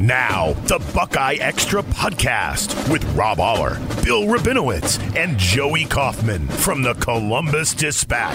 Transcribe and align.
Now, 0.00 0.54
the 0.64 0.78
Buckeye 0.94 1.36
Extra 1.40 1.82
podcast 1.82 2.90
with 2.90 3.04
Rob 3.14 3.38
Oller, 3.38 3.74
Bill 4.02 4.22
Rabinowitz, 4.22 4.98
and 5.14 5.36
Joey 5.36 5.84
Kaufman 5.84 6.48
from 6.48 6.80
the 6.80 6.94
Columbus 6.94 7.74
Dispatch. 7.74 8.34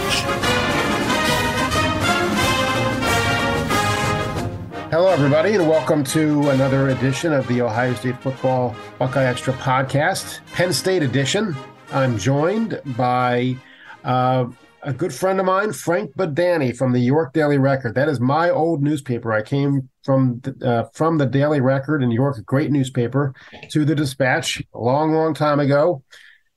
Hello, 4.91 5.07
everybody, 5.07 5.55
and 5.55 5.67
welcome 5.67 6.03
to 6.03 6.51
another 6.51 6.89
edition 6.89 7.33
of 7.33 7.47
the 7.47 7.63
Ohio 7.63 7.95
State 7.95 8.21
Football 8.21 8.75
Buckeye 8.99 9.25
Extra 9.25 9.53
podcast, 9.53 10.41
Penn 10.53 10.71
State 10.71 11.01
edition. 11.01 11.55
I'm 11.91 12.19
joined 12.19 12.79
by 12.95 13.57
uh, 14.03 14.45
a 14.85 14.93
good 14.93 15.13
friend 15.13 15.39
of 15.39 15.45
mine, 15.47 15.73
Frank 15.73 16.15
Bodani 16.15 16.75
from 16.75 16.93
the 16.93 16.99
York 16.99 17.33
Daily 17.33 17.57
Record. 17.57 17.95
That 17.95 18.07
is 18.07 18.19
my 18.19 18.51
old 18.51 18.83
newspaper. 18.83 19.33
I 19.33 19.41
came 19.41 19.89
from 20.03 20.39
the, 20.41 20.67
uh, 20.67 20.89
from 20.93 21.17
the 21.17 21.25
Daily 21.25 21.59
Record 21.59 22.03
in 22.03 22.09
New 22.09 22.15
York, 22.15 22.37
a 22.37 22.43
great 22.43 22.71
newspaper, 22.71 23.33
to 23.71 23.83
the 23.83 23.95
Dispatch 23.95 24.61
a 24.73 24.79
long, 24.79 25.13
long 25.13 25.33
time 25.33 25.59
ago. 25.59 26.03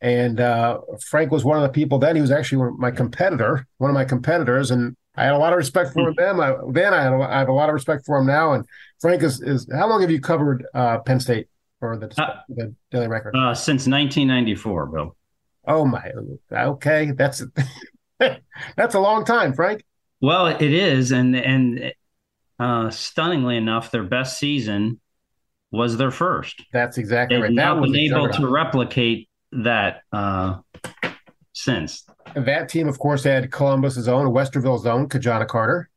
And 0.01 0.41
uh, 0.41 0.79
Frank 1.09 1.33
was 1.33 1.45
one 1.45 1.57
of 1.57 1.63
the 1.63 1.71
people 1.71 1.99
then. 1.99 2.15
He 2.15 2.21
was 2.21 2.31
actually 2.31 2.71
my 2.79 2.91
competitor, 2.91 3.67
one 3.79 3.91
of 3.91 3.95
my 3.95 4.05
competitors, 4.05 4.71
and 4.71 4.95
I 5.17 5.25
had 5.25 5.33
a 5.33 5.39
lot 5.39 5.53
of 5.53 5.57
respect 5.57 5.93
for 5.95 6.09
him 6.09 6.15
then. 6.17 6.39
I, 6.39 6.55
then 6.71 6.95
I, 6.95 7.13
I 7.19 7.39
have 7.39 7.49
a 7.49 7.53
lot 7.53 7.71
of 7.71 7.73
respect 7.73 8.05
for 8.07 8.19
him 8.19 8.27
now. 8.27 8.53
And 8.53 8.65
Frank 9.01 9.23
is, 9.23 9.41
is 9.41 9.67
how 9.73 9.89
long 9.89 10.03
have 10.03 10.11
you 10.11 10.21
covered 10.21 10.67
uh, 10.75 10.99
Penn 10.99 11.19
State 11.19 11.49
for 11.81 11.97
the, 11.97 12.07
uh, 12.23 12.35
the 12.49 12.75
Daily 12.91 13.09
Record? 13.09 13.35
Uh, 13.35 13.55
since 13.55 13.89
1994, 13.89 14.87
Bill. 14.87 15.17
Oh 15.67 15.85
my, 15.85 16.13
okay, 16.53 17.11
that's 17.11 17.43
That's 18.77 18.95
a 18.95 19.01
long 19.01 19.25
time, 19.25 19.55
Frank. 19.55 19.85
Well, 20.21 20.47
it 20.47 20.63
is, 20.63 21.13
and 21.13 21.37
and 21.37 21.93
uh, 22.59 22.91
stunningly 22.91 23.57
enough, 23.57 23.91
their 23.91 24.03
best 24.03 24.39
season 24.39 25.01
was 25.71 25.97
their 25.97 26.11
first. 26.11 26.65
That's 26.73 26.99
exactly 26.99 27.37
They've 27.37 27.45
right. 27.45 27.57
That 27.57 27.81
been 27.81 27.97
able 27.97 28.29
to 28.31 28.49
replicate 28.49 29.29
that 29.53 30.03
uh, 30.13 30.59
since. 31.53 32.05
And 32.35 32.47
that 32.47 32.69
team, 32.69 32.89
of 32.89 32.99
course, 32.99 33.25
had 33.25 33.51
Columbus's 33.51 34.09
own, 34.09 34.33
Westerville's 34.33 34.87
own, 34.87 35.09
Ki-Jana 35.09 35.47
Carter. 35.47 35.89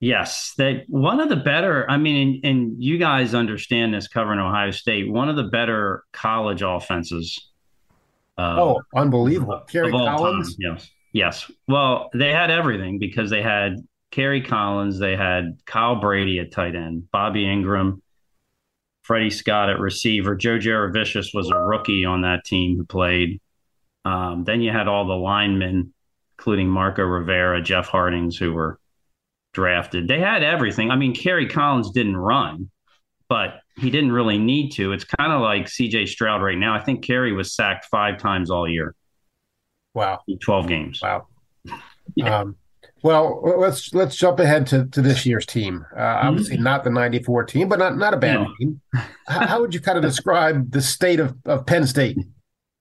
Yes, 0.00 0.54
they 0.58 0.84
one 0.88 1.20
of 1.20 1.28
the 1.28 1.36
better. 1.36 1.88
I 1.88 1.96
mean, 1.96 2.40
and, 2.42 2.44
and 2.44 2.82
you 2.82 2.98
guys 2.98 3.34
understand 3.34 3.94
this 3.94 4.08
covering 4.08 4.40
Ohio 4.40 4.72
State. 4.72 5.08
One 5.08 5.28
of 5.28 5.36
the 5.36 5.44
better 5.44 6.02
college 6.12 6.60
offenses. 6.60 7.50
Uh, 8.36 8.56
oh, 8.58 8.82
unbelievable! 8.96 9.62
Kerry 9.68 9.92
Collins. 9.92 10.56
Time, 10.56 10.74
yes. 10.74 10.90
Yes. 11.12 11.50
Well, 11.68 12.10
they 12.14 12.30
had 12.30 12.50
everything 12.50 12.98
because 12.98 13.30
they 13.30 13.42
had 13.42 13.76
Kerry 14.10 14.42
Collins, 14.42 14.98
they 14.98 15.16
had 15.16 15.58
Kyle 15.66 15.96
Brady 15.96 16.38
at 16.38 16.52
tight 16.52 16.74
end, 16.74 17.10
Bobby 17.10 17.44
Engram, 17.44 18.00
Freddie 19.02 19.30
Scott 19.30 19.70
at 19.70 19.80
receiver. 19.80 20.36
Joe 20.36 20.58
Jurevicius 20.58 21.34
was 21.34 21.50
a 21.50 21.58
rookie 21.58 22.04
on 22.04 22.22
that 22.22 22.44
team 22.44 22.76
who 22.76 22.84
played. 22.84 23.40
Um, 24.04 24.44
then 24.44 24.60
you 24.60 24.70
had 24.70 24.88
all 24.88 25.06
the 25.06 25.14
linemen, 25.14 25.92
including 26.38 26.68
Marco 26.68 27.02
Rivera, 27.02 27.62
Jeff 27.62 27.88
Hartings, 27.88 28.36
who 28.36 28.52
were 28.52 28.78
drafted. 29.52 30.08
They 30.08 30.20
had 30.20 30.42
everything. 30.42 30.90
I 30.90 30.96
mean, 30.96 31.14
Kerry 31.14 31.48
Collins 31.48 31.90
didn't 31.90 32.16
run, 32.16 32.70
but 33.28 33.60
he 33.76 33.90
didn't 33.90 34.12
really 34.12 34.38
need 34.38 34.70
to. 34.72 34.92
It's 34.92 35.04
kind 35.04 35.32
of 35.32 35.40
like 35.40 35.66
CJ 35.66 36.08
Stroud 36.08 36.42
right 36.42 36.58
now. 36.58 36.74
I 36.74 36.80
think 36.80 37.04
Kerry 37.04 37.32
was 37.32 37.54
sacked 37.54 37.86
five 37.86 38.18
times 38.18 38.50
all 38.50 38.68
year. 38.68 38.94
Wow. 39.94 40.20
12 40.40 40.68
games. 40.68 41.00
Wow. 41.02 41.26
yeah. 42.14 42.40
um, 42.40 42.56
well, 43.02 43.42
let's 43.58 43.92
let's 43.92 44.16
jump 44.16 44.38
ahead 44.38 44.66
to, 44.68 44.86
to 44.86 45.02
this 45.02 45.26
year's 45.26 45.44
team. 45.44 45.84
Uh, 45.94 46.00
mm-hmm. 46.00 46.28
obviously, 46.28 46.56
not 46.58 46.84
the 46.84 46.90
'94 46.90 47.44
team, 47.44 47.68
but 47.68 47.78
not 47.78 47.96
not 47.96 48.14
a 48.14 48.16
bad 48.16 48.40
no. 48.40 48.54
team. 48.58 48.80
how, 49.26 49.46
how, 49.46 49.60
would 49.60 49.74
you 49.74 49.80
kind 49.80 49.98
of 49.98 50.04
describe 50.08 50.70
the 50.70 50.80
state 50.80 51.18
of, 51.18 51.36
of 51.44 51.66
Penn 51.66 51.86
State? 51.86 52.16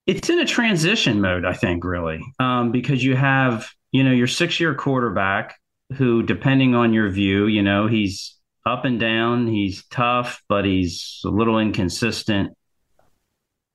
It's 0.05 0.29
in 0.29 0.39
a 0.39 0.45
transition 0.45 1.21
mode, 1.21 1.45
I 1.45 1.53
think, 1.53 1.83
really, 1.83 2.21
um, 2.39 2.71
because 2.71 3.03
you 3.03 3.15
have 3.15 3.69
you 3.91 4.03
know 4.03 4.11
your 4.11 4.27
six 4.27 4.59
year 4.59 4.75
quarterback 4.75 5.55
who, 5.97 6.21
depending 6.23 6.75
on 6.75 6.93
your 6.93 7.09
view, 7.09 7.47
you 7.47 7.63
know 7.63 7.87
he's 7.87 8.35
up 8.65 8.85
and 8.85 8.99
down, 8.99 9.47
he's 9.47 9.83
tough, 9.85 10.43
but 10.47 10.65
he's 10.65 11.21
a 11.25 11.29
little 11.29 11.57
inconsistent. 11.57 12.55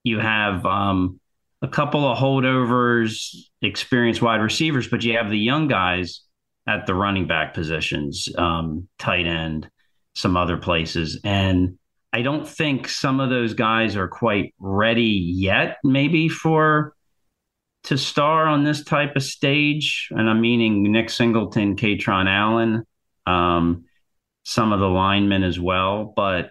You 0.05 0.21
have 0.21 0.65
um, 0.65 1.19
a 1.63 1.69
couple 1.69 2.07
of 2.07 2.19
holdovers, 2.19 3.35
experienced 3.63 4.23
wide 4.23 4.41
receivers, 4.41 4.89
but 4.89 5.03
you 5.03 5.17
have 5.17 5.31
the 5.31 5.39
young 5.39 5.69
guys 5.69 6.23
at 6.67 6.87
the 6.87 6.95
running 6.95 7.27
back 7.27 7.55
positions, 7.55 8.29
um, 8.37 8.89
tight 8.99 9.27
end, 9.27 9.69
some 10.15 10.37
other 10.37 10.57
places. 10.57 11.21
And 11.25 11.79
I 12.13 12.23
don't 12.23 12.49
think 12.49 12.89
some 12.89 13.21
of 13.21 13.31
those 13.31 13.55
guys 13.55 13.97
are 13.97 14.09
quite 14.09 14.55
ready 14.59 15.35
yet, 15.37 15.79
maybe 15.85 16.29
for 16.29 16.95
to 17.85 17.97
star 17.97 18.47
on 18.47 18.65
this 18.65 18.83
type 18.83 19.15
of 19.17 19.23
stage. 19.23 20.09
And 20.11 20.29
I'm 20.29 20.41
meaning 20.41 20.83
Nick 20.91 21.09
Singleton, 21.09 21.77
Kaytron 21.77 22.29
Allen, 22.29 22.85
um, 23.27 23.85
some 24.45 24.73
of 24.73 24.81
the 24.81 24.89
linemen 24.89 25.45
as 25.45 25.59
well. 25.61 26.13
But 26.17 26.51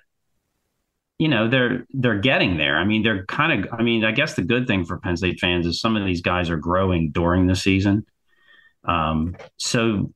you 1.17 1.27
know 1.27 1.47
they're 1.47 1.85
they're 1.91 2.19
getting 2.19 2.57
there. 2.57 2.77
I 2.77 2.83
mean, 2.83 3.03
they're 3.03 3.25
kind 3.25 3.65
of. 3.65 3.73
I 3.73 3.83
mean, 3.83 4.03
I 4.03 4.11
guess 4.11 4.33
the 4.33 4.41
good 4.41 4.67
thing 4.67 4.85
for 4.85 4.97
Penn 4.97 5.17
State 5.17 5.39
fans 5.39 5.65
is 5.65 5.79
some 5.79 5.95
of 5.95 6.05
these 6.05 6.21
guys 6.21 6.49
are 6.49 6.57
growing 6.57 7.11
during 7.11 7.47
the 7.47 7.55
season. 7.55 8.05
Um, 8.83 9.35
so 9.57 10.11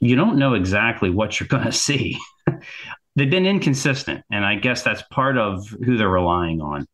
you 0.00 0.16
don't 0.16 0.38
know 0.38 0.54
exactly 0.54 1.10
what 1.10 1.40
you're 1.40 1.48
going 1.48 1.64
to 1.64 1.72
see. 1.72 2.18
They've 3.16 3.30
been 3.30 3.46
inconsistent, 3.46 4.24
and 4.30 4.44
I 4.44 4.56
guess 4.56 4.82
that's 4.82 5.02
part 5.10 5.36
of 5.36 5.68
who 5.68 5.96
they're 5.96 6.08
relying 6.08 6.60
on 6.60 6.86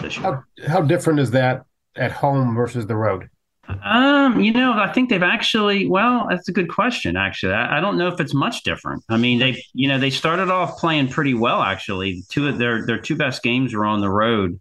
this 0.00 0.16
year. 0.16 0.44
How, 0.64 0.68
how 0.68 0.80
different 0.80 1.20
is 1.20 1.32
that 1.32 1.64
at 1.96 2.12
home 2.12 2.54
versus 2.54 2.86
the 2.86 2.96
road? 2.96 3.28
Um, 3.68 4.40
you 4.40 4.52
know, 4.52 4.72
I 4.72 4.92
think 4.92 5.10
they've 5.10 5.22
actually. 5.22 5.86
Well, 5.86 6.26
that's 6.28 6.48
a 6.48 6.52
good 6.52 6.68
question. 6.68 7.16
Actually, 7.16 7.54
I, 7.54 7.78
I, 7.78 7.80
don't 7.80 7.98
know 7.98 8.08
if 8.08 8.20
it's 8.20 8.34
much 8.34 8.62
different. 8.62 9.02
I 9.08 9.16
mean, 9.16 9.38
they, 9.38 9.62
you 9.74 9.88
know, 9.88 9.98
they 9.98 10.10
started 10.10 10.50
off 10.50 10.78
playing 10.78 11.08
pretty 11.08 11.34
well. 11.34 11.62
Actually, 11.62 12.22
two 12.28 12.48
of 12.48 12.58
their 12.58 12.86
their 12.86 12.98
two 12.98 13.16
best 13.16 13.42
games 13.42 13.74
were 13.74 13.84
on 13.84 14.00
the 14.00 14.10
road 14.10 14.60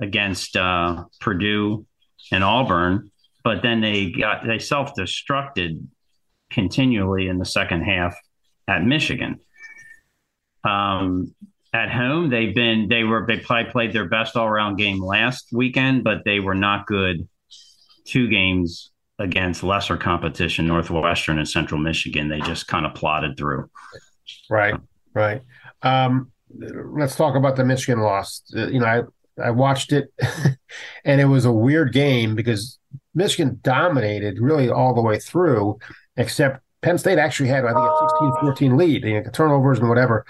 against 0.00 0.56
uh, 0.56 1.04
Purdue 1.20 1.86
and 2.32 2.42
Auburn, 2.42 3.10
but 3.44 3.62
then 3.62 3.80
they 3.80 4.10
got 4.10 4.46
they 4.46 4.58
self 4.58 4.94
destructed 4.98 5.86
continually 6.50 7.28
in 7.28 7.38
the 7.38 7.44
second 7.44 7.82
half 7.82 8.16
at 8.68 8.84
Michigan. 8.84 9.40
Um, 10.64 11.34
at 11.72 11.90
home, 11.92 12.30
they've 12.30 12.54
been 12.54 12.88
they 12.88 13.04
were 13.04 13.24
they 13.26 13.38
probably 13.38 13.70
played 13.70 13.92
their 13.92 14.08
best 14.08 14.36
all 14.36 14.46
around 14.46 14.76
game 14.76 15.02
last 15.02 15.48
weekend, 15.52 16.02
but 16.02 16.22
they 16.24 16.40
were 16.40 16.54
not 16.54 16.86
good 16.86 17.28
two 18.06 18.28
games 18.28 18.90
against 19.18 19.62
lesser 19.62 19.96
competition, 19.96 20.66
Northwestern 20.66 21.38
and 21.38 21.48
Central 21.48 21.80
Michigan. 21.80 22.28
They 22.28 22.40
just 22.40 22.68
kind 22.68 22.86
of 22.86 22.94
plodded 22.94 23.36
through. 23.36 23.70
Right, 24.50 24.74
right. 25.14 25.42
Um, 25.82 26.30
let's 26.58 27.16
talk 27.16 27.36
about 27.36 27.56
the 27.56 27.64
Michigan 27.64 28.00
loss. 28.00 28.42
Uh, 28.54 28.68
you 28.68 28.80
know, 28.80 28.86
I 28.86 29.02
I 29.42 29.50
watched 29.50 29.92
it, 29.92 30.12
and 31.04 31.20
it 31.20 31.26
was 31.26 31.44
a 31.44 31.52
weird 31.52 31.92
game 31.92 32.34
because 32.34 32.78
Michigan 33.14 33.58
dominated 33.62 34.38
really 34.40 34.70
all 34.70 34.94
the 34.94 35.02
way 35.02 35.18
through, 35.18 35.78
except 36.16 36.62
Penn 36.82 36.98
State 36.98 37.18
actually 37.18 37.48
had, 37.48 37.64
I 37.64 37.68
think, 37.68 37.78
a 37.78 38.70
16-14 38.70 38.78
lead, 38.78 39.04
you 39.04 39.22
know, 39.22 39.30
turnovers 39.30 39.78
and 39.78 39.88
whatever. 39.88 40.24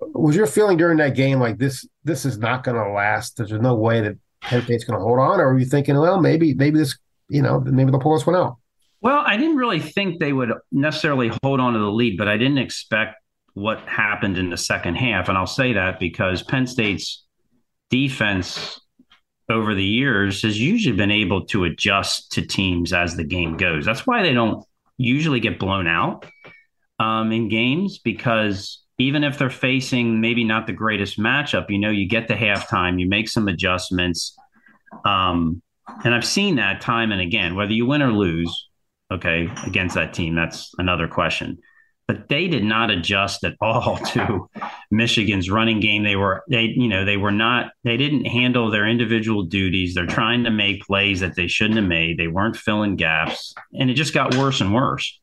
Was 0.00 0.36
your 0.36 0.46
feeling 0.46 0.76
during 0.76 0.98
that 0.98 1.16
game 1.16 1.40
like 1.40 1.58
this? 1.58 1.86
This 2.04 2.24
is 2.24 2.38
not 2.38 2.64
going 2.64 2.76
to 2.76 2.92
last. 2.92 3.36
There's 3.36 3.52
no 3.52 3.74
way 3.74 4.00
that 4.00 4.16
Penn 4.40 4.62
State's 4.62 4.84
going 4.84 4.98
to 4.98 5.04
hold 5.04 5.18
on, 5.18 5.40
or 5.40 5.52
were 5.52 5.58
you 5.58 5.66
thinking, 5.66 5.98
well, 5.98 6.20
maybe 6.20 6.54
maybe 6.54 6.78
this 6.78 6.96
you 7.28 7.42
know, 7.42 7.60
maybe 7.60 7.90
they'll 7.90 8.00
pull 8.00 8.14
this 8.14 8.26
one 8.26 8.36
out. 8.36 8.56
Well, 9.00 9.22
I 9.24 9.36
didn't 9.36 9.56
really 9.56 9.80
think 9.80 10.18
they 10.18 10.32
would 10.32 10.52
necessarily 10.72 11.30
hold 11.42 11.60
on 11.60 11.74
to 11.74 11.78
the 11.78 11.90
lead, 11.90 12.18
but 12.18 12.28
I 12.28 12.36
didn't 12.36 12.58
expect 12.58 13.16
what 13.54 13.80
happened 13.80 14.38
in 14.38 14.50
the 14.50 14.56
second 14.56 14.96
half. 14.96 15.28
And 15.28 15.38
I'll 15.38 15.46
say 15.46 15.72
that 15.74 16.00
because 16.00 16.42
Penn 16.42 16.66
State's 16.66 17.24
defense 17.90 18.80
over 19.48 19.74
the 19.74 19.84
years 19.84 20.42
has 20.42 20.60
usually 20.60 20.96
been 20.96 21.10
able 21.10 21.46
to 21.46 21.64
adjust 21.64 22.32
to 22.32 22.42
teams 22.42 22.92
as 22.92 23.16
the 23.16 23.24
game 23.24 23.56
goes. 23.56 23.84
That's 23.84 24.06
why 24.06 24.22
they 24.22 24.32
don't 24.32 24.64
usually 24.98 25.40
get 25.40 25.58
blown 25.58 25.86
out 25.86 26.26
um, 26.98 27.32
in 27.32 27.48
games 27.48 27.98
because 27.98 28.82
even 28.98 29.22
if 29.22 29.38
they're 29.38 29.48
facing 29.48 30.20
maybe 30.20 30.44
not 30.44 30.66
the 30.66 30.72
greatest 30.72 31.18
matchup, 31.18 31.70
you 31.70 31.78
know, 31.78 31.90
you 31.90 32.08
get 32.08 32.28
to 32.28 32.36
halftime, 32.36 33.00
you 33.00 33.08
make 33.08 33.28
some 33.28 33.48
adjustments. 33.48 34.36
Um, 35.04 35.62
and 36.04 36.14
I've 36.14 36.24
seen 36.24 36.56
that 36.56 36.80
time 36.80 37.12
and 37.12 37.20
again, 37.20 37.54
whether 37.54 37.72
you 37.72 37.86
win 37.86 38.02
or 38.02 38.12
lose, 38.12 38.68
okay, 39.10 39.48
against 39.66 39.94
that 39.94 40.14
team, 40.14 40.34
that's 40.34 40.72
another 40.78 41.08
question. 41.08 41.58
But 42.06 42.28
they 42.28 42.48
did 42.48 42.64
not 42.64 42.90
adjust 42.90 43.44
at 43.44 43.54
all 43.60 43.96
to 44.12 44.48
Michigan's 44.90 45.50
running 45.50 45.80
game. 45.80 46.04
They 46.04 46.16
were 46.16 46.42
they, 46.48 46.64
you 46.64 46.88
know, 46.88 47.04
they 47.04 47.18
were 47.18 47.32
not 47.32 47.72
they 47.84 47.96
didn't 47.96 48.24
handle 48.24 48.70
their 48.70 48.86
individual 48.86 49.42
duties. 49.44 49.94
They're 49.94 50.06
trying 50.06 50.44
to 50.44 50.50
make 50.50 50.86
plays 50.86 51.20
that 51.20 51.36
they 51.36 51.48
shouldn't 51.48 51.76
have 51.76 51.88
made. 51.88 52.18
They 52.18 52.28
weren't 52.28 52.56
filling 52.56 52.96
gaps. 52.96 53.54
And 53.78 53.90
it 53.90 53.94
just 53.94 54.14
got 54.14 54.36
worse 54.36 54.60
and 54.60 54.74
worse. 54.74 55.20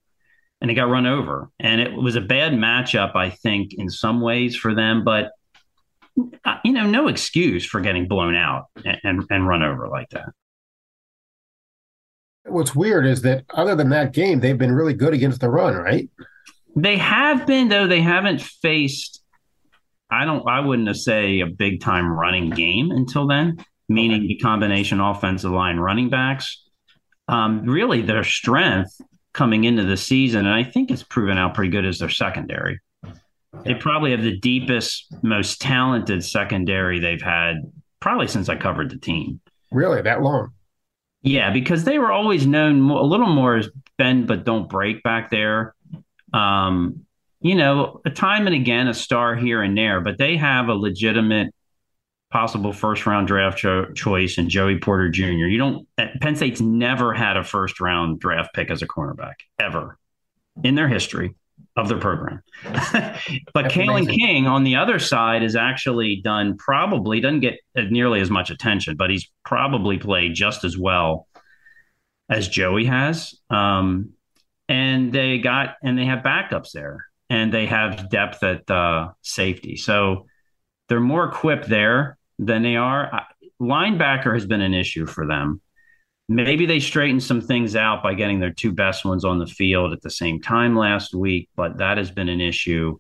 And 0.62 0.72
it 0.72 0.76
got 0.76 0.90
run 0.90 1.06
over. 1.06 1.50
And 1.60 1.82
it 1.82 1.94
was 1.94 2.16
a 2.16 2.22
bad 2.22 2.54
matchup, 2.54 3.16
I 3.16 3.30
think, 3.30 3.74
in 3.74 3.90
some 3.90 4.22
ways 4.22 4.56
for 4.56 4.74
them. 4.74 5.04
But 5.04 5.32
uh, 6.46 6.58
you 6.64 6.72
know, 6.72 6.86
no 6.86 7.08
excuse 7.08 7.66
for 7.66 7.82
getting 7.82 8.08
blown 8.08 8.36
out 8.36 8.66
and, 8.86 9.00
and, 9.04 9.24
and 9.30 9.48
run 9.48 9.64
over 9.64 9.90
like 9.90 10.10
that. 10.12 10.30
What's 12.46 12.76
weird 12.76 13.06
is 13.06 13.22
that 13.24 13.46
other 13.54 13.76
than 13.76 13.90
that 13.90 14.14
game, 14.14 14.40
they've 14.40 14.58
been 14.58 14.74
really 14.74 14.94
good 14.94 15.14
against 15.14 15.42
the 15.42 15.50
run, 15.50 15.76
right? 15.76 16.10
They 16.76 16.98
have 16.98 17.48
been, 17.48 17.70
though. 17.70 17.88
They 17.88 18.02
haven't 18.02 18.42
faced. 18.42 19.24
I 20.12 20.26
don't. 20.26 20.48
I 20.48 20.60
wouldn't 20.60 20.96
say 20.98 21.40
a 21.40 21.48
big 21.48 21.82
time 21.82 22.12
running 22.12 22.50
game 22.52 22.92
until 22.92 23.28
then. 23.28 23.64
Meaning 23.88 24.22
okay. 24.22 24.28
the 24.28 24.38
combination 24.38 25.00
offensive 25.00 25.52
line 25.52 25.78
running 25.78 26.10
backs. 26.10 26.64
Um, 27.28 27.66
really, 27.66 28.02
their 28.02 28.24
strength 28.24 29.00
coming 29.34 29.64
into 29.64 29.84
the 29.84 29.98
season, 29.98 30.46
and 30.46 30.56
I 30.56 30.64
think 30.64 30.92
it's 30.92 31.04
proven 31.04 31.38
out 31.38 31.54
pretty 31.54 31.72
good, 31.72 31.86
is 31.86 32.00
their 32.00 32.10
secondary. 32.10 32.80
They 33.64 33.74
probably 33.74 34.12
have 34.12 34.22
the 34.22 34.38
deepest, 34.40 35.14
most 35.24 35.62
talented 35.62 36.24
secondary 36.24 37.00
they've 37.00 37.22
had 37.22 37.72
probably 38.00 38.28
since 38.28 38.50
I 38.50 38.56
covered 38.56 38.92
the 38.92 38.98
team. 38.98 39.40
Really, 39.72 40.02
that 40.02 40.22
long? 40.22 40.52
Yeah, 41.26 41.52
because 41.52 41.84
they 41.84 41.98
were 41.98 42.12
always 42.12 42.46
known 42.46 42.88
a 42.92 43.02
little 43.02 43.28
more 43.28 43.56
as 43.56 43.68
bend 43.98 44.28
but 44.28 44.46
don't 44.46 44.70
break 44.70 45.02
back 45.02 45.32
there. 45.32 45.74
Um, 46.32 47.06
you 47.42 47.56
know, 47.56 48.00
a 48.06 48.12
time 48.12 48.46
and 48.46 48.56
again, 48.56 48.88
a 48.88 48.94
star 48.94 49.36
here 49.36 49.64
and 49.64 49.76
there, 49.76 50.02
but 50.02 50.20
they 50.20 50.38
have 50.38 50.70
a 50.70 50.74
legitimate 50.74 51.54
possible 52.32 52.74
first 52.74 53.08
round 53.08 53.28
draft 53.28 53.58
cho- 53.58 53.92
choice 53.94 54.38
in 54.38 54.50
Joey 54.50 54.78
Porter 54.78 55.10
Jr. 55.10 55.24
You 55.24 55.58
don't, 55.58 55.88
Penn 56.22 56.36
State's 56.36 56.62
never 56.62 57.12
had 57.12 57.38
a 57.38 57.44
first 57.44 57.82
round 57.82 58.20
draft 58.20 58.54
pick 58.54 58.70
as 58.70 58.84
a 58.84 58.88
cornerback, 58.88 59.36
ever 59.58 59.98
in 60.64 60.76
their 60.76 60.88
history 60.88 61.36
of 61.76 61.90
their 61.90 62.00
program. 62.00 62.42
but 62.64 63.66
Kalen 63.66 64.08
King 64.08 64.48
on 64.48 64.64
the 64.64 64.78
other 64.78 64.98
side 64.98 65.42
has 65.42 65.56
actually 65.56 66.22
done 66.24 66.58
probably 66.58 67.20
doesn't 67.20 67.42
get 67.42 67.60
nearly 67.76 68.22
as 68.22 68.30
much 68.30 68.50
attention, 68.50 68.96
but 68.96 69.10
he's 69.10 69.30
probably 69.44 69.98
played 69.98 70.34
just 70.34 70.64
as 70.64 70.78
well 70.78 71.28
as 72.30 72.48
Joey 72.48 72.86
has. 72.86 73.36
Um, 73.50 74.14
and 74.68 75.12
they 75.12 75.38
got 75.38 75.76
and 75.84 75.98
they 75.98 76.06
have 76.06 76.20
backups 76.20 76.72
there, 76.72 77.06
and 77.30 77.54
they 77.54 77.68
have 77.68 78.10
depth 78.10 78.42
at 78.44 78.70
uh, 78.72 79.10
safety, 79.22 79.76
so 79.76 80.26
they're 80.88 81.00
more 81.00 81.26
equipped 81.26 81.70
there 81.70 82.18
than 82.40 82.64
they 82.64 82.76
are. 82.76 83.26
Linebacker 83.62 84.34
has 84.34 84.46
been 84.46 84.62
an 84.62 84.74
issue 84.74 85.06
for 85.06 85.28
them. 85.28 85.62
Maybe 86.28 86.66
they 86.66 86.80
straightened 86.80 87.24
some 87.24 87.42
things 87.42 87.76
out 87.76 88.02
by 88.02 88.16
getting 88.16 88.40
their 88.40 88.54
two 88.54 88.72
best 88.72 89.06
ones 89.06 89.24
on 89.24 89.38
the 89.38 89.46
field 89.46 89.94
at 89.94 90.02
the 90.02 90.10
same 90.10 90.42
time 90.42 90.76
last 90.76 91.14
week, 91.14 91.50
but 91.56 91.78
that 91.78 91.98
has 91.98 92.10
been 92.10 92.30
an 92.30 92.42
issue. 92.42 92.98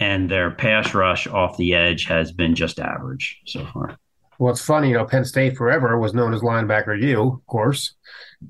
And 0.00 0.30
their 0.30 0.50
pass 0.50 0.94
rush 0.94 1.26
off 1.26 1.56
the 1.56 1.74
edge 1.74 2.06
has 2.06 2.32
been 2.32 2.54
just 2.54 2.80
average 2.80 3.40
so 3.46 3.66
far. 3.66 3.98
Well, 4.38 4.52
it's 4.52 4.64
funny, 4.64 4.88
you 4.88 4.94
know, 4.94 5.04
Penn 5.04 5.24
State 5.24 5.56
forever 5.56 5.98
was 5.98 6.14
known 6.14 6.32
as 6.32 6.42
linebacker 6.42 7.00
U, 7.02 7.22
of 7.22 7.46
course. 7.46 7.94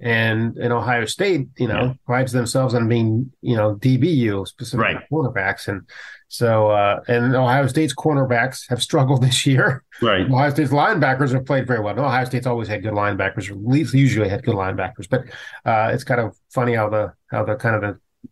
And 0.03 0.57
in 0.59 0.71
Ohio 0.71 1.07
State, 1.07 1.49
you 1.57 1.67
know, 1.67 1.81
yeah. 1.83 1.93
prides 2.05 2.33
themselves 2.33 2.75
on 2.75 2.89
being, 2.89 3.33
you 3.41 3.57
know, 3.57 3.75
DBU, 3.77 4.47
specifically 4.47 4.95
right. 4.95 5.05
quarterbacks. 5.11 5.67
And 5.67 5.89
so, 6.29 6.71
uh, 6.71 7.01
and 7.09 7.35
Ohio 7.35 7.67
State's 7.67 7.95
cornerbacks 7.95 8.69
have 8.69 8.83
struggled 8.83 9.23
this 9.25 9.47
year. 9.47 9.83
Right. 10.01 10.27
Ohio 10.27 10.51
State's 10.51 10.71
linebackers 10.71 11.33
have 11.33 11.47
played 11.47 11.67
very 11.67 11.81
well. 11.81 11.99
Ohio 11.99 12.25
State's 12.27 12.47
always 12.47 12.69
had 12.69 12.83
good 12.83 12.93
linebackers, 12.93 13.51
or 13.51 13.55
at 13.55 13.67
least 13.67 13.95
usually 13.95 14.29
had 14.29 14.45
good 14.45 14.55
linebackers. 14.55 15.09
But 15.09 15.25
uh, 15.65 15.91
it's 15.93 16.05
kind 16.05 16.21
of 16.21 16.37
funny 16.51 16.75
how 16.75 16.91
the 16.91 17.15
how 17.29 17.45
the 17.45 17.57
kind 17.57 17.77
of 17.77 17.83
the 17.83 18.31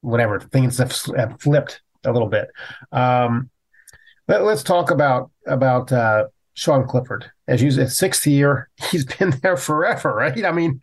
whatever 0.00 0.40
things 0.40 0.78
have, 0.78 0.96
have 1.16 1.40
flipped 1.40 1.82
a 2.04 2.12
little 2.12 2.28
bit. 2.28 2.48
Um, 2.92 3.50
let, 4.26 4.40
us 4.40 4.62
talk 4.62 4.90
about 4.90 5.30
about 5.46 5.92
uh, 5.92 6.28
Sean 6.54 6.86
Clifford. 6.86 7.30
As 7.46 7.62
you 7.62 7.70
said, 7.70 7.92
sixth 7.92 8.26
year, 8.26 8.70
he's 8.90 9.04
been 9.04 9.30
there 9.42 9.58
forever, 9.58 10.14
right? 10.14 10.44
I 10.44 10.52
mean. 10.52 10.80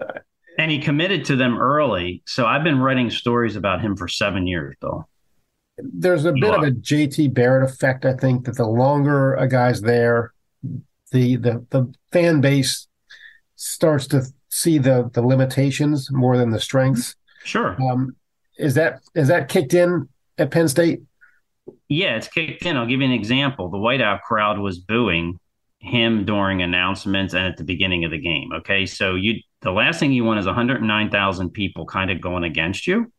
Uh, 0.00 0.20
and 0.58 0.70
he 0.70 0.78
committed 0.78 1.26
to 1.26 1.36
them 1.36 1.58
early. 1.58 2.22
So 2.24 2.46
I've 2.46 2.64
been 2.64 2.78
writing 2.78 3.10
stories 3.10 3.56
about 3.56 3.82
him 3.82 3.94
for 3.94 4.08
seven 4.08 4.46
years, 4.46 4.74
Bill 4.80 5.06
there's 5.78 6.24
a 6.24 6.32
bit 6.32 6.54
of 6.54 6.62
a 6.62 6.70
JT 6.70 7.34
Barrett 7.34 7.70
effect. 7.70 8.04
I 8.04 8.14
think 8.14 8.46
that 8.46 8.56
the 8.56 8.66
longer 8.66 9.34
a 9.34 9.48
guy's 9.48 9.80
there, 9.80 10.32
the 11.12 11.36
the 11.36 11.64
the 11.70 11.92
fan 12.12 12.40
base 12.40 12.86
starts 13.56 14.06
to 14.08 14.24
see 14.48 14.78
the 14.78 15.10
the 15.12 15.22
limitations 15.22 16.10
more 16.10 16.36
than 16.36 16.50
the 16.50 16.60
strengths. 16.60 17.14
Sure. 17.44 17.76
Um, 17.90 18.16
is 18.58 18.74
that 18.74 19.00
is 19.14 19.28
that 19.28 19.48
kicked 19.48 19.74
in 19.74 20.08
at 20.38 20.50
Penn 20.50 20.68
State? 20.68 21.02
Yeah, 21.88 22.16
it's 22.16 22.28
kicked 22.28 22.64
in. 22.64 22.76
I'll 22.76 22.86
give 22.86 23.00
you 23.00 23.06
an 23.06 23.12
example. 23.12 23.68
The 23.68 23.78
whiteout 23.78 24.22
crowd 24.22 24.58
was 24.58 24.78
booing 24.78 25.38
him 25.78 26.24
during 26.24 26.62
announcements 26.62 27.34
and 27.34 27.46
at 27.46 27.56
the 27.56 27.64
beginning 27.64 28.04
of 28.04 28.10
the 28.10 28.18
game. 28.18 28.50
Okay, 28.52 28.86
so 28.86 29.14
you 29.14 29.40
the 29.60 29.70
last 29.70 30.00
thing 30.00 30.12
you 30.12 30.24
want 30.24 30.40
is 30.40 30.46
109,000 30.46 31.50
people 31.50 31.86
kind 31.86 32.10
of 32.10 32.20
going 32.20 32.44
against 32.44 32.86
you. 32.86 33.12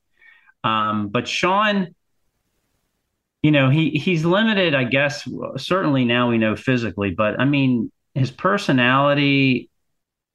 Um, 0.63 1.09
but 1.09 1.27
Sean 1.27 1.95
you 3.43 3.51
know, 3.51 3.69
he 3.69 3.91
he's 3.91 4.25
limited, 4.25 4.73
I 4.73 4.83
guess. 4.83 5.27
Certainly 5.57 6.05
now 6.05 6.29
we 6.29 6.37
know 6.37 6.55
physically, 6.55 7.11
but 7.11 7.39
I 7.39 7.45
mean, 7.45 7.91
his 8.13 8.31
personality, 8.31 9.69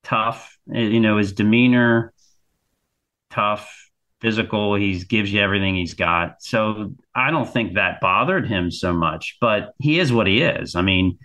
tough. 0.02 0.56
Eh, 0.72 0.80
you 0.80 1.00
know, 1.00 1.18
his 1.18 1.32
demeanor, 1.32 2.12
tough, 3.30 3.90
physical. 4.20 4.76
He 4.76 4.98
gives 5.00 5.32
you 5.32 5.40
everything 5.40 5.74
he's 5.74 5.94
got. 5.94 6.42
So 6.42 6.94
I 7.14 7.30
don't 7.30 7.48
think 7.48 7.74
that 7.74 8.00
bothered 8.00 8.46
him 8.46 8.70
so 8.70 8.92
much. 8.92 9.36
But 9.40 9.72
he 9.80 9.98
is 9.98 10.12
what 10.12 10.26
he 10.26 10.42
is. 10.42 10.76
I 10.76 10.82
mean, 10.82 11.18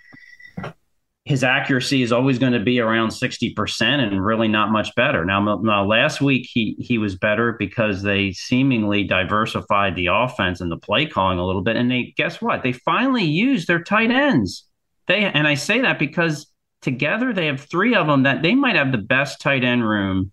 his 1.28 1.44
accuracy 1.44 2.02
is 2.02 2.14
always 2.14 2.40
going 2.40 2.54
to 2.54 2.60
be 2.62 2.80
around 2.80 3.10
60% 3.10 3.82
and 3.82 4.26
really 4.26 4.48
not 4.48 4.72
much 4.72 4.96
better. 4.96 5.26
Now, 5.26 5.60
now, 5.62 5.86
last 5.86 6.22
week 6.22 6.48
he 6.50 6.78
he 6.80 6.98
was 6.98 7.18
better 7.18 7.52
because 7.60 8.02
they 8.02 8.32
seemingly 8.32 9.04
diversified 9.04 9.98
the 9.98 10.08
offense 10.08 10.62
and 10.62 10.72
the 10.72 10.78
play 10.78 11.06
calling 11.06 11.38
a 11.38 11.46
little 11.46 11.62
bit. 11.62 11.76
And 11.76 11.92
they 11.92 12.14
guess 12.16 12.42
what? 12.42 12.64
They 12.64 12.72
finally 12.72 13.26
used 13.26 13.68
their 13.68 13.84
tight 13.84 14.10
ends. 14.10 14.64
They 15.08 15.26
and 15.26 15.46
I 15.46 15.56
say 15.56 15.82
that 15.82 16.00
because 16.00 16.48
together 16.82 17.34
they 17.34 17.48
have 17.48 17.60
three 17.60 17.94
of 17.94 18.08
them 18.08 18.24
that 18.24 18.42
they 18.42 18.56
might 18.56 18.78
have 18.78 18.94
the 18.94 18.98
best 18.98 19.42
tight 19.42 19.66
end 19.66 19.86
room, 19.86 20.32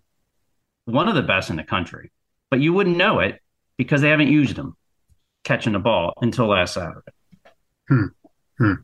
one 0.84 1.08
of 1.08 1.16
the 1.16 1.22
best 1.22 1.50
in 1.50 1.56
the 1.56 1.64
country. 1.64 2.12
But 2.50 2.60
you 2.60 2.72
wouldn't 2.72 2.96
know 2.96 3.18
it 3.18 3.40
because 3.76 4.00
they 4.00 4.10
haven't 4.10 4.28
used 4.28 4.54
them 4.54 4.76
catching 5.42 5.72
the 5.72 5.80
ball 5.80 6.14
until 6.20 6.46
last 6.46 6.74
Saturday. 6.74 7.00
Hmm. 7.88 8.06
Hmm. 8.58 8.74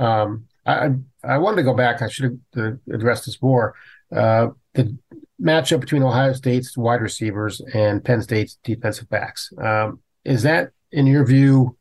Um, 0.00 0.48
I 0.66 0.90
I 1.22 1.38
wanted 1.38 1.56
to 1.56 1.62
go 1.62 1.74
back. 1.74 2.02
I 2.02 2.08
should 2.08 2.40
have 2.54 2.78
addressed 2.92 3.26
this 3.26 3.40
more. 3.40 3.74
Uh, 4.14 4.48
the 4.74 4.96
matchup 5.40 5.80
between 5.80 6.02
Ohio 6.02 6.32
State's 6.32 6.76
wide 6.76 7.00
receivers 7.00 7.60
and 7.74 8.04
Penn 8.04 8.22
State's 8.22 8.58
defensive 8.64 9.08
backs. 9.08 9.52
Um, 9.58 10.00
is 10.24 10.42
that, 10.42 10.70
in 10.92 11.06
your 11.06 11.24
view, 11.24 11.76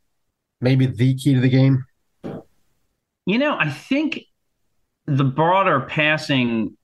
maybe 0.62 0.86
the 0.86 1.16
key 1.16 1.34
to 1.34 1.40
the 1.40 1.50
game? 1.50 1.86
You 3.26 3.38
know, 3.40 3.58
I 3.58 3.70
think 3.70 4.22
the 5.08 5.24
broader 5.24 5.82
passing 5.82 6.78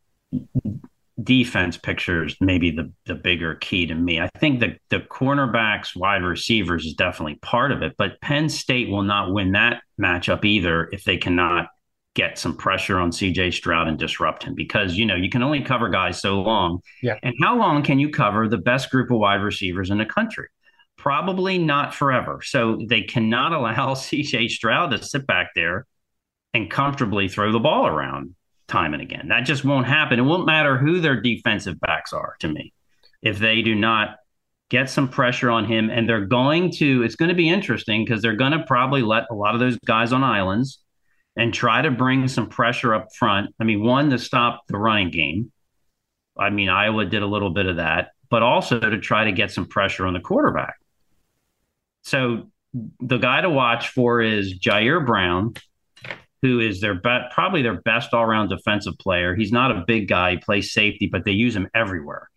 defense 1.22 1.78
pictures 1.78 2.36
maybe 2.40 2.72
the 2.72 2.92
the 3.06 3.14
bigger 3.14 3.56
key 3.56 3.86
to 3.86 3.94
me. 3.94 4.20
I 4.20 4.30
think 4.40 4.60
the 4.60 4.78
the 4.90 5.00
cornerbacks, 5.00 5.96
wide 5.96 6.24
receivers 6.24 6.86
is 6.86 6.94
definitely 6.94 7.36
part 7.36 7.72
of 7.72 7.84
it, 7.84 7.94
but 7.98 8.20
Penn 8.22 8.50
State 8.50 8.90
will 8.90 9.04
not 9.04 9.32
win 9.34 9.52
that 9.52 9.84
matchup 10.00 10.46
either 10.46 10.90
if 10.92 11.04
they 11.04 11.18
cannot 11.18 11.68
get 12.14 12.38
some 12.38 12.56
pressure 12.56 12.98
on 12.98 13.12
CJ 13.12 13.54
Stroud 13.54 13.88
and 13.88 13.98
disrupt 13.98 14.44
him 14.44 14.54
because 14.54 14.98
you 14.98 15.06
know 15.06 15.16
you 15.16 15.30
can 15.30 15.44
only 15.44 15.62
cover 15.62 15.90
guys 15.90 16.22
so 16.22 16.42
long. 16.42 16.82
Yeah. 17.02 17.18
And 17.24 17.34
how 17.42 17.58
long 17.58 17.84
can 17.84 18.00
you 18.00 18.10
cover 18.10 18.48
the 18.48 18.58
best 18.58 18.90
group 18.90 19.12
of 19.12 19.18
wide 19.18 19.42
receivers 19.42 19.90
in 19.90 19.98
the 19.98 20.06
country? 20.06 20.48
Probably 20.98 21.58
not 21.58 21.96
forever. 21.96 22.42
So 22.44 22.80
they 22.88 23.04
cannot 23.04 23.54
allow 23.54 23.94
CJ 23.94 24.50
Stroud 24.50 24.92
to 24.92 25.04
sit 25.04 25.26
back 25.26 25.52
there 25.56 25.86
and 26.54 26.70
comfortably 26.70 27.30
throw 27.30 27.52
the 27.52 27.60
ball 27.60 27.88
around 27.88 28.36
time 28.68 28.94
and 28.94 29.02
again. 29.02 29.30
That 29.30 29.42
just 29.42 29.64
won't 29.64 29.88
happen. 29.88 30.20
It 30.20 30.24
won't 30.24 30.46
matter 30.46 30.78
who 30.78 31.00
their 31.00 31.20
defensive 31.20 31.80
backs 31.80 32.12
are 32.14 32.36
to 32.40 32.48
me. 32.48 32.74
If 33.22 33.40
they 33.40 33.62
do 33.62 33.76
not 33.76 34.18
get 34.70 34.90
some 34.90 35.08
pressure 35.08 35.50
on 35.50 35.66
him 35.66 35.90
and 35.90 36.08
they're 36.08 36.26
going 36.26 36.72
to 36.72 37.04
it's 37.04 37.16
going 37.16 37.28
to 37.28 37.36
be 37.36 37.50
interesting 37.50 38.06
because 38.06 38.22
they're 38.22 38.38
going 38.38 38.54
to 38.54 38.64
probably 38.64 39.02
let 39.02 39.26
a 39.30 39.36
lot 39.36 39.54
of 39.54 39.60
those 39.60 39.78
guys 39.86 40.14
on 40.14 40.24
islands 40.24 40.81
and 41.36 41.54
try 41.54 41.82
to 41.82 41.92
bring 41.92 42.28
some 42.28 42.48
pressure 42.50 42.94
up 42.94 43.08
front. 43.18 43.54
I 43.60 43.64
mean, 43.64 43.84
one 43.84 44.10
to 44.10 44.18
stop 44.20 44.64
the 44.68 44.78
running 44.78 45.12
game. 45.12 45.52
I 46.38 46.50
mean, 46.50 46.70
Iowa 46.70 47.06
did 47.06 47.24
a 47.24 47.28
little 47.28 47.52
bit 47.52 47.66
of 47.66 47.78
that, 47.78 48.10
but 48.30 48.44
also 48.44 48.80
to 48.80 49.00
try 49.00 49.26
to 49.26 49.32
get 49.32 49.52
some 49.52 49.66
pressure 49.66 50.06
on 50.06 50.14
the 50.14 50.20
quarterback. 50.20 50.76
So 52.04 52.52
the 53.00 53.18
guy 53.18 53.42
to 53.42 53.50
watch 53.50 53.90
for 53.90 54.22
is 54.22 54.58
Ji'Ayir 54.60 55.06
Brown, 55.06 55.54
who 56.42 56.60
is 56.60 56.82
their 56.82 56.96
be- 56.96 57.28
probably 57.32 57.62
their 57.62 57.82
best 57.82 58.14
all-around 58.14 58.50
defensive 58.50 58.98
player. 58.98 59.36
He's 59.36 59.52
not 59.52 59.72
a 59.72 59.84
big 59.86 60.08
guy; 60.08 60.32
he 60.32 60.38
plays 60.38 60.74
safety, 60.74 61.08
but 61.12 61.26
they 61.26 61.32
use 61.32 61.56
him 61.56 61.70
everywhere. 61.76 62.30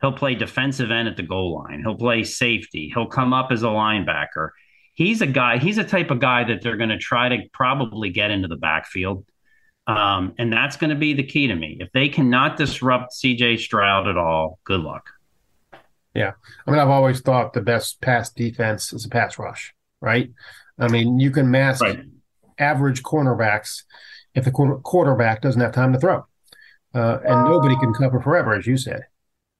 He'll 0.00 0.12
play 0.12 0.34
defensive 0.34 0.90
end 0.90 1.08
at 1.08 1.16
the 1.16 1.22
goal 1.22 1.54
line. 1.54 1.80
He'll 1.80 1.96
play 1.96 2.22
safety. 2.24 2.90
He'll 2.92 3.06
come 3.06 3.32
up 3.32 3.50
as 3.50 3.62
a 3.62 3.66
linebacker 3.66 4.50
he's 4.96 5.20
a 5.20 5.26
guy, 5.26 5.58
he's 5.58 5.78
a 5.78 5.84
type 5.84 6.10
of 6.10 6.18
guy 6.18 6.42
that 6.42 6.62
they're 6.62 6.78
going 6.78 6.90
to 6.90 6.98
try 6.98 7.28
to 7.28 7.38
probably 7.52 8.10
get 8.10 8.32
into 8.32 8.48
the 8.48 8.56
backfield. 8.56 9.24
Um, 9.86 10.34
and 10.38 10.52
that's 10.52 10.76
going 10.76 10.90
to 10.90 10.96
be 10.96 11.12
the 11.12 11.22
key 11.22 11.46
to 11.46 11.54
me. 11.54 11.76
If 11.78 11.92
they 11.92 12.08
cannot 12.08 12.56
disrupt 12.56 13.12
CJ 13.12 13.60
Stroud 13.60 14.08
at 14.08 14.16
all, 14.16 14.58
good 14.64 14.80
luck. 14.80 15.10
Yeah. 16.12 16.32
I 16.66 16.70
mean, 16.70 16.80
I've 16.80 16.88
always 16.88 17.20
thought 17.20 17.52
the 17.52 17.60
best 17.60 18.00
pass 18.00 18.30
defense 18.30 18.92
is 18.92 19.04
a 19.04 19.08
pass 19.08 19.38
rush, 19.38 19.74
right? 20.00 20.30
I 20.78 20.88
mean, 20.88 21.20
you 21.20 21.30
can 21.30 21.50
mask 21.50 21.82
right. 21.82 22.00
average 22.58 23.02
cornerbacks 23.02 23.84
if 24.34 24.44
the 24.44 24.50
quarterback 24.50 25.42
doesn't 25.42 25.60
have 25.60 25.72
time 25.72 25.92
to 25.92 26.00
throw. 26.00 26.26
Uh, 26.94 27.18
and 27.22 27.44
nobody 27.44 27.76
can 27.76 27.92
cover 27.92 28.20
forever, 28.20 28.54
as 28.54 28.66
you 28.66 28.78
said. 28.78 29.02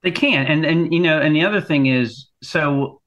They 0.02 0.10
can't. 0.10 0.48
And, 0.48 0.64
and, 0.64 0.92
you 0.92 1.00
know, 1.00 1.20
and 1.20 1.36
the 1.36 1.44
other 1.44 1.60
thing 1.60 1.86
is 1.86 2.28
so 2.42 3.02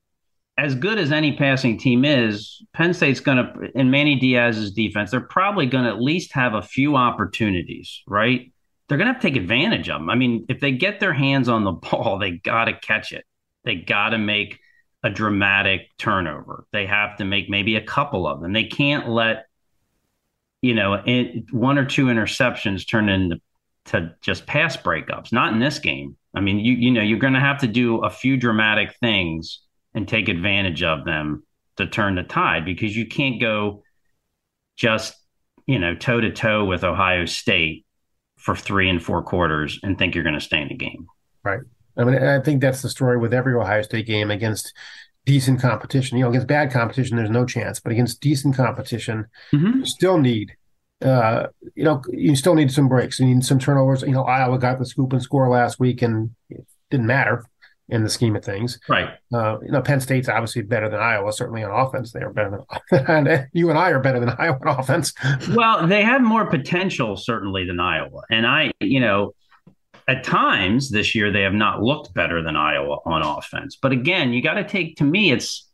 as 0.60 0.76
good 0.76 0.98
as 0.98 1.12
any 1.12 1.38
passing 1.38 1.78
team 1.78 2.04
is, 2.04 2.62
Penn 2.74 2.94
State's 2.94 3.22
going 3.22 3.38
to, 3.38 3.80
in 3.80 3.90
Manny 3.90 4.16
Diaz's 4.16 4.72
defense, 4.72 5.12
they're 5.12 5.22
probably 5.22 5.66
going 5.66 5.86
to 5.86 5.90
at 5.90 6.02
least 6.02 6.34
have 6.34 6.54
a 6.54 6.62
few 6.62 6.98
opportunities, 6.98 8.02
right? 8.06 8.52
They're 8.88 8.98
going 8.98 9.08
to 9.08 9.14
have 9.14 9.22
to 9.22 9.28
take 9.28 9.38
advantage 9.38 9.90
of 9.90 10.02
them. 10.02 10.10
I 10.10 10.16
mean, 10.16 10.46
if 10.50 10.60
they 10.60 10.72
get 10.72 11.00
their 11.00 11.14
hands 11.14 11.48
on 11.48 11.64
the 11.64 11.72
ball, 11.92 12.20
they 12.20 12.32
got 12.32 12.66
to 12.66 12.74
catch 12.74 13.14
it. 13.14 13.26
They 13.64 13.76
got 13.76 14.10
to 14.10 14.18
make 14.18 14.60
a 15.02 15.10
dramatic 15.10 15.90
turnover. 15.98 16.66
They 16.74 16.86
have 16.88 17.18
to 17.18 17.26
make 17.26 17.50
maybe 17.50 17.76
a 17.78 17.84
couple 17.84 18.28
of 18.28 18.42
them. 18.42 18.52
They 18.52 18.66
can't 18.66 19.08
let, 19.08 19.46
you 20.62 20.76
know, 20.76 21.02
one 21.52 21.78
or 21.78 21.86
two 21.86 22.08
interceptions 22.08 22.86
turn 22.86 23.08
into 23.08 23.40
to 23.86 24.14
just 24.22 24.46
pass 24.46 24.76
breakups. 24.76 25.32
Not 25.32 25.54
in 25.54 25.60
this 25.60 25.80
game. 25.80 26.18
I 26.34 26.42
mean, 26.42 26.60
you 26.60 26.74
you 26.74 26.92
know, 26.92 27.02
you're 27.02 27.18
going 27.18 27.34
to 27.34 27.40
have 27.40 27.60
to 27.60 27.68
do 27.68 28.04
a 28.04 28.10
few 28.10 28.36
dramatic 28.36 28.94
things 29.00 29.62
and 29.94 30.08
take 30.08 30.30
advantage 30.30 30.84
of 30.84 31.06
them 31.06 31.44
to 31.78 31.88
turn 31.88 32.16
the 32.16 32.24
tide 32.24 32.66
because 32.66 32.96
you 32.96 33.06
can't 33.06 33.40
go 33.40 33.84
just 34.76 35.16
you 35.66 35.80
know 35.80 35.96
toe 35.96 36.20
to 36.22 36.32
toe 36.32 36.66
with 36.66 36.84
Ohio 36.84 37.26
State 37.26 37.86
for 38.38 38.56
three 38.56 38.90
and 38.90 39.04
four 39.04 39.22
quarters 39.22 39.80
and 39.84 39.98
think 39.98 40.16
you're 40.16 40.24
going 40.24 40.34
to 40.34 40.42
stay 40.42 40.62
in 40.62 40.70
the 40.70 40.76
game. 40.76 41.08
Right. 41.44 41.60
I 41.98 42.06
mean, 42.06 42.16
I 42.16 42.40
think 42.40 42.62
that's 42.62 42.82
the 42.82 42.90
story 42.90 43.18
with 43.18 43.34
every 43.34 43.54
Ohio 43.54 43.82
State 43.82 44.06
game 44.06 44.32
against 44.32 44.74
decent 45.26 45.62
competition. 45.62 46.18
You 46.18 46.24
know, 46.24 46.30
against 46.30 46.48
bad 46.48 46.72
competition, 46.72 47.18
there's 47.18 47.30
no 47.30 47.46
chance, 47.46 47.80
but 47.80 47.92
against 47.92 48.22
decent 48.22 48.56
competition, 48.56 49.28
mm-hmm. 49.54 49.80
you 49.80 49.86
still 49.86 50.18
need. 50.18 50.56
Uh, 51.02 51.48
you 51.76 51.86
know, 51.86 52.02
you 52.12 52.36
still 52.36 52.56
need 52.56 52.72
some 52.72 52.90
breaks. 52.90 53.22
You 53.22 53.26
need 53.26 53.46
some 53.46 53.58
turnovers. 53.58 54.02
You 54.02 54.12
know, 54.12 54.24
Iowa 54.24 54.60
got 54.60 54.80
the 54.80 54.86
scoop 54.86 55.14
and 55.14 55.22
score 55.22 55.48
last 55.48 55.80
week, 55.80 56.02
and 56.02 56.32
it 56.50 56.66
didn't 56.90 57.08
matter 57.08 57.46
in 57.90 58.04
the 58.04 58.10
scheme 58.10 58.36
of 58.36 58.44
things. 58.44 58.80
Right. 58.88 59.10
Uh, 59.34 59.58
you 59.62 59.72
know, 59.72 59.82
Penn 59.82 60.00
State's 60.00 60.30
obviously 60.30 60.62
better 60.62 60.90
than 60.90 61.00
Iowa, 61.00 61.34
certainly 61.34 61.64
on 61.64 61.72
offense. 61.72 62.12
They 62.12 62.22
are 62.22 62.32
better 62.32 62.62
than 62.92 63.50
you 63.54 63.70
and 63.70 63.78
I 63.78 63.90
are 63.90 64.00
better 64.00 64.20
than 64.20 64.30
Iowa 64.38 64.60
on 64.66 64.80
offense. 64.80 65.14
well, 65.50 65.88
they 65.88 66.04
have 66.04 66.22
more 66.22 66.46
potential 66.46 67.18
certainly 67.18 67.66
than 67.66 67.80
Iowa. 67.80 68.22
And 68.30 68.46
I, 68.46 68.72
you 68.80 69.00
know, 69.00 69.34
at 70.08 70.24
times 70.24 70.90
this 70.90 71.14
year 71.14 71.32
they 71.32 71.44
have 71.44 71.54
not 71.54 71.82
looked 71.82 72.14
better 72.14 72.42
than 72.42 72.56
Iowa 72.56 72.98
on 73.06 73.22
offense. 73.22 73.78
But 73.82 73.92
again, 73.92 74.34
you 74.34 74.42
got 74.42 74.56
to 74.56 74.68
take 74.68 74.98
to 74.98 75.04
me 75.04 75.32
it's 75.32 75.68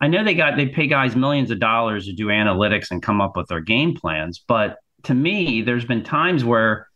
I 0.00 0.06
know 0.06 0.22
they 0.22 0.34
got 0.34 0.56
they 0.56 0.66
pay 0.66 0.86
guys 0.86 1.16
millions 1.16 1.50
of 1.50 1.58
dollars 1.58 2.06
to 2.06 2.12
do 2.12 2.26
analytics 2.26 2.90
and 2.90 3.02
come 3.02 3.20
up 3.20 3.36
with 3.36 3.48
their 3.48 3.60
game 3.60 3.94
plans, 3.94 4.44
but 4.46 4.78
to 5.04 5.14
me 5.14 5.62
there's 5.62 5.84
been 5.84 6.02
times 6.02 6.44
where 6.44 6.88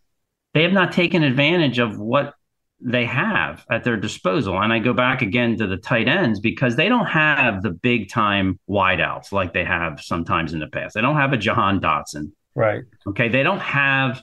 they 0.54 0.62
have 0.62 0.72
not 0.72 0.92
taken 0.92 1.22
advantage 1.22 1.78
of 1.78 1.98
what 1.98 2.34
they 2.84 3.04
have 3.04 3.64
at 3.70 3.84
their 3.84 3.96
disposal. 3.96 4.60
And 4.60 4.72
I 4.72 4.78
go 4.78 4.92
back 4.92 5.22
again 5.22 5.56
to 5.58 5.66
the 5.66 5.76
tight 5.76 6.08
ends 6.08 6.40
because 6.40 6.76
they 6.76 6.88
don't 6.88 7.06
have 7.06 7.62
the 7.62 7.70
big 7.70 8.08
time 8.08 8.58
wideouts 8.68 9.32
like 9.32 9.52
they 9.52 9.64
have 9.64 10.00
sometimes 10.00 10.52
in 10.52 10.60
the 10.60 10.66
past. 10.66 10.94
They 10.94 11.00
don't 11.00 11.16
have 11.16 11.32
a 11.32 11.36
Jahan 11.36 11.80
Dotson. 11.80 12.32
Right. 12.54 12.82
Okay. 13.06 13.28
They 13.28 13.42
don't 13.42 13.60
have 13.60 14.22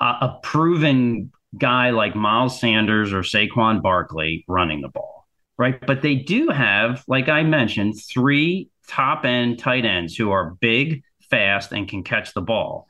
a, 0.00 0.04
a 0.04 0.40
proven 0.42 1.30
guy 1.56 1.90
like 1.90 2.14
Miles 2.14 2.58
Sanders 2.58 3.12
or 3.12 3.20
Saquon 3.20 3.82
Barkley 3.82 4.44
running 4.48 4.80
the 4.80 4.88
ball. 4.88 5.26
Right. 5.58 5.78
But 5.86 6.00
they 6.00 6.14
do 6.14 6.48
have, 6.48 7.04
like 7.06 7.28
I 7.28 7.42
mentioned, 7.42 8.00
three 8.00 8.70
top 8.88 9.24
end 9.24 9.58
tight 9.58 9.84
ends 9.84 10.16
who 10.16 10.30
are 10.30 10.56
big, 10.60 11.02
fast, 11.30 11.72
and 11.72 11.86
can 11.86 12.02
catch 12.02 12.32
the 12.32 12.40
ball 12.40 12.88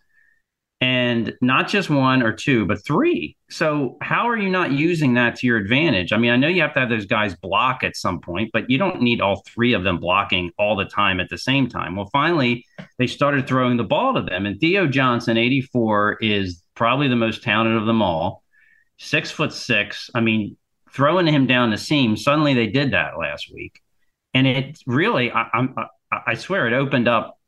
and 0.80 1.34
not 1.42 1.68
just 1.68 1.90
one 1.90 2.22
or 2.22 2.32
two, 2.32 2.64
but 2.64 2.82
three. 2.84 3.36
So 3.50 3.98
how 4.00 4.28
are 4.28 4.36
you 4.38 4.48
not 4.48 4.72
using 4.72 5.14
that 5.14 5.36
to 5.36 5.46
your 5.46 5.58
advantage? 5.58 6.12
I 6.12 6.16
mean, 6.16 6.30
I 6.30 6.36
know 6.36 6.48
you 6.48 6.62
have 6.62 6.72
to 6.74 6.80
have 6.80 6.88
those 6.88 7.04
guys 7.04 7.36
block 7.36 7.82
at 7.82 7.96
some 7.96 8.20
point, 8.20 8.50
but 8.52 8.70
you 8.70 8.78
don't 8.78 9.02
need 9.02 9.20
all 9.20 9.42
three 9.46 9.74
of 9.74 9.84
them 9.84 9.98
blocking 9.98 10.52
all 10.58 10.76
the 10.76 10.86
time 10.86 11.20
at 11.20 11.28
the 11.28 11.36
same 11.36 11.68
time. 11.68 11.96
Well, 11.96 12.08
finally, 12.12 12.64
they 12.98 13.06
started 13.06 13.46
throwing 13.46 13.76
the 13.76 13.84
ball 13.84 14.14
to 14.14 14.22
them, 14.22 14.46
and 14.46 14.58
Theo 14.58 14.86
Johnson, 14.86 15.36
84, 15.36 16.16
is 16.22 16.62
probably 16.74 17.08
the 17.08 17.16
most 17.16 17.42
talented 17.42 17.76
of 17.76 17.86
them 17.86 18.00
all. 18.00 18.42
Six 18.98 19.30
foot 19.30 19.52
six. 19.52 20.08
I 20.14 20.20
mean, 20.20 20.56
throwing 20.92 21.26
him 21.26 21.46
down 21.46 21.70
the 21.70 21.78
seam. 21.78 22.16
Suddenly, 22.16 22.54
they 22.54 22.68
did 22.68 22.92
that 22.92 23.18
last 23.18 23.52
week, 23.52 23.80
and 24.32 24.46
it 24.46 24.78
really, 24.86 25.30
I, 25.30 25.46
I, 25.52 25.86
I 26.28 26.34
swear, 26.34 26.66
it 26.66 26.72
opened 26.72 27.06
up 27.06 27.38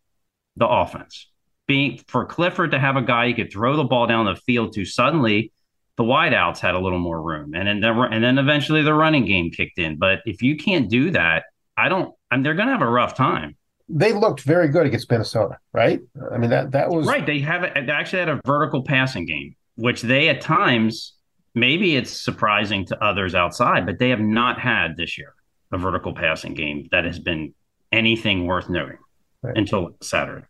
the 0.56 0.68
offense 0.68 1.31
being 1.66 2.00
for 2.08 2.24
Clifford 2.24 2.72
to 2.72 2.78
have 2.78 2.96
a 2.96 3.02
guy 3.02 3.28
he 3.28 3.34
could 3.34 3.52
throw 3.52 3.76
the 3.76 3.84
ball 3.84 4.06
down 4.06 4.26
the 4.26 4.36
field 4.36 4.72
to 4.74 4.84
suddenly 4.84 5.52
the 5.96 6.04
wideouts 6.04 6.58
had 6.58 6.74
a 6.74 6.80
little 6.80 6.98
more 6.98 7.20
room. 7.20 7.54
And 7.54 7.82
then 7.82 7.96
and 7.96 8.24
then 8.24 8.38
eventually 8.38 8.82
the 8.82 8.94
running 8.94 9.24
game 9.24 9.50
kicked 9.50 9.78
in. 9.78 9.96
But 9.98 10.20
if 10.24 10.42
you 10.42 10.56
can't 10.56 10.88
do 10.88 11.10
that 11.12 11.44
I 11.76 11.88
don't 11.88 12.14
I 12.30 12.36
mean, 12.36 12.42
they're 12.42 12.54
going 12.54 12.68
to 12.68 12.72
have 12.72 12.82
a 12.82 12.88
rough 12.88 13.14
time. 13.14 13.56
They 13.88 14.12
looked 14.12 14.40
very 14.42 14.68
good 14.68 14.86
against 14.86 15.10
Minnesota 15.10 15.58
right? 15.72 16.00
I 16.32 16.38
mean 16.38 16.50
that 16.50 16.72
that 16.72 16.90
was 16.90 17.06
right. 17.06 17.24
They 17.24 17.40
have 17.40 17.62
a, 17.62 17.72
they 17.74 17.92
actually 17.92 18.20
had 18.20 18.28
a 18.28 18.40
vertical 18.44 18.82
passing 18.82 19.26
game 19.26 19.54
which 19.76 20.02
they 20.02 20.28
at 20.28 20.40
times 20.40 21.14
maybe 21.54 21.96
it's 21.96 22.10
surprising 22.10 22.84
to 22.86 23.04
others 23.04 23.34
outside 23.34 23.86
but 23.86 23.98
they 23.98 24.08
have 24.10 24.20
not 24.20 24.58
had 24.58 24.96
this 24.96 25.18
year 25.18 25.34
a 25.72 25.78
vertical 25.78 26.14
passing 26.14 26.54
game 26.54 26.88
that 26.90 27.04
has 27.04 27.18
been 27.18 27.54
anything 27.90 28.46
worth 28.46 28.68
noting 28.68 28.98
right. 29.42 29.56
until 29.56 29.96
Saturday 30.00 30.44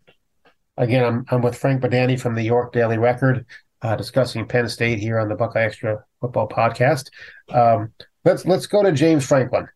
Again, 0.77 1.05
I'm, 1.05 1.25
I'm 1.31 1.43
with 1.43 1.57
Frank 1.57 1.83
Bodani 1.83 2.19
from 2.19 2.35
the 2.35 2.43
York 2.43 2.73
Daily 2.73 2.99
Record, 2.99 3.45
uh, 3.83 3.97
discussing 3.97 4.47
Penn 4.47 4.69
State 4.69 4.99
here 4.99 5.19
on 5.19 5.29
the 5.29 5.35
Buckeye 5.35 5.65
Extra 5.65 6.05
Football 6.21 6.49
Podcast. 6.49 7.11
Um, 7.51 7.93
let's 8.25 8.47
let's 8.47 8.67
go 8.67 8.83
to 8.83 8.93
James 8.93 9.27
Franklin. 9.27 9.69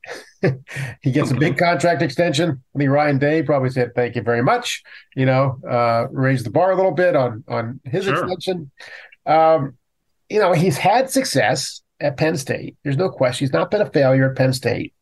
he 1.03 1.11
gets 1.11 1.31
a 1.31 1.35
big 1.35 1.59
contract 1.59 2.03
extension. 2.03 2.62
I 2.75 2.79
mean, 2.79 2.91
Ryan 2.91 3.19
Day 3.19 3.43
probably 3.43 3.71
said 3.71 3.95
thank 3.95 4.17
you 4.17 4.23
very 4.23 4.43
much. 4.43 4.83
You 5.15 5.26
know, 5.26 5.59
uh, 5.69 6.07
raised 6.11 6.47
the 6.47 6.50
bar 6.50 6.71
a 6.71 6.76
little 6.76 6.93
bit 6.93 7.17
on 7.17 7.45
on 7.49 7.81
his 7.85 8.05
sure. 8.05 8.15
extension. 8.15 8.71
Um, 9.26 9.76
you 10.29 10.38
know, 10.38 10.53
he's 10.53 10.79
had 10.79 11.11
success 11.11 11.83
at 12.00 12.17
Penn 12.17 12.37
State. 12.37 12.76
There's 12.85 12.97
no 12.97 13.09
question. 13.09 13.47
He's 13.47 13.53
not 13.53 13.71
been 13.71 13.83
a 13.83 13.91
failure 13.91 14.31
at 14.31 14.37
Penn 14.37 14.53
State. 14.53 14.95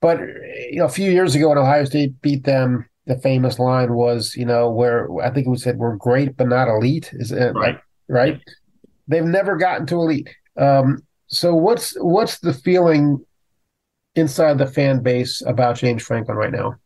But 0.00 0.20
you 0.20 0.76
know, 0.76 0.84
a 0.84 0.90
few 0.90 1.10
years 1.10 1.34
ago 1.34 1.48
when 1.48 1.58
Ohio 1.58 1.84
State 1.84 2.20
beat 2.20 2.44
them 2.44 2.86
the 3.06 3.18
famous 3.18 3.58
line 3.58 3.94
was, 3.94 4.34
you 4.36 4.46
know, 4.46 4.70
where 4.70 5.08
I 5.22 5.30
think 5.30 5.46
we 5.46 5.56
said 5.56 5.76
we're 5.76 5.96
great 5.96 6.36
but 6.36 6.48
not 6.48 6.68
elite. 6.68 7.10
Is 7.12 7.32
it 7.32 7.54
right? 7.54 7.78
Right? 8.08 8.40
They've 9.08 9.24
never 9.24 9.56
gotten 9.56 9.86
to 9.86 9.96
elite. 9.96 10.30
Um, 10.56 11.02
so 11.26 11.54
what's 11.54 11.94
what's 12.00 12.38
the 12.38 12.54
feeling 12.54 13.24
inside 14.14 14.58
the 14.58 14.66
fan 14.66 15.02
base 15.02 15.42
about 15.46 15.76
James 15.76 16.02
Franklin 16.02 16.36
right 16.36 16.52
now? 16.52 16.76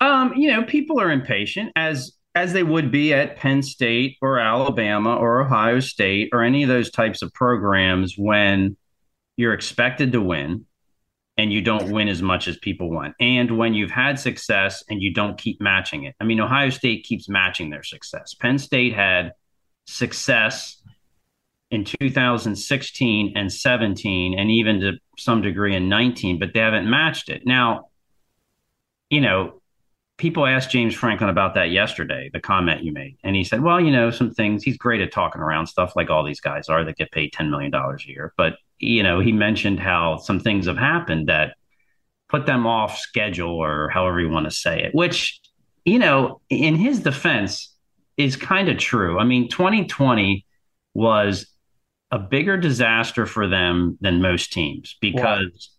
Um, 0.00 0.34
you 0.36 0.50
know, 0.50 0.64
people 0.64 1.00
are 1.00 1.10
impatient 1.10 1.72
as 1.76 2.12
as 2.34 2.52
they 2.52 2.62
would 2.62 2.90
be 2.90 3.12
at 3.12 3.36
Penn 3.36 3.62
State 3.62 4.16
or 4.22 4.38
Alabama 4.38 5.16
or 5.16 5.42
Ohio 5.42 5.80
State 5.80 6.30
or 6.32 6.42
any 6.42 6.62
of 6.62 6.68
those 6.68 6.90
types 6.90 7.22
of 7.22 7.32
programs 7.34 8.14
when 8.16 8.76
you're 9.36 9.52
expected 9.52 10.12
to 10.12 10.20
win 10.20 10.64
and 11.36 11.52
you 11.52 11.62
don't 11.62 11.90
win 11.90 12.08
as 12.08 12.20
much 12.20 12.46
as 12.46 12.56
people 12.58 12.90
want. 12.90 13.14
And 13.18 13.56
when 13.56 13.74
you've 13.74 13.90
had 13.90 14.18
success 14.18 14.84
and 14.88 15.00
you 15.00 15.12
don't 15.14 15.38
keep 15.38 15.60
matching 15.60 16.04
it. 16.04 16.14
I 16.20 16.24
mean, 16.24 16.40
Ohio 16.40 16.70
State 16.70 17.04
keeps 17.04 17.28
matching 17.28 17.70
their 17.70 17.82
success. 17.82 18.34
Penn 18.34 18.58
State 18.58 18.94
had 18.94 19.32
success 19.86 20.82
in 21.70 21.84
2016 21.84 23.32
and 23.34 23.52
17 23.52 24.38
and 24.38 24.50
even 24.50 24.80
to 24.80 24.92
some 25.16 25.40
degree 25.40 25.74
in 25.74 25.88
19, 25.88 26.38
but 26.38 26.52
they 26.52 26.60
haven't 26.60 26.88
matched 26.88 27.30
it. 27.30 27.46
Now, 27.46 27.88
you 29.08 29.22
know, 29.22 29.62
people 30.18 30.46
asked 30.46 30.70
James 30.70 30.94
Franklin 30.94 31.30
about 31.30 31.54
that 31.54 31.70
yesterday, 31.70 32.30
the 32.32 32.40
comment 32.40 32.84
you 32.84 32.92
made. 32.92 33.16
And 33.24 33.34
he 33.34 33.42
said, 33.42 33.62
well, 33.62 33.80
you 33.80 33.90
know, 33.90 34.10
some 34.10 34.32
things, 34.32 34.62
he's 34.62 34.76
great 34.76 35.00
at 35.00 35.12
talking 35.12 35.40
around 35.40 35.66
stuff 35.66 35.96
like 35.96 36.10
all 36.10 36.24
these 36.24 36.40
guys 36.40 36.68
are 36.68 36.84
that 36.84 36.96
get 36.96 37.10
paid 37.10 37.32
$10 37.32 37.48
million 37.48 37.74
a 37.74 37.96
year. 38.06 38.34
But 38.36 38.56
you 38.82 39.02
know, 39.02 39.20
he 39.20 39.32
mentioned 39.32 39.80
how 39.80 40.16
some 40.18 40.40
things 40.40 40.66
have 40.66 40.76
happened 40.76 41.28
that 41.28 41.54
put 42.28 42.46
them 42.46 42.66
off 42.66 42.98
schedule 42.98 43.50
or 43.50 43.88
however 43.88 44.20
you 44.20 44.28
want 44.28 44.44
to 44.44 44.50
say 44.50 44.82
it, 44.82 44.94
which, 44.94 45.40
you 45.84 45.98
know, 45.98 46.40
in 46.50 46.76
his 46.76 47.00
defense 47.00 47.74
is 48.16 48.36
kind 48.36 48.68
of 48.68 48.78
true. 48.78 49.18
I 49.18 49.24
mean, 49.24 49.48
2020 49.48 50.44
was 50.94 51.46
a 52.10 52.18
bigger 52.18 52.56
disaster 52.56 53.24
for 53.24 53.48
them 53.48 53.96
than 54.00 54.20
most 54.20 54.52
teams 54.52 54.96
because 55.00 55.70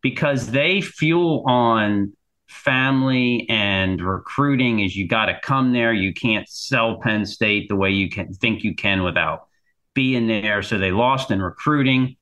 because 0.00 0.50
they 0.50 0.80
fuel 0.80 1.42
on 1.46 2.12
family 2.48 3.46
and 3.50 3.66
and 3.86 4.00
recruiting 4.00 4.80
is 4.80 4.96
you 4.96 5.06
got 5.06 5.26
to 5.26 5.38
come 5.42 5.72
there. 5.72 5.92
You 5.92 6.12
can't 6.12 6.48
sell 6.48 6.98
Penn 7.00 7.24
State 7.24 7.68
the 7.68 7.76
way 7.76 7.90
you 7.90 8.08
can 8.08 8.32
think 8.32 8.64
you 8.64 8.74
can 8.74 9.02
without 9.02 9.46
being 9.94 10.26
there. 10.26 10.62
So 10.62 10.76
they 10.76 10.90
lost 10.90 11.30
in 11.30 11.40
recruiting. 11.40 12.16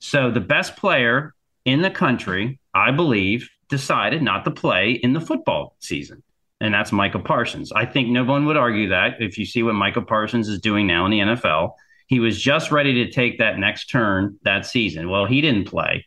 So 0.00 0.30
the 0.30 0.40
best 0.40 0.76
player 0.76 1.34
in 1.64 1.82
the 1.82 1.90
country, 1.90 2.58
I 2.74 2.90
believe, 2.90 3.48
decided 3.68 4.22
not 4.22 4.44
to 4.44 4.50
play 4.50 4.92
in 4.92 5.12
the 5.12 5.20
football 5.20 5.76
season. 5.78 6.22
And 6.60 6.74
that's 6.74 6.92
Micah 6.92 7.20
Parsons. 7.20 7.72
I 7.72 7.86
think 7.86 8.08
no 8.08 8.24
one 8.24 8.44
would 8.46 8.56
argue 8.56 8.88
that 8.88 9.22
if 9.22 9.38
you 9.38 9.46
see 9.46 9.62
what 9.62 9.74
Micah 9.74 10.02
Parsons 10.02 10.48
is 10.48 10.60
doing 10.60 10.86
now 10.86 11.06
in 11.06 11.10
the 11.10 11.20
NFL. 11.20 11.72
He 12.06 12.18
was 12.18 12.40
just 12.40 12.72
ready 12.72 13.04
to 13.04 13.10
take 13.10 13.38
that 13.38 13.58
next 13.58 13.86
turn 13.86 14.36
that 14.42 14.66
season. 14.66 15.08
Well, 15.08 15.26
he 15.26 15.40
didn't 15.40 15.68
play. 15.68 16.06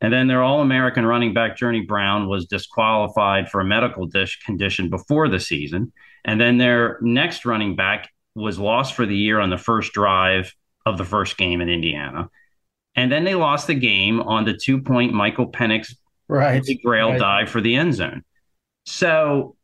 And 0.00 0.12
then 0.12 0.26
their 0.26 0.42
All 0.42 0.60
American 0.60 1.06
running 1.06 1.32
back, 1.32 1.56
Journey 1.56 1.80
Brown, 1.80 2.28
was 2.28 2.46
disqualified 2.46 3.48
for 3.48 3.60
a 3.60 3.64
medical 3.64 4.06
dish 4.06 4.40
condition 4.44 4.90
before 4.90 5.28
the 5.28 5.40
season. 5.40 5.92
And 6.24 6.40
then 6.40 6.58
their 6.58 6.98
next 7.00 7.46
running 7.46 7.76
back 7.76 8.10
was 8.34 8.58
lost 8.58 8.94
for 8.94 9.06
the 9.06 9.16
year 9.16 9.40
on 9.40 9.48
the 9.48 9.56
first 9.56 9.92
drive 9.92 10.54
of 10.84 10.98
the 10.98 11.04
first 11.04 11.38
game 11.38 11.60
in 11.60 11.68
Indiana. 11.68 12.28
And 12.96 13.12
then 13.12 13.24
they 13.24 13.34
lost 13.34 13.66
the 13.66 13.74
game 13.74 14.20
on 14.20 14.44
the 14.44 14.54
two 14.54 14.80
point 14.80 15.12
Michael 15.12 15.52
Penix 15.52 15.94
right. 16.28 16.62
grail 16.82 17.10
right. 17.10 17.18
dive 17.18 17.50
for 17.50 17.60
the 17.60 17.76
end 17.76 17.94
zone. 17.94 18.24
So 18.86 19.56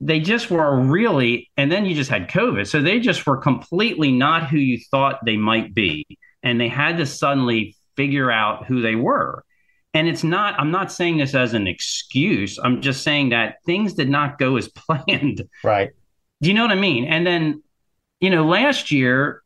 they 0.00 0.20
just 0.20 0.50
were 0.50 0.78
really, 0.78 1.50
and 1.56 1.70
then 1.72 1.84
you 1.84 1.94
just 1.94 2.10
had 2.10 2.28
COVID. 2.28 2.66
So 2.66 2.80
they 2.80 3.00
just 3.00 3.26
were 3.26 3.38
completely 3.38 4.12
not 4.12 4.48
who 4.48 4.58
you 4.58 4.78
thought 4.90 5.24
they 5.24 5.36
might 5.36 5.74
be. 5.74 6.06
And 6.42 6.60
they 6.60 6.68
had 6.68 6.98
to 6.98 7.06
suddenly 7.06 7.76
figure 7.96 8.30
out 8.30 8.66
who 8.66 8.82
they 8.82 8.94
were. 8.94 9.44
And 9.94 10.06
it's 10.06 10.22
not, 10.22 10.60
I'm 10.60 10.70
not 10.70 10.92
saying 10.92 11.16
this 11.16 11.34
as 11.34 11.54
an 11.54 11.66
excuse. 11.66 12.58
I'm 12.62 12.82
just 12.82 13.02
saying 13.02 13.30
that 13.30 13.56
things 13.64 13.94
did 13.94 14.10
not 14.10 14.38
go 14.38 14.56
as 14.56 14.68
planned. 14.74 15.42
Right. 15.64 15.90
Do 16.42 16.48
you 16.48 16.54
know 16.54 16.62
what 16.62 16.72
I 16.72 16.80
mean? 16.80 17.06
And 17.06 17.26
then, 17.26 17.62
you 18.20 18.28
know, 18.28 18.46
last 18.46 18.90
year, 18.90 19.42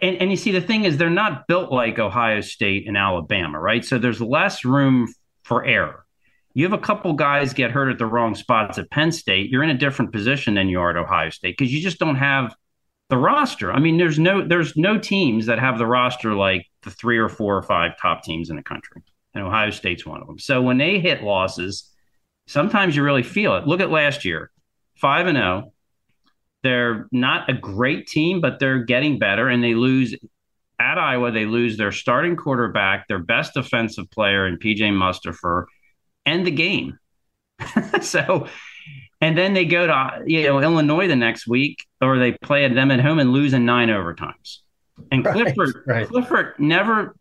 and, 0.00 0.16
and 0.16 0.30
you 0.30 0.36
see 0.36 0.52
the 0.52 0.60
thing 0.60 0.84
is 0.84 0.96
they're 0.96 1.10
not 1.10 1.46
built 1.46 1.72
like 1.72 1.98
ohio 1.98 2.40
state 2.40 2.86
and 2.86 2.96
alabama 2.96 3.60
right? 3.60 3.84
So 3.84 3.98
there's 3.98 4.20
less 4.20 4.64
room 4.64 5.12
for 5.42 5.64
error. 5.64 6.04
You 6.54 6.64
have 6.64 6.72
a 6.72 6.78
couple 6.78 7.14
guys 7.14 7.54
get 7.54 7.70
hurt 7.70 7.90
at 7.90 7.98
the 7.98 8.06
wrong 8.06 8.34
spots 8.34 8.78
at 8.78 8.90
penn 8.90 9.10
state. 9.10 9.50
You're 9.50 9.62
in 9.62 9.70
a 9.70 9.78
different 9.78 10.12
position 10.12 10.54
than 10.54 10.68
you 10.68 10.80
are 10.80 10.90
at 10.90 10.96
ohio 10.96 11.30
state 11.30 11.56
because 11.56 11.72
you 11.72 11.80
just 11.80 11.98
don't 11.98 12.16
have 12.16 12.54
the 13.08 13.16
roster. 13.16 13.72
I 13.72 13.80
mean 13.80 13.98
there's 13.98 14.18
no 14.18 14.46
there's 14.46 14.76
no 14.76 14.98
teams 14.98 15.46
that 15.46 15.58
have 15.58 15.78
the 15.78 15.86
roster 15.86 16.34
like 16.34 16.66
the 16.82 16.90
three 16.90 17.18
or 17.18 17.28
four 17.28 17.56
or 17.56 17.62
five 17.62 17.92
top 18.00 18.22
teams 18.22 18.50
in 18.50 18.56
the 18.56 18.62
country 18.62 19.02
and 19.34 19.44
ohio 19.44 19.70
state's 19.70 20.06
one 20.06 20.20
of 20.20 20.26
them. 20.26 20.38
So 20.38 20.62
when 20.62 20.78
they 20.78 20.98
hit 20.98 21.22
losses 21.22 21.88
sometimes 22.46 22.96
you 22.96 23.02
really 23.02 23.22
feel 23.22 23.56
it. 23.56 23.66
Look 23.66 23.80
at 23.80 23.90
last 23.90 24.24
year 24.24 24.50
5 24.96 25.26
and 25.26 25.36
0 25.36 25.71
they're 26.62 27.08
not 27.10 27.50
a 27.50 27.54
great 27.54 28.06
team, 28.06 28.40
but 28.40 28.58
they're 28.58 28.84
getting 28.84 29.18
better, 29.18 29.48
and 29.48 29.62
they 29.62 29.74
lose 29.74 30.14
at 30.78 30.98
Iowa. 30.98 31.30
They 31.30 31.46
lose 31.46 31.76
their 31.76 31.92
starting 31.92 32.36
quarterback, 32.36 33.08
their 33.08 33.18
best 33.18 33.54
defensive 33.54 34.10
player, 34.10 34.46
in 34.46 34.58
PJ 34.58 34.80
Mustipher, 34.92 35.66
and 36.24 36.46
the 36.46 36.50
game. 36.50 36.98
so, 38.00 38.46
and 39.20 39.36
then 39.36 39.54
they 39.54 39.64
go 39.64 39.86
to 39.86 40.22
you 40.26 40.44
know 40.44 40.60
Illinois 40.60 41.08
the 41.08 41.16
next 41.16 41.46
week, 41.48 41.84
or 42.00 42.18
they 42.18 42.32
play 42.32 42.66
them 42.68 42.90
at 42.90 43.00
home 43.00 43.18
and 43.18 43.32
lose 43.32 43.52
in 43.52 43.64
nine 43.64 43.88
overtimes. 43.88 44.58
And 45.10 45.24
Clifford, 45.24 45.82
right. 45.86 46.06
Clifford 46.06 46.54
never 46.58 47.16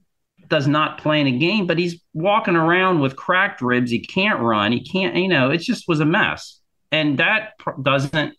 does 0.52 0.68
not 0.68 1.00
play 1.00 1.22
in 1.22 1.28
a 1.28 1.32
game, 1.32 1.66
but 1.66 1.80
he's 1.80 2.00
walking 2.14 2.56
around 2.56 3.00
with 3.00 3.16
cracked 3.16 3.62
ribs. 3.62 3.90
He 3.90 4.00
can't 4.00 4.40
run. 4.42 4.72
He 4.72 4.84
can't, 4.84 5.16
you 5.16 5.30
know, 5.30 5.50
it 5.50 5.60
just 5.60 5.88
was 5.88 6.02
a 6.02 6.06
mess. 6.06 6.60
And 6.92 7.18
that 7.20 7.54
doesn't 7.82 8.36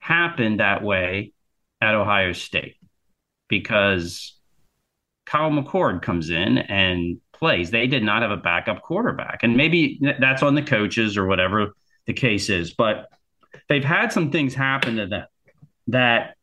happen 0.00 0.56
that 0.56 0.82
way 0.82 1.32
at 1.80 1.94
Ohio 1.94 2.32
State 2.32 2.76
because 3.48 4.36
Kyle 5.26 5.50
McCord 5.50 6.02
comes 6.02 6.30
in 6.30 6.58
and 6.58 7.18
plays. 7.32 7.70
They 7.70 7.86
did 7.86 8.02
not 8.02 8.22
have 8.22 8.30
a 8.30 8.36
backup 8.36 8.82
quarterback. 8.82 9.42
And 9.42 9.56
maybe 9.56 10.00
that's 10.18 10.42
on 10.42 10.54
the 10.54 10.62
coaches 10.62 11.16
or 11.16 11.26
whatever 11.26 11.74
the 12.06 12.12
case 12.12 12.50
is. 12.50 12.74
But 12.74 13.08
they've 13.68 13.84
had 13.84 14.12
some 14.12 14.30
things 14.30 14.54
happen 14.54 14.96
to 14.96 15.06
them 15.06 15.26
that 15.88 16.34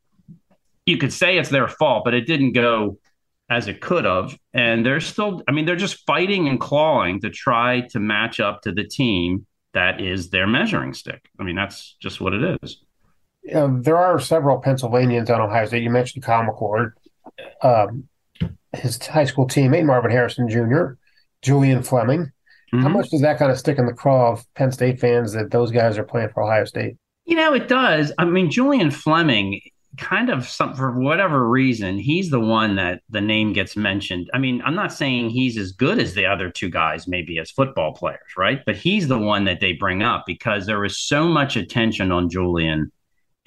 you 0.86 0.98
could 0.98 1.14
say 1.14 1.38
it's 1.38 1.50
their 1.50 1.68
fault, 1.68 2.06
but 2.06 2.14
it 2.14 2.26
didn't 2.26 2.54
go 2.54 2.98
as 3.50 3.68
it 3.68 3.82
could 3.82 4.06
have. 4.06 4.38
And 4.54 4.86
they're 4.86 5.00
still, 5.00 5.44
I 5.48 5.52
mean, 5.52 5.66
they're 5.66 5.76
just 5.76 6.06
fighting 6.06 6.48
and 6.48 6.60
clawing 6.60 7.22
to 7.22 7.30
try 7.30 7.82
to 7.92 8.00
match 8.00 8.40
up 8.40 8.62
to 8.62 8.72
the 8.72 8.84
team 8.84 9.46
that 9.74 10.02
is 10.02 10.30
their 10.30 10.48
measuring 10.48 10.94
stick. 10.94 11.30
I 11.40 11.44
mean, 11.44 11.56
that's 11.56 11.96
just 12.02 12.20
what 12.20 12.34
it 12.34 12.60
is. 12.64 12.82
There 13.54 13.98
are 13.98 14.20
several 14.20 14.60
Pennsylvanians 14.60 15.30
on 15.30 15.42
Ohio 15.42 15.66
State. 15.66 15.84
You 15.84 15.90
mentioned 15.90 16.24
Kyle 16.24 16.44
McCord, 16.44 16.92
um, 17.62 18.08
his 18.74 19.06
high 19.06 19.26
school 19.26 19.48
teammate, 19.48 19.86
Marvin 19.86 20.12
Harrison 20.12 20.50
Jr., 20.50 20.94
Julian 21.42 21.84
Fleming. 21.84 22.32
Mm-hmm. 22.74 22.82
How 22.82 22.90
much 22.90 23.10
does 23.10 23.22
that 23.22 23.40
kind 23.40 23.52
of 23.52 23.58
stick 23.58 23.78
in 23.78 23.86
the 23.86 23.94
craw 23.94 24.34
of 24.34 24.46
Penn 24.56 24.72
State 24.72 25.00
fans 25.00 25.34
that 25.34 25.52
those 25.52 25.72
guys 25.72 25.98
are 25.98 26.04
playing 26.04 26.30
for 26.30 26.44
Ohio 26.44 26.66
State? 26.66 26.98
You 27.26 27.36
know, 27.36 27.54
it 27.54 27.68
does. 27.68 28.12
I 28.18 28.26
mean, 28.26 28.52
Julian 28.52 28.92
Fleming, 28.92 29.62
kind 29.98 30.30
of 30.30 30.48
some 30.48 30.76
for 30.76 31.00
whatever 31.00 31.48
reason 31.50 31.98
he's 31.98 32.30
the 32.30 32.40
one 32.40 32.76
that 32.76 33.02
the 33.10 33.22
name 33.22 33.52
gets 33.52 33.76
mentioned 33.76 34.30
i 34.34 34.38
mean 34.38 34.62
i'm 34.64 34.76
not 34.76 34.94
saying 34.94 35.30
he's 35.30 35.58
as 35.58 35.72
good 35.72 35.98
as 35.98 36.14
the 36.14 36.26
other 36.26 36.52
two 36.52 36.70
guys 36.70 37.08
maybe 37.08 37.40
as 37.40 37.50
football 37.50 37.94
players 37.94 38.38
right 38.38 38.62
but 38.66 38.76
he's 38.76 39.08
the 39.08 39.18
one 39.18 39.44
that 39.46 39.60
they 39.60 39.74
bring 39.74 40.04
up 40.04 40.24
because 40.28 40.66
there 40.66 40.80
was 40.80 41.00
so 41.00 41.28
much 41.28 41.56
attention 41.56 42.12
on 42.12 42.30
julian 42.30 42.92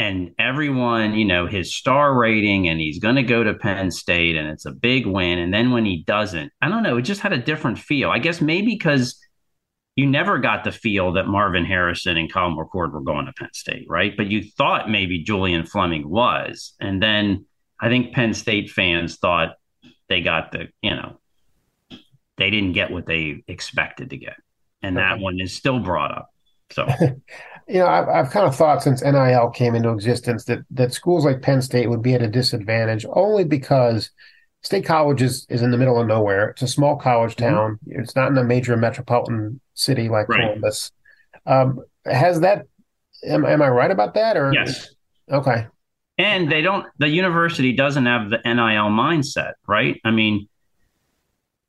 and 0.01 0.31
everyone 0.39 1.15
you 1.15 1.27
know 1.27 1.47
his 1.47 1.75
star 1.75 2.15
rating 2.15 2.67
and 2.69 2.81
he's 2.81 2.99
going 2.99 3.17
to 3.17 3.23
go 3.23 3.45
to 3.45 3.55
penn 3.55 3.91
state 3.91 4.35
and 4.35 4.49
it's 4.49 4.65
a 4.65 4.73
big 4.73 5.07
win 5.07 5.39
and 5.39 5.53
then 5.53 5.71
when 5.71 5.85
he 5.85 6.03
doesn't 6.05 6.51
i 6.63 6.69
don't 6.69 6.83
know 6.83 6.97
it 6.97 7.03
just 7.03 7.21
had 7.21 7.35
a 7.35 7.39
different 7.39 7.79
feel 7.79 8.11
i 8.11 8.19
guess 8.19 8.41
maybe 8.41 8.73
because 8.73 9.21
you 9.97 10.07
never 10.07 10.39
got 10.39 10.65
the 10.65 10.73
feel 10.73 11.13
that 11.13 11.27
Marvin 11.27 11.67
Harrison 11.67 12.17
and 12.17 12.33
Kyle 12.33 12.51
McCord 12.51 12.93
were 12.93 13.03
going 13.03 13.27
to 13.27 13.35
Penn 13.35 13.53
State, 13.53 13.85
right? 13.87 14.17
But 14.17 14.29
you 14.29 14.43
thought 14.43 14.89
maybe 14.89 15.23
Julian 15.23 15.67
Fleming 15.67 16.09
was. 16.09 16.73
And 16.81 17.03
then 17.03 17.45
I 17.79 17.89
think 17.89 18.15
Penn 18.15 18.33
State 18.33 18.71
fans 18.71 19.17
thought 19.17 19.57
they 20.09 20.23
got 20.23 20.53
the, 20.53 20.69
you 20.81 20.93
know, 20.93 21.21
they 22.39 22.49
didn't 22.49 22.73
get 22.73 22.91
what 22.91 23.05
they 23.05 23.43
expected 23.47 24.11
to 24.11 24.17
get. 24.17 24.37
And 24.81 24.97
that 24.97 25.19
one 25.19 25.39
is 25.39 25.55
still 25.55 25.81
brought 25.81 26.13
up. 26.13 26.31
So, 26.71 26.87
you 27.71 27.79
know, 27.79 27.87
I've, 27.87 28.09
I've 28.09 28.31
kind 28.31 28.47
of 28.47 28.57
thought 28.57 28.83
since 28.83 29.03
NIL 29.03 29.51
came 29.51 29.77
into 29.77 29.91
existence 29.91 30.45
that 30.47 30.59
that 30.73 30.93
schools 30.93 31.25
like 31.25 31.41
Penn 31.41 31.63
State 31.63 31.89
would 31.89 32.03
be 32.03 32.15
at 32.15 32.23
a 32.23 32.27
disadvantage 32.27 33.07
only 33.13 33.45
because 33.45 34.11
State 34.63 34.85
College 34.85 35.23
is, 35.23 35.47
is 35.49 35.63
in 35.63 35.71
the 35.71 35.79
middle 35.79 35.99
of 35.99 36.09
nowhere. 36.09 36.49
It's 36.49 36.63
a 36.63 36.69
small 36.69 36.97
college 36.97 37.37
mm-hmm. 37.37 37.55
town. 37.55 37.79
Mm-hmm. 37.87 38.01
It's 38.01 38.17
not 38.17 38.31
in 38.31 38.39
a 38.39 38.45
major 38.45 38.77
metropolitan 38.77 39.61
city 39.75 40.09
like 40.09 40.29
right. 40.29 40.41
Columbus. 40.41 40.91
Um, 41.47 41.81
has 42.05 42.41
that? 42.41 42.67
Am, 43.25 43.47
am 43.47 43.63
I 43.63 43.69
right 43.69 43.91
about 43.91 44.15
that? 44.15 44.37
Or 44.37 44.53
yes. 44.53 44.89
Okay. 45.31 45.67
And 46.19 46.51
they 46.51 46.63
don't. 46.63 46.87
The 46.99 47.09
university 47.09 47.73
doesn't 47.73 48.07
have 48.07 48.31
the 48.31 48.41
NIL 48.45 48.91
mindset, 48.91 49.53
right? 49.69 50.01
I 50.05 50.11
mean, 50.11 50.49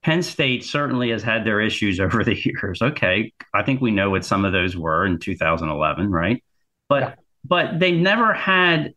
Penn 0.03 0.23
State 0.23 0.63
certainly 0.63 1.11
has 1.11 1.23
had 1.23 1.45
their 1.45 1.61
issues 1.61 1.99
over 1.99 2.23
the 2.23 2.35
years. 2.35 2.81
Okay, 2.81 3.33
I 3.53 3.63
think 3.63 3.81
we 3.81 3.91
know 3.91 4.09
what 4.09 4.25
some 4.25 4.45
of 4.45 4.51
those 4.51 4.75
were 4.75 5.05
in 5.05 5.19
2011, 5.19 6.11
right? 6.11 6.43
But 6.89 7.01
yeah. 7.01 7.15
but 7.43 7.79
they 7.79 7.91
never 7.91 8.33
had 8.33 8.93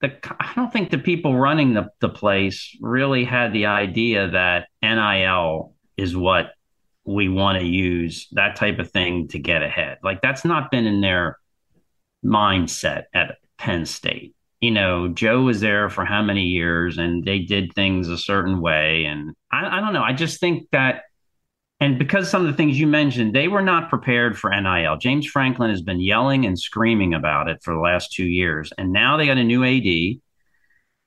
the 0.00 0.12
I 0.40 0.52
don't 0.54 0.72
think 0.72 0.90
the 0.90 0.98
people 0.98 1.36
running 1.36 1.74
the, 1.74 1.88
the 2.00 2.08
place 2.08 2.76
really 2.80 3.24
had 3.24 3.52
the 3.52 3.66
idea 3.66 4.28
that 4.30 4.68
NIL 4.82 5.74
is 5.96 6.16
what 6.16 6.52
we 7.04 7.28
want 7.28 7.58
to 7.58 7.66
use 7.66 8.28
that 8.32 8.56
type 8.56 8.78
of 8.78 8.90
thing 8.90 9.28
to 9.28 9.38
get 9.38 9.62
ahead. 9.62 9.98
Like 10.02 10.20
that's 10.20 10.44
not 10.44 10.70
been 10.70 10.86
in 10.86 11.00
their 11.00 11.38
mindset 12.24 13.04
at 13.14 13.36
Penn 13.58 13.86
State. 13.86 14.34
You 14.62 14.70
know, 14.70 15.08
Joe 15.08 15.42
was 15.42 15.60
there 15.60 15.90
for 15.90 16.06
how 16.06 16.22
many 16.22 16.44
years 16.44 16.96
and 16.96 17.22
they 17.24 17.40
did 17.40 17.74
things 17.74 18.08
a 18.08 18.16
certain 18.16 18.62
way. 18.62 19.04
And 19.04 19.34
I, 19.50 19.78
I 19.78 19.80
don't 19.80 19.92
know. 19.92 20.02
I 20.02 20.14
just 20.14 20.40
think 20.40 20.70
that 20.72 21.02
and 21.82 21.98
because 21.98 22.30
some 22.30 22.42
of 22.42 22.46
the 22.46 22.56
things 22.56 22.78
you 22.78 22.86
mentioned, 22.86 23.34
they 23.34 23.48
were 23.48 23.60
not 23.60 23.90
prepared 23.90 24.38
for 24.38 24.50
NIL. 24.50 24.98
James 24.98 25.26
Franklin 25.26 25.70
has 25.70 25.82
been 25.82 25.98
yelling 25.98 26.46
and 26.46 26.56
screaming 26.56 27.12
about 27.12 27.48
it 27.48 27.60
for 27.60 27.74
the 27.74 27.80
last 27.80 28.12
two 28.12 28.24
years. 28.24 28.72
And 28.78 28.92
now 28.92 29.16
they 29.16 29.26
got 29.26 29.36
a 29.36 29.42
new 29.42 29.64
AD, 29.64 30.20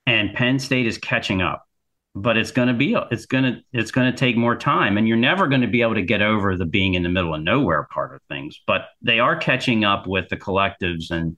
and 0.05 0.35
Penn 0.35 0.59
State 0.59 0.85
is 0.85 0.97
catching 0.97 1.41
up. 1.41 1.65
But 2.13 2.35
it's 2.35 2.51
going 2.51 2.67
to 2.67 2.73
be 2.73 2.93
it's 3.09 3.25
going 3.25 3.45
to 3.45 3.61
it's 3.71 3.91
going 3.91 4.11
to 4.11 4.17
take 4.17 4.35
more 4.35 4.57
time, 4.57 4.97
and 4.97 5.07
you're 5.07 5.15
never 5.15 5.47
going 5.47 5.61
to 5.61 5.67
be 5.67 5.81
able 5.81 5.95
to 5.95 6.01
get 6.01 6.21
over 6.21 6.57
the 6.57 6.65
being 6.65 6.95
in 6.95 7.03
the 7.03 7.09
middle 7.09 7.33
of 7.33 7.41
nowhere 7.41 7.87
part 7.89 8.13
of 8.13 8.21
things. 8.27 8.59
But 8.67 8.87
they 9.01 9.19
are 9.19 9.37
catching 9.37 9.85
up 9.85 10.07
with 10.07 10.27
the 10.27 10.35
collectives, 10.35 11.09
and 11.09 11.37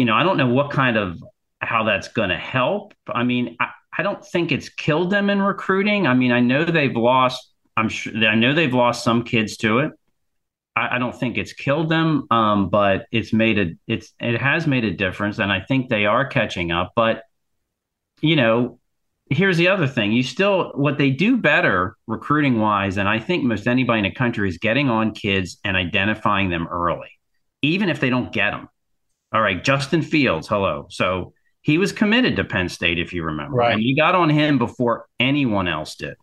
you 0.00 0.06
know 0.06 0.14
I 0.14 0.22
don't 0.22 0.36
know 0.36 0.48
what 0.48 0.70
kind 0.70 0.96
of 0.96 1.22
how 1.60 1.84
that's 1.84 2.08
going 2.08 2.30
to 2.30 2.38
help. 2.38 2.94
I 3.06 3.22
mean, 3.22 3.56
I, 3.60 3.68
I 3.96 4.02
don't 4.02 4.24
think 4.24 4.50
it's 4.50 4.70
killed 4.70 5.10
them 5.10 5.28
in 5.28 5.42
recruiting. 5.42 6.06
I 6.06 6.14
mean, 6.14 6.32
I 6.32 6.40
know 6.40 6.64
they've 6.64 6.96
lost 6.96 7.50
I'm 7.76 7.88
sure 7.88 8.12
I 8.26 8.34
know 8.34 8.54
they've 8.54 8.72
lost 8.72 9.04
some 9.04 9.24
kids 9.24 9.56
to 9.58 9.80
it. 9.80 9.92
I, 10.76 10.96
I 10.96 10.98
don't 10.98 11.14
think 11.14 11.36
it's 11.36 11.52
killed 11.52 11.88
them, 11.88 12.26
um, 12.30 12.68
but 12.70 13.06
it's 13.12 13.32
made 13.32 13.58
a 13.58 13.72
it's 13.86 14.12
it 14.20 14.40
has 14.40 14.66
made 14.66 14.84
a 14.84 14.90
difference, 14.92 15.38
and 15.38 15.52
I 15.52 15.60
think 15.60 15.88
they 15.88 16.06
are 16.06 16.26
catching 16.26 16.70
up. 16.70 16.92
But 16.96 17.22
you 18.20 18.36
know, 18.36 18.78
here's 19.30 19.56
the 19.56 19.68
other 19.68 19.86
thing: 19.86 20.12
you 20.12 20.22
still 20.22 20.72
what 20.74 20.98
they 20.98 21.10
do 21.10 21.36
better 21.36 21.96
recruiting 22.06 22.58
wise, 22.58 22.96
and 22.96 23.08
I 23.08 23.18
think 23.18 23.44
most 23.44 23.66
anybody 23.66 23.98
in 23.98 24.04
the 24.04 24.12
country 24.12 24.48
is 24.48 24.58
getting 24.58 24.88
on 24.88 25.12
kids 25.12 25.58
and 25.62 25.76
identifying 25.76 26.48
them 26.48 26.68
early, 26.68 27.10
even 27.62 27.90
if 27.90 28.00
they 28.00 28.10
don't 28.10 28.32
get 28.32 28.52
them. 28.52 28.69
All 29.32 29.40
right, 29.40 29.62
Justin 29.62 30.02
Fields, 30.02 30.48
hello. 30.48 30.86
So 30.90 31.32
he 31.62 31.78
was 31.78 31.92
committed 31.92 32.36
to 32.36 32.44
Penn 32.44 32.68
State, 32.68 32.98
if 32.98 33.12
you 33.12 33.22
remember, 33.22 33.56
Right. 33.56 33.74
and 33.74 33.82
you 33.82 33.94
got 33.96 34.14
on 34.14 34.28
him 34.30 34.58
before 34.58 35.06
anyone 35.20 35.68
else 35.68 35.94
did. 35.94 36.14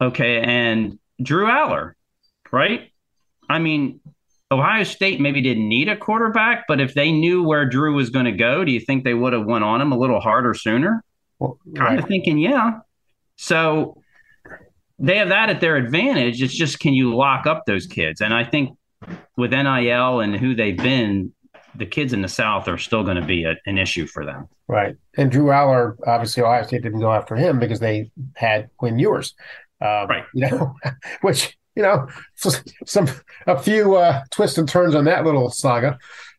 Okay, 0.00 0.40
and 0.40 0.98
Drew 1.22 1.46
Allar, 1.46 1.92
right? 2.52 2.90
I 3.48 3.58
mean, 3.58 4.00
Ohio 4.52 4.84
State 4.84 5.20
maybe 5.20 5.40
didn't 5.40 5.68
need 5.68 5.88
a 5.88 5.96
quarterback, 5.96 6.66
but 6.68 6.80
if 6.80 6.94
they 6.94 7.10
knew 7.10 7.42
where 7.42 7.64
Drew 7.66 7.94
was 7.94 8.10
going 8.10 8.26
to 8.26 8.32
go, 8.32 8.64
do 8.64 8.70
you 8.70 8.78
think 8.80 9.02
they 9.04 9.14
would 9.14 9.32
have 9.32 9.46
went 9.46 9.64
on 9.64 9.80
him 9.80 9.90
a 9.90 9.98
little 9.98 10.20
harder 10.20 10.54
sooner? 10.54 11.02
Well, 11.38 11.58
Kind 11.74 11.98
of 11.98 12.06
thinking, 12.06 12.38
yeah. 12.38 12.80
So 13.36 14.00
they 14.98 15.16
have 15.18 15.30
that 15.30 15.50
at 15.50 15.60
their 15.60 15.76
advantage. 15.76 16.40
It's 16.42 16.54
just 16.54 16.78
can 16.78 16.94
you 16.94 17.14
lock 17.16 17.46
up 17.46 17.64
those 17.66 17.86
kids? 17.86 18.20
And 18.20 18.32
I 18.32 18.44
think 18.44 18.76
with 19.36 19.50
NIL 19.52 20.20
and 20.20 20.36
who 20.36 20.54
they've 20.54 20.76
been, 20.76 21.32
the 21.78 21.86
kids 21.86 22.12
in 22.12 22.22
the 22.22 22.28
South 22.28 22.68
are 22.68 22.78
still 22.78 23.02
going 23.04 23.16
to 23.16 23.24
be 23.26 23.44
a, 23.44 23.54
an 23.66 23.78
issue 23.78 24.06
for 24.06 24.24
them. 24.24 24.48
Right. 24.68 24.96
And 25.16 25.30
Drew 25.30 25.46
Allar, 25.46 25.96
obviously, 26.06 26.42
Ohio 26.42 26.62
State 26.64 26.82
didn't 26.82 27.00
go 27.00 27.12
after 27.12 27.36
him 27.36 27.58
because 27.58 27.80
they 27.80 28.10
had 28.34 28.68
Quinn 28.76 28.98
Ewers. 28.98 29.34
Um, 29.80 30.08
Right. 30.08 30.24
You 30.34 30.50
know, 30.50 30.74
which, 31.20 31.56
you 31.74 31.82
know, 31.82 32.08
some, 32.84 33.08
a 33.46 33.58
few 33.58 33.96
uh, 33.96 34.22
twists 34.30 34.58
and 34.58 34.68
turns 34.68 34.94
on 34.94 35.04
that 35.04 35.24
little 35.24 35.50
saga. 35.50 35.98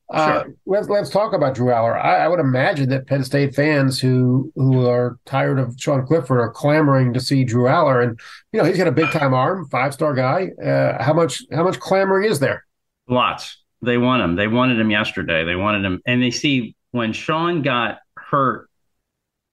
Uh, 0.09 0.43
Sure. 0.43 0.53
let's 0.65 0.87
let's 0.87 1.09
talk 1.09 1.33
about 1.33 1.53
Drew 1.53 1.67
Allar. 1.67 2.01
I, 2.01 2.19
I 2.19 2.27
would 2.29 2.39
imagine 2.39 2.87
that 2.89 3.07
Penn 3.07 3.25
State 3.25 3.53
fans 3.53 3.99
who 3.99 4.53
who 4.55 4.87
are 4.87 5.19
tired 5.25 5.59
of 5.59 5.75
Sean 5.77 6.05
Clifford 6.07 6.39
are 6.39 6.49
clamoring 6.49 7.13
to 7.13 7.19
see 7.19 7.43
Drew 7.43 7.63
Allar, 7.65 8.01
and 8.01 8.17
you 8.53 8.59
know 8.59 8.65
he's 8.65 8.77
got 8.77 8.87
a 8.87 8.91
big 8.93 9.09
time 9.11 9.33
arm, 9.33 9.67
five 9.69 9.93
star 9.93 10.13
guy. 10.13 10.51
Uh, 10.63 11.03
how 11.03 11.11
much 11.13 11.41
how 11.51 11.65
much 11.65 11.77
clamoring 11.81 12.29
is 12.31 12.39
there? 12.39 12.65
Lots. 13.09 13.57
They 13.81 13.97
want 13.97 14.23
him. 14.23 14.35
They 14.35 14.47
wanted 14.47 14.79
him 14.79 14.89
yesterday. 14.89 15.43
They 15.43 15.55
wanted 15.55 15.85
him. 15.85 16.01
And 16.05 16.21
they 16.21 16.31
see 16.31 16.75
when 16.91 17.13
Sean 17.13 17.61
got 17.61 17.99
hurt 18.15 18.69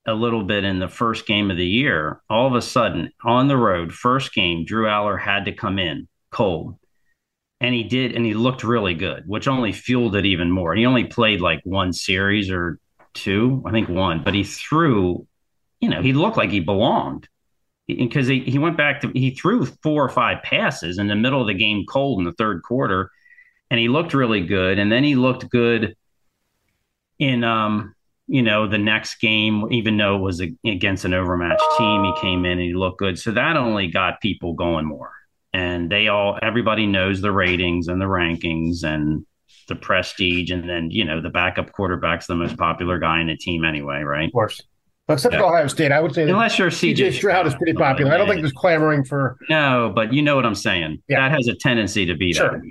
a 0.07 0.15
little 0.15 0.45
bit 0.45 0.65
in 0.65 0.79
the 0.79 0.89
first 0.89 1.27
game 1.27 1.51
of 1.51 1.57
the 1.57 1.67
year, 1.67 2.21
all 2.29 2.47
of 2.47 2.55
a 2.55 2.63
sudden 2.63 3.11
on 3.23 3.49
the 3.49 3.57
road, 3.57 3.93
first 3.93 4.35
game, 4.35 4.65
Drew 4.65 4.87
Allar 4.87 5.21
had 5.21 5.47
to 5.47 5.53
come 5.53 5.79
in 5.79 6.09
cold. 6.31 6.77
And 7.61 7.75
he 7.75 7.85
did, 7.85 8.15
and 8.15 8.27
he 8.27 8.35
looked 8.35 8.65
really 8.65 8.95
good, 8.95 9.25
which 9.27 9.49
only 9.49 9.73
fueled 9.73 10.17
it 10.17 10.27
even 10.27 10.51
more. 10.51 10.75
He 10.75 10.85
only 10.85 11.05
played 11.05 11.41
like 11.41 11.61
one 11.65 11.93
series 11.93 12.51
or 12.51 12.79
two, 13.15 13.63
I 13.65 13.71
think 13.71 13.89
one, 13.89 14.23
but 14.23 14.35
he 14.35 14.45
threw, 14.45 15.27
you 15.81 15.89
know, 15.89 16.03
he 16.03 16.13
looked 16.13 16.37
like 16.37 16.51
he 16.51 16.61
belonged 16.61 17.29
because 17.87 18.27
he, 18.27 18.41
he 18.41 18.59
went 18.59 18.77
back 18.77 19.01
to, 19.01 19.11
he 19.15 19.31
threw 19.31 19.65
four 19.65 20.05
or 20.05 20.09
five 20.09 20.43
passes 20.43 20.99
in 20.99 21.07
the 21.07 21.15
middle 21.15 21.41
of 21.41 21.47
the 21.47 21.55
game 21.55 21.85
cold 21.89 22.19
in 22.19 22.25
the 22.25 22.33
third 22.33 22.63
quarter 22.63 23.11
and 23.75 23.81
he 23.81 23.89
looked 23.89 24.15
really 24.15 24.41
good. 24.47 24.79
And 24.79 24.93
then 24.93 25.03
he 25.03 25.17
looked 25.17 25.51
good 25.51 25.97
in, 27.19 27.43
um, 27.43 27.93
you 28.29 28.41
know, 28.41 28.69
the 28.69 28.79
next 28.79 29.17
game, 29.17 29.65
even 29.73 29.97
though 29.97 30.15
it 30.15 30.21
was 30.21 30.41
a, 30.41 30.55
against 30.65 31.05
an 31.05 31.13
overmatched 31.13 31.65
team, 31.77 32.05
he 32.05 32.13
came 32.21 32.45
in 32.45 32.53
and 32.53 32.61
he 32.61 32.73
looked 32.73 33.01
good. 33.01 33.19
So 33.19 33.33
that 33.33 33.57
only 33.57 33.89
got 33.89 34.21
people 34.21 34.53
going 34.53 34.87
more. 34.87 35.11
And 35.53 35.91
they 35.91 36.07
all, 36.07 36.39
everybody 36.41 36.87
knows 36.87 37.21
the 37.21 37.33
ratings 37.33 37.89
and 37.89 38.01
the 38.01 38.05
rankings 38.05 38.85
and 38.85 39.27
the 39.67 39.75
prestige. 39.75 40.53
And 40.53 40.69
then, 40.69 40.93
you 40.93 41.05
know, 41.05 41.21
the 41.21 41.31
backup 41.31 41.73
quarterback's 41.73 42.29
the 42.29 42.37
most 42.37 42.57
popular 42.57 43.01
guy 43.01 43.21
in 43.21 43.27
the 43.27 43.37
team 43.37 43.65
anyway, 43.65 44.03
right? 44.03 44.27
Of 44.29 44.33
course, 44.33 44.61
except 45.09 45.35
Yeah. 45.35 45.41
for 45.41 45.47
Ohio 45.47 45.67
State, 45.67 45.91
I 45.91 46.01
would 46.01 46.15
say 46.15 46.31
Unless 46.31 46.61
you're 46.61 46.71
CJ 46.71 46.95
CJ 47.09 47.13
Stroud 47.15 47.45
is 47.49 47.57
pretty 47.57 47.73
popular. 47.73 48.13
I 48.13 48.19
don't 48.19 48.29
think 48.29 48.41
there's 48.41 48.53
clamoring 48.53 49.03
for 49.05 49.37
No, 49.51 49.91
but 49.93 50.13
you 50.13 50.23
know 50.23 50.37
what 50.37 50.47
I'm 50.47 50.55
saying. 50.55 51.03
Yeah. 51.09 51.29
That 51.29 51.33
has 51.37 51.49
a 51.49 51.57
tendency 51.57 52.07
to 52.07 52.15
be 52.15 52.33
Sure. 52.33 52.53
that. 52.53 52.63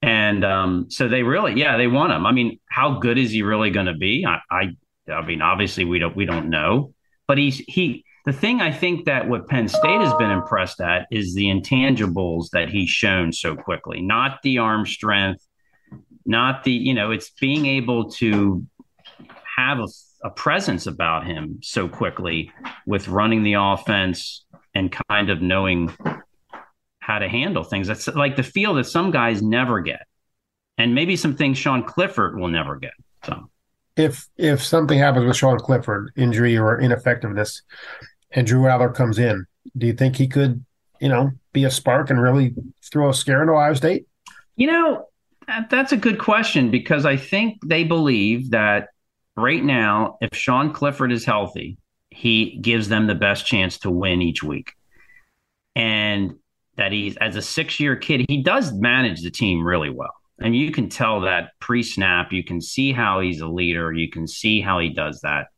And 0.00 0.44
um, 0.44 0.86
so 0.90 1.08
they 1.08 1.22
really, 1.22 1.54
yeah, 1.54 1.76
they 1.76 1.88
want 1.88 2.12
him. 2.12 2.24
I 2.24 2.32
mean, 2.32 2.60
how 2.68 2.98
good 2.98 3.18
is 3.18 3.32
he 3.32 3.42
really 3.42 3.70
going 3.70 3.86
to 3.86 3.94
be? 3.94 4.24
I, 4.26 4.38
I, 4.50 5.12
I 5.12 5.26
mean, 5.26 5.42
obviously 5.42 5.84
we 5.84 5.98
don't, 5.98 6.14
we 6.14 6.24
don't 6.24 6.50
know. 6.50 6.94
But 7.26 7.38
he's 7.38 7.58
he. 7.58 8.04
The 8.24 8.32
thing 8.32 8.60
I 8.60 8.72
think 8.72 9.06
that 9.06 9.28
what 9.28 9.48
Penn 9.48 9.68
State 9.68 10.00
has 10.00 10.12
been 10.14 10.30
impressed 10.30 10.80
at 10.80 11.06
is 11.10 11.34
the 11.34 11.46
intangibles 11.46 12.50
that 12.50 12.68
he's 12.68 12.90
shown 12.90 13.32
so 13.32 13.56
quickly. 13.56 14.02
Not 14.02 14.40
the 14.42 14.58
arm 14.58 14.86
strength, 14.86 15.46
not 16.26 16.64
the 16.64 16.72
you 16.72 16.94
know, 16.94 17.10
it's 17.10 17.30
being 17.30 17.66
able 17.66 18.10
to 18.12 18.66
have 19.56 19.78
a, 19.78 19.88
a 20.24 20.30
presence 20.30 20.86
about 20.86 21.26
him 21.26 21.58
so 21.62 21.88
quickly 21.88 22.50
with 22.86 23.08
running 23.08 23.42
the 23.42 23.54
offense 23.54 24.44
and 24.74 24.94
kind 25.08 25.30
of 25.30 25.40
knowing 25.42 25.90
how 27.08 27.18
to 27.18 27.28
handle 27.28 27.64
things. 27.64 27.88
That's 27.88 28.06
like 28.06 28.36
the 28.36 28.42
feel 28.42 28.74
that 28.74 28.84
some 28.84 29.10
guys 29.10 29.42
never 29.42 29.80
get, 29.80 30.06
and 30.76 30.94
maybe 30.94 31.16
some 31.16 31.34
things 31.34 31.58
Sean 31.58 31.82
Clifford 31.82 32.38
will 32.38 32.48
never 32.48 32.76
get. 32.76 32.92
So 33.24 33.50
if 33.96 34.28
if 34.36 34.62
something 34.62 34.98
happens 34.98 35.26
with 35.26 35.36
Sean 35.36 35.58
Clifford, 35.58 36.12
injury 36.16 36.56
or 36.56 36.78
ineffectiveness, 36.78 37.62
and 38.30 38.46
Drew 38.46 38.62
Allar 38.62 38.94
comes 38.94 39.18
in, 39.18 39.46
do 39.76 39.86
you 39.86 39.94
think 39.94 40.16
he 40.16 40.28
could, 40.28 40.64
you 41.00 41.08
know, 41.08 41.32
be 41.52 41.64
a 41.64 41.70
spark 41.70 42.10
and 42.10 42.20
really 42.20 42.54
throw 42.84 43.08
a 43.08 43.14
scare 43.14 43.40
into 43.40 43.54
Ohio 43.54 43.74
State? 43.74 44.06
you 44.58 44.66
know 44.66 45.06
that's 45.70 45.92
a 45.92 45.96
good 45.96 46.18
question 46.18 46.70
because 46.70 47.06
I 47.06 47.16
think 47.16 47.58
they 47.64 47.84
believe 47.84 48.50
that 48.50 48.88
right 49.34 49.64
now, 49.64 50.18
if 50.20 50.36
Sean 50.36 50.74
Clifford 50.74 51.10
is 51.10 51.24
healthy, 51.24 51.78
he 52.10 52.58
gives 52.60 52.90
them 52.90 53.06
the 53.06 53.14
best 53.14 53.46
chance 53.46 53.78
to 53.78 53.90
win 53.90 54.20
each 54.20 54.42
week, 54.42 54.72
and 55.74 56.34
that 56.78 56.92
he's 56.92 57.16
as 57.18 57.36
a 57.36 57.42
six-year 57.42 57.96
kid, 57.96 58.24
he 58.28 58.42
does 58.42 58.72
manage 58.72 59.22
the 59.22 59.30
team 59.30 59.64
really 59.64 59.90
well. 59.90 60.14
And 60.40 60.56
you 60.56 60.70
can 60.70 60.88
tell 60.88 61.20
that 61.22 61.50
pre-snap. 61.60 62.32
You 62.32 62.44
can 62.44 62.60
see 62.60 62.92
how 62.92 63.20
he's 63.20 63.40
a 63.40 63.48
leader. 63.48 63.92
You 63.92 64.08
can 64.08 64.26
see 64.26 64.60
how 64.60 64.78
he 64.78 64.88
does 64.88 65.20
that. 65.22 65.48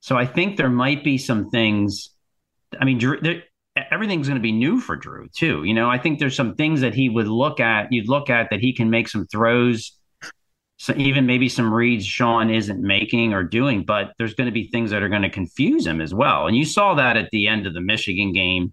So 0.00 0.16
I 0.16 0.24
think 0.24 0.56
there 0.56 0.70
might 0.70 1.02
be 1.02 1.18
some 1.18 1.50
things. 1.50 2.10
I 2.80 2.84
mean, 2.84 2.98
Drew, 2.98 3.20
there, 3.20 3.42
everything's 3.90 4.28
going 4.28 4.38
to 4.38 4.42
be 4.42 4.52
new 4.52 4.80
for 4.80 4.94
Drew 4.94 5.28
too. 5.36 5.64
You 5.64 5.74
know, 5.74 5.90
I 5.90 5.98
think 5.98 6.20
there's 6.20 6.36
some 6.36 6.54
things 6.54 6.80
that 6.82 6.94
he 6.94 7.08
would 7.08 7.26
look 7.26 7.58
at. 7.58 7.92
You'd 7.92 8.08
look 8.08 8.30
at 8.30 8.50
that 8.50 8.60
he 8.60 8.72
can 8.72 8.90
make 8.90 9.08
some 9.08 9.26
throws, 9.26 9.98
so 10.76 10.94
even 10.96 11.26
maybe 11.26 11.48
some 11.48 11.74
reads 11.74 12.06
Sean 12.06 12.48
isn't 12.48 12.80
making 12.80 13.34
or 13.34 13.42
doing. 13.42 13.84
But 13.84 14.12
there's 14.18 14.34
going 14.34 14.46
to 14.46 14.52
be 14.52 14.68
things 14.68 14.92
that 14.92 15.02
are 15.02 15.08
going 15.08 15.22
to 15.22 15.30
confuse 15.30 15.84
him 15.84 16.00
as 16.00 16.14
well. 16.14 16.46
And 16.46 16.56
you 16.56 16.64
saw 16.64 16.94
that 16.94 17.16
at 17.16 17.30
the 17.32 17.48
end 17.48 17.66
of 17.66 17.74
the 17.74 17.80
Michigan 17.80 18.32
game 18.32 18.72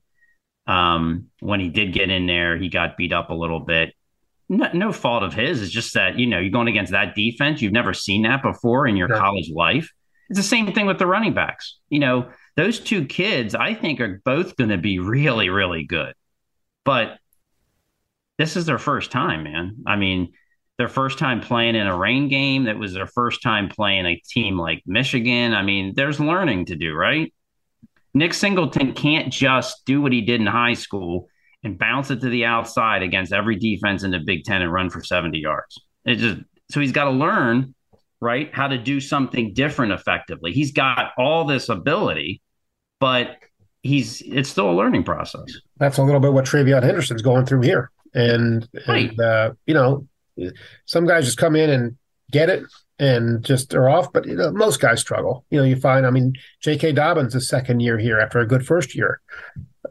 um, 0.68 1.28
when 1.40 1.60
he 1.60 1.70
did 1.70 1.94
get 1.94 2.10
in 2.10 2.26
there. 2.26 2.58
He 2.58 2.70
got 2.70 2.98
beat 2.98 3.14
up 3.14 3.30
a 3.30 3.34
little 3.34 3.60
bit. 3.60 3.94
No, 4.48 4.70
no 4.74 4.92
fault 4.92 5.24
of 5.24 5.34
his. 5.34 5.62
It's 5.62 5.72
just 5.72 5.94
that 5.96 6.20
you 6.20 6.28
know 6.28 6.40
you're 6.40 6.52
going 6.52 6.68
against 6.68 6.92
that 6.92 7.16
defense. 7.16 7.62
You've 7.62 7.74
never 7.74 7.94
seen 7.94 8.24
that 8.24 8.44
before 8.44 8.88
in 8.88 8.96
your 8.96 9.10
college 9.10 9.50
life. 9.50 9.92
It's 10.30 10.40
the 10.40 10.44
same 10.44 10.72
thing 10.74 10.86
with 10.86 11.00
the 11.00 11.08
running 11.08 11.34
backs. 11.34 11.78
You 11.90 12.00
know, 12.00 12.30
those 12.56 12.80
two 12.80 13.06
kids, 13.06 13.54
I 13.54 13.74
think, 13.74 14.00
are 14.00 14.22
both 14.26 14.56
going 14.56 14.72
to 14.72 14.78
be 14.78 15.00
really, 15.00 15.50
really 15.50 15.84
good. 15.84 16.14
But 16.84 17.18
this 18.38 18.56
is 18.56 18.66
their 18.66 18.78
first 18.78 19.12
time, 19.12 19.44
man. 19.44 19.78
I 19.86 19.96
mean, 19.96 20.34
their 20.78 20.88
first 20.88 21.20
time 21.20 21.42
playing 21.42 21.76
in 21.76 21.88
a 21.88 21.98
rain 21.98 22.28
game. 22.28 22.66
That 22.66 22.78
was 22.78 22.94
their 22.94 23.08
first 23.08 23.42
time 23.42 23.70
playing 23.70 24.06
a 24.06 24.22
team 24.30 24.58
like 24.58 24.84
Michigan. 24.86 25.54
I 25.54 25.62
mean, 25.62 25.94
there's 25.96 26.20
learning 26.20 26.66
to 26.66 26.76
do, 26.76 26.94
right? 26.94 27.34
Nick 28.16 28.34
Singleton 28.34 28.94
can't 28.94 29.32
just 29.32 29.86
do 29.86 30.02
what 30.02 30.12
he 30.14 30.22
did 30.22 30.40
in 30.42 30.48
high 30.48 30.74
school 30.74 31.28
and 31.64 31.78
bounce 31.78 32.10
it 32.12 32.22
to 32.22 32.30
the 32.30 32.46
outside 32.46 33.04
against 33.04 33.34
every 33.34 33.58
defense 33.58 34.04
in 34.04 34.12
the 34.12 34.20
Big 34.20 34.46
Ten 34.46 34.62
and 34.62 34.72
run 34.72 34.90
for 34.90 35.04
70 35.04 35.38
yards. 35.38 35.78
It 36.06 36.16
just 36.16 36.40
so 36.72 36.80
he's 36.80 36.92
got 36.94 37.04
to 37.06 37.12
learn, 37.12 37.76
right, 38.22 38.50
how 38.54 38.68
to 38.70 38.78
do 38.78 39.00
something 39.00 39.54
different 39.54 39.92
effectively. 39.92 40.52
He's 40.54 40.72
got 40.72 41.12
all 41.18 41.46
this 41.46 41.70
ability, 41.70 42.42
but 43.00 43.38
he's 43.84 44.22
it's 44.22 44.50
still 44.50 44.72
a 44.72 44.74
learning 44.74 45.04
process. 45.04 45.46
That's 45.78 45.98
a 45.98 46.04
little 46.04 46.22
bit 46.22 46.34
what 46.34 46.46
TreVeyon 46.46 46.84
Henderson's 46.84 47.22
going 47.22 47.46
through 47.46 47.62
here, 47.62 47.92
and 48.14 48.68
Right. 48.88 49.10
and 49.10 49.20
uh, 49.20 49.52
you 49.68 49.74
know, 49.74 50.08
some 50.86 51.06
guys 51.06 51.26
just 51.26 51.38
come 51.38 51.56
in 51.56 51.70
and 51.70 51.98
get 52.32 52.50
it 52.50 52.64
and 53.00 53.44
just 53.44 53.74
are 53.74 53.90
off, 53.90 54.12
but 54.14 54.26
you 54.26 54.36
know, 54.36 54.52
most 54.52 54.80
guys 54.80 55.02
struggle. 55.02 55.46
You 55.50 55.60
know, 55.60 55.66
you 55.66 55.76
find, 55.76 56.06
I 56.06 56.10
mean, 56.10 56.34
J.K. 56.62 56.94
Dobbins' 56.94 57.34
his 57.34 57.50
second 57.50 57.82
year 57.82 57.98
here 57.98 58.20
after 58.20 58.40
a 58.40 58.48
good 58.48 58.66
first 58.66 58.96
year, 58.96 59.22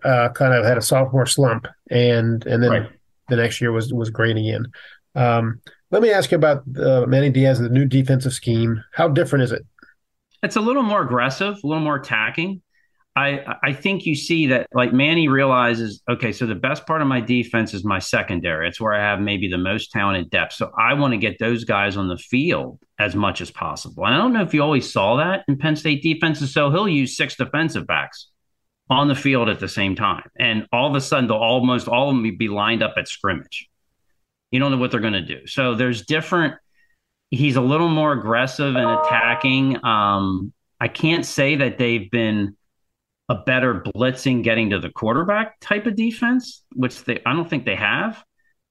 uh, 0.05 0.31
kind 0.31 0.55
of 0.55 0.65
had 0.65 0.79
a 0.79 0.83
sophomore 0.83 1.27
slump, 1.27 1.67
and 1.91 2.45
and 2.47 2.63
then 2.63 2.71
Right. 2.71 2.91
the 3.29 3.37
next 3.37 3.61
year 3.61 3.73
was 3.73 3.93
was 3.93 4.11
great 4.11 4.37
again. 4.37 4.67
Um, 5.15 5.61
let 5.91 6.03
me 6.03 6.11
ask 6.11 6.31
you 6.31 6.37
about 6.37 6.65
uh, 6.79 7.05
Manny 7.07 7.31
Diaz, 7.31 7.59
the 7.61 7.69
new 7.69 7.85
defensive 7.85 8.33
scheme. 8.33 8.83
How 8.93 9.09
different 9.09 9.45
is 9.45 9.53
it? 9.53 9.65
It's 10.43 10.57
a 10.57 10.61
little 10.61 10.83
more 10.83 11.03
aggressive, 11.03 11.57
a 11.63 11.67
little 11.67 11.83
more 11.85 11.97
attacking. 11.97 12.63
I 13.17 13.57
I 13.63 13.73
think 13.73 14.07
you 14.07 14.15
see 14.15 14.49
that 14.49 14.67
like 14.73 14.93
Manny 14.93 15.29
realizes, 15.29 16.03
okay, 16.09 16.33
so 16.33 16.47
the 16.47 16.55
best 16.55 16.87
part 16.87 17.01
of 17.01 17.07
my 17.07 17.21
defense 17.21 17.73
is 17.73 17.85
my 17.85 18.01
secondary. 18.01 18.69
It's 18.69 18.81
where 18.81 18.93
I 18.93 19.01
have 19.01 19.21
maybe 19.21 19.49
the 19.49 19.59
most 19.59 19.93
talented 19.93 20.31
depth. 20.31 20.55
So 20.55 20.73
I 20.77 20.95
want 20.95 21.13
to 21.13 21.19
get 21.19 21.39
those 21.39 21.65
guys 21.65 21.97
on 21.97 22.09
the 22.09 22.19
field 22.19 22.81
as 22.99 23.15
much 23.15 23.41
as 23.41 23.51
possible. 23.51 24.05
And 24.05 24.15
I 24.15 24.19
don't 24.19 24.33
know 24.33 24.43
if 24.43 24.53
you 24.53 24.63
always 24.63 24.93
saw 24.93 25.17
that 25.17 25.45
in 25.47 25.59
Penn 25.59 25.77
State 25.77 26.03
defenses. 26.03 26.53
So 26.53 26.71
he'll 26.71 26.89
use 26.89 27.17
six 27.17 27.37
defensive 27.37 27.87
backs 27.87 28.29
on 28.91 29.09
the 29.09 29.15
field 29.15 29.49
at 29.49 29.61
the 29.61 29.69
same 29.69 29.95
time. 29.95 30.29
And 30.39 30.67
all 30.73 30.89
of 30.89 30.97
a 30.97 31.01
sudden 31.01 31.29
they'll 31.29 31.37
almost 31.37 31.87
all 31.87 32.11
of 32.11 32.17
them 32.17 32.37
be 32.37 32.49
lined 32.49 32.83
up 32.83 32.95
at 32.97 33.09
scrimmage. 33.09 33.69
You 34.51 34.59
don't 34.59 34.73
know 34.73 34.79
what 34.79 34.91
they're 34.91 35.01
going 35.01 35.15
to 35.15 35.23
do. 35.23 35.47
So 35.47 35.75
there's 35.75 36.05
different 36.05 36.55
he's 37.31 37.57
a 37.57 37.61
little 37.61 37.89
more 37.89 38.13
aggressive 38.13 38.77
and 38.77 38.89
attacking. 38.89 39.85
Um, 39.85 40.53
I 40.81 40.89
can't 40.89 41.25
say 41.25 41.57
that 41.57 41.79
they've 41.79 42.11
been 42.11 42.57
a 43.29 43.37
better 43.37 43.83
blitzing 43.83 44.43
getting 44.43 44.71
to 44.71 44.79
the 44.79 44.91
quarterback 44.91 45.59
type 45.61 45.87
of 45.87 45.97
defense, 45.97 46.65
which 46.75 47.05
they 47.05 47.21
I 47.25 47.33
don't 47.33 47.49
think 47.49 47.65
they 47.65 47.77
have, 47.77 48.23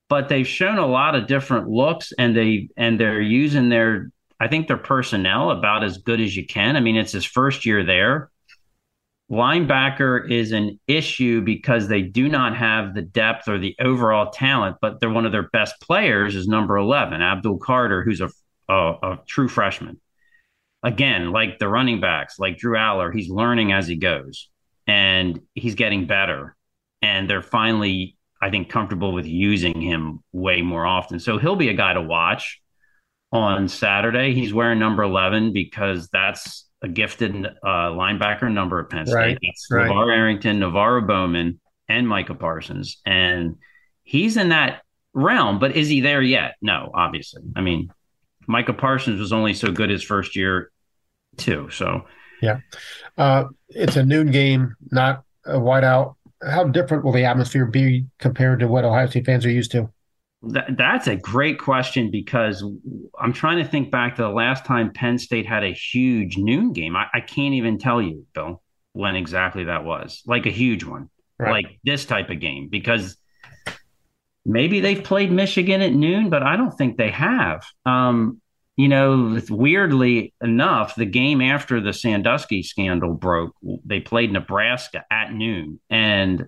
but 0.10 0.30
they've 0.30 0.48
shown 0.48 0.78
a 0.78 0.86
lot 0.86 1.16
of 1.16 1.28
different 1.28 1.70
looks 1.70 2.14
and 2.18 2.36
they 2.36 2.70
and 2.78 3.00
they're 3.00 3.22
using 3.22 3.70
their 3.70 4.12
I 4.40 4.48
think 4.48 4.68
their 4.68 4.78
personnel 4.78 5.52
about 5.52 5.84
as 5.84 5.98
good 5.98 6.20
as 6.20 6.36
you 6.36 6.46
can. 6.46 6.76
I 6.76 6.82
mean, 6.82 6.98
it's 6.98 7.14
his 7.14 7.26
first 7.26 7.66
year 7.66 7.84
there. 7.84 8.30
Linebacker 9.32 10.30
is 10.30 10.52
an 10.52 10.80
issue 10.86 11.42
because 11.42 11.88
they 11.88 12.02
do 12.02 12.28
not 12.28 12.56
have 12.56 12.94
the 12.94 13.02
depth 13.02 13.48
or 13.48 13.58
the 13.58 13.76
overall 13.80 14.30
talent, 14.30 14.78
but 14.82 15.00
they're 15.00 15.10
one 15.10 15.26
of 15.26 15.32
their 15.32 15.50
best 15.50 15.80
players 15.82 16.36
is 16.36 16.46
number 16.48 16.78
11, 16.78 17.22
Abdul 17.22 17.58
Carter, 17.58 18.04
who's 18.04 18.22
a, 18.22 18.30
a, 18.70 18.74
a 18.76 19.20
true 19.26 19.48
freshman 19.48 20.00
again, 20.84 21.32
like 21.32 21.60
the 21.60 21.68
running 21.68 22.00
backs, 22.02 22.38
like 22.38 22.58
Drew 22.58 22.78
Allar, 22.78 23.14
he's 23.14 23.30
learning 23.30 23.72
as 23.72 23.88
he 23.88 23.96
goes 23.96 24.50
and 24.86 25.42
he's 25.54 25.76
getting 25.76 26.06
better. 26.06 26.56
And 27.02 27.30
they're 27.30 27.42
finally, 27.42 28.18
I 28.42 28.50
think, 28.50 28.70
comfortable 28.70 29.14
with 29.14 29.26
using 29.26 29.82
him 29.82 30.24
way 30.32 30.62
more 30.62 30.86
often. 30.86 31.20
So 31.20 31.38
he'll 31.38 31.56
be 31.56 31.70
a 31.70 31.74
guy 31.74 31.94
to 31.94 32.02
watch 32.02 32.62
on 33.32 33.68
Saturday. 33.68 34.34
He's 34.34 34.54
wearing 34.54 34.80
number 34.80 35.04
11 35.04 35.54
because 35.54 36.10
that's 36.10 36.68
a 36.82 36.88
gifted 36.88 37.46
uh, 37.46 37.90
linebacker 37.92 38.52
number 38.52 38.80
at 38.82 38.90
Penn 38.90 39.06
State. 39.06 39.16
Right, 39.16 39.38
That's 39.42 39.68
right. 39.72 39.90
LeVar 39.90 40.14
Arrington, 40.14 40.60
NaVorro 40.60 41.08
Bowman, 41.08 41.60
and 41.88 42.08
Micah 42.08 42.36
Parsons. 42.36 43.02
And 43.06 43.56
he's 44.04 44.36
in 44.36 44.50
that 44.50 44.82
realm, 45.14 45.60
but 45.60 45.76
is 45.76 45.88
he 45.88 46.02
there 46.02 46.22
yet? 46.22 46.56
No, 46.62 46.92
obviously. 46.94 47.42
I 47.56 47.62
mean, 47.62 47.90
Micah 48.48 48.74
Parsons 48.74 49.20
was 49.20 49.32
only 49.32 49.54
so 49.54 49.72
good 49.72 49.90
his 49.90 50.04
first 50.04 50.36
year, 50.36 50.72
too. 51.38 51.70
So, 51.72 52.06
Yeah. 52.42 52.60
Uh, 53.18 53.46
it's 53.70 53.96
a 53.96 54.04
noon 54.06 54.32
game, 54.32 54.76
not 54.92 55.24
a 55.46 55.58
whiteout. 55.58 56.16
How 56.46 56.66
different 56.66 57.06
will 57.06 57.14
the 57.14 57.24
atmosphere 57.26 57.66
be 57.66 58.06
compared 58.20 58.60
to 58.60 58.68
what 58.68 58.84
Ohio 58.84 59.08
State 59.08 59.26
fans 59.26 59.46
are 59.46 59.50
used 59.52 59.72
to? 59.72 59.90
That, 60.44 60.76
that's 60.78 61.08
a 61.08 61.16
great 61.16 61.58
question 61.58 62.12
because 62.12 62.62
I'm 63.18 63.32
trying 63.32 63.64
to 63.64 63.70
think 63.70 63.92
back 63.92 64.18
to 64.18 64.24
the 64.24 64.30
last 64.30 64.66
time 64.66 64.92
Penn 64.92 65.18
State 65.18 65.46
had 65.46 65.64
a 65.64 65.72
huge 65.72 66.38
noon 66.38 66.74
game. 66.74 66.98
I, 66.98 67.06
I 67.14 67.22
can't 67.22 67.54
even 67.54 67.78
tell 67.78 68.02
you, 68.02 68.26
Bill, 68.34 68.62
when 68.92 69.16
exactly 69.16 69.64
that 69.66 69.86
was. 69.86 70.22
Like 70.26 70.46
a 70.46 70.50
huge 70.52 70.84
one, 70.84 71.10
Right. 71.40 71.64
like 71.64 71.80
this 71.86 72.04
type 72.06 72.30
of 72.30 72.42
game, 72.42 72.68
because 72.70 73.16
maybe 74.46 74.82
they've 74.82 75.04
played 75.04 75.32
Michigan 75.32 75.82
at 75.82 75.94
noon, 75.94 76.30
but 76.30 76.44
I 76.44 76.58
don't 76.58 76.72
think 76.78 76.98
they 76.98 77.10
have. 77.12 77.64
Um, 77.86 78.42
you 78.76 78.88
know, 78.88 79.40
weirdly 79.50 80.34
enough, 80.42 80.96
the 80.96 81.06
game 81.06 81.42
after 81.42 81.80
the 81.80 81.94
Sandusky 81.94 82.64
scandal 82.64 83.14
broke, 83.14 83.56
they 83.86 84.00
played 84.00 84.32
Nebraska 84.32 85.06
at 85.12 85.32
noon, 85.34 85.80
and 85.90 86.46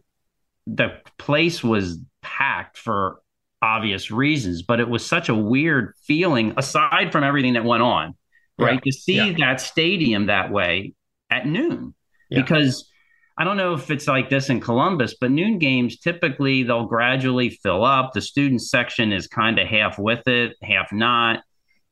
the 0.65 0.99
place 1.19 1.63
was 1.63 1.99
packed 2.21 2.77
for 2.77 3.19
obvious 3.61 4.11
reasons, 4.11 4.63
but 4.63 4.79
it 4.79 4.89
was 4.89 5.05
such 5.05 5.29
a 5.29 5.35
weird 5.35 5.93
feeling 6.05 6.53
aside 6.57 7.11
from 7.11 7.23
everything 7.23 7.53
that 7.53 7.63
went 7.63 7.83
on, 7.83 8.15
right? 8.57 8.81
To 8.83 8.91
see 8.91 9.15
yeah. 9.15 9.35
that 9.39 9.61
stadium 9.61 10.27
that 10.27 10.51
way 10.51 10.93
at 11.29 11.45
noon 11.45 11.93
Yeah. 12.29 12.41
because 12.41 12.89
I 13.37 13.43
don't 13.43 13.57
know 13.57 13.73
if 13.73 13.91
it's 13.91 14.07
like 14.07 14.29
this 14.29 14.49
in 14.49 14.61
Columbus, 14.61 15.15
but 15.19 15.31
noon 15.31 15.59
games 15.59 15.99
typically 15.99 16.63
they'll 16.63 16.85
gradually 16.85 17.49
fill 17.49 17.83
up. 17.83 18.13
The 18.13 18.21
student 18.21 18.61
section 18.61 19.11
is 19.11 19.27
kind 19.27 19.59
of 19.59 19.67
half 19.67 19.99
with 19.99 20.27
it, 20.27 20.55
half 20.61 20.91
not. 20.91 21.41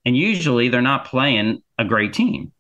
And 0.06 0.18
usually 0.18 0.70
they're 0.70 0.82
not 0.82 1.06
playing 1.06 1.63
a 1.78 1.86
great 1.86 2.13
team. 2.13 2.52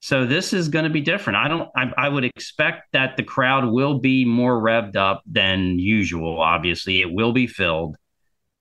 So 0.00 0.24
this 0.26 0.52
is 0.52 0.68
going 0.68 0.84
to 0.84 0.90
be 0.90 1.02
different. 1.02 1.36
I 1.36 1.48
don't. 1.48 1.68
I, 1.76 1.92
I 1.96 2.08
would 2.08 2.24
expect 2.24 2.92
that 2.92 3.16
the 3.16 3.22
crowd 3.22 3.66
will 3.66 3.98
be 3.98 4.24
more 4.24 4.60
revved 4.60 4.96
up 4.96 5.22
than 5.26 5.78
usual. 5.78 6.40
Obviously, 6.40 7.02
it 7.02 7.12
will 7.12 7.32
be 7.32 7.46
filled. 7.46 7.96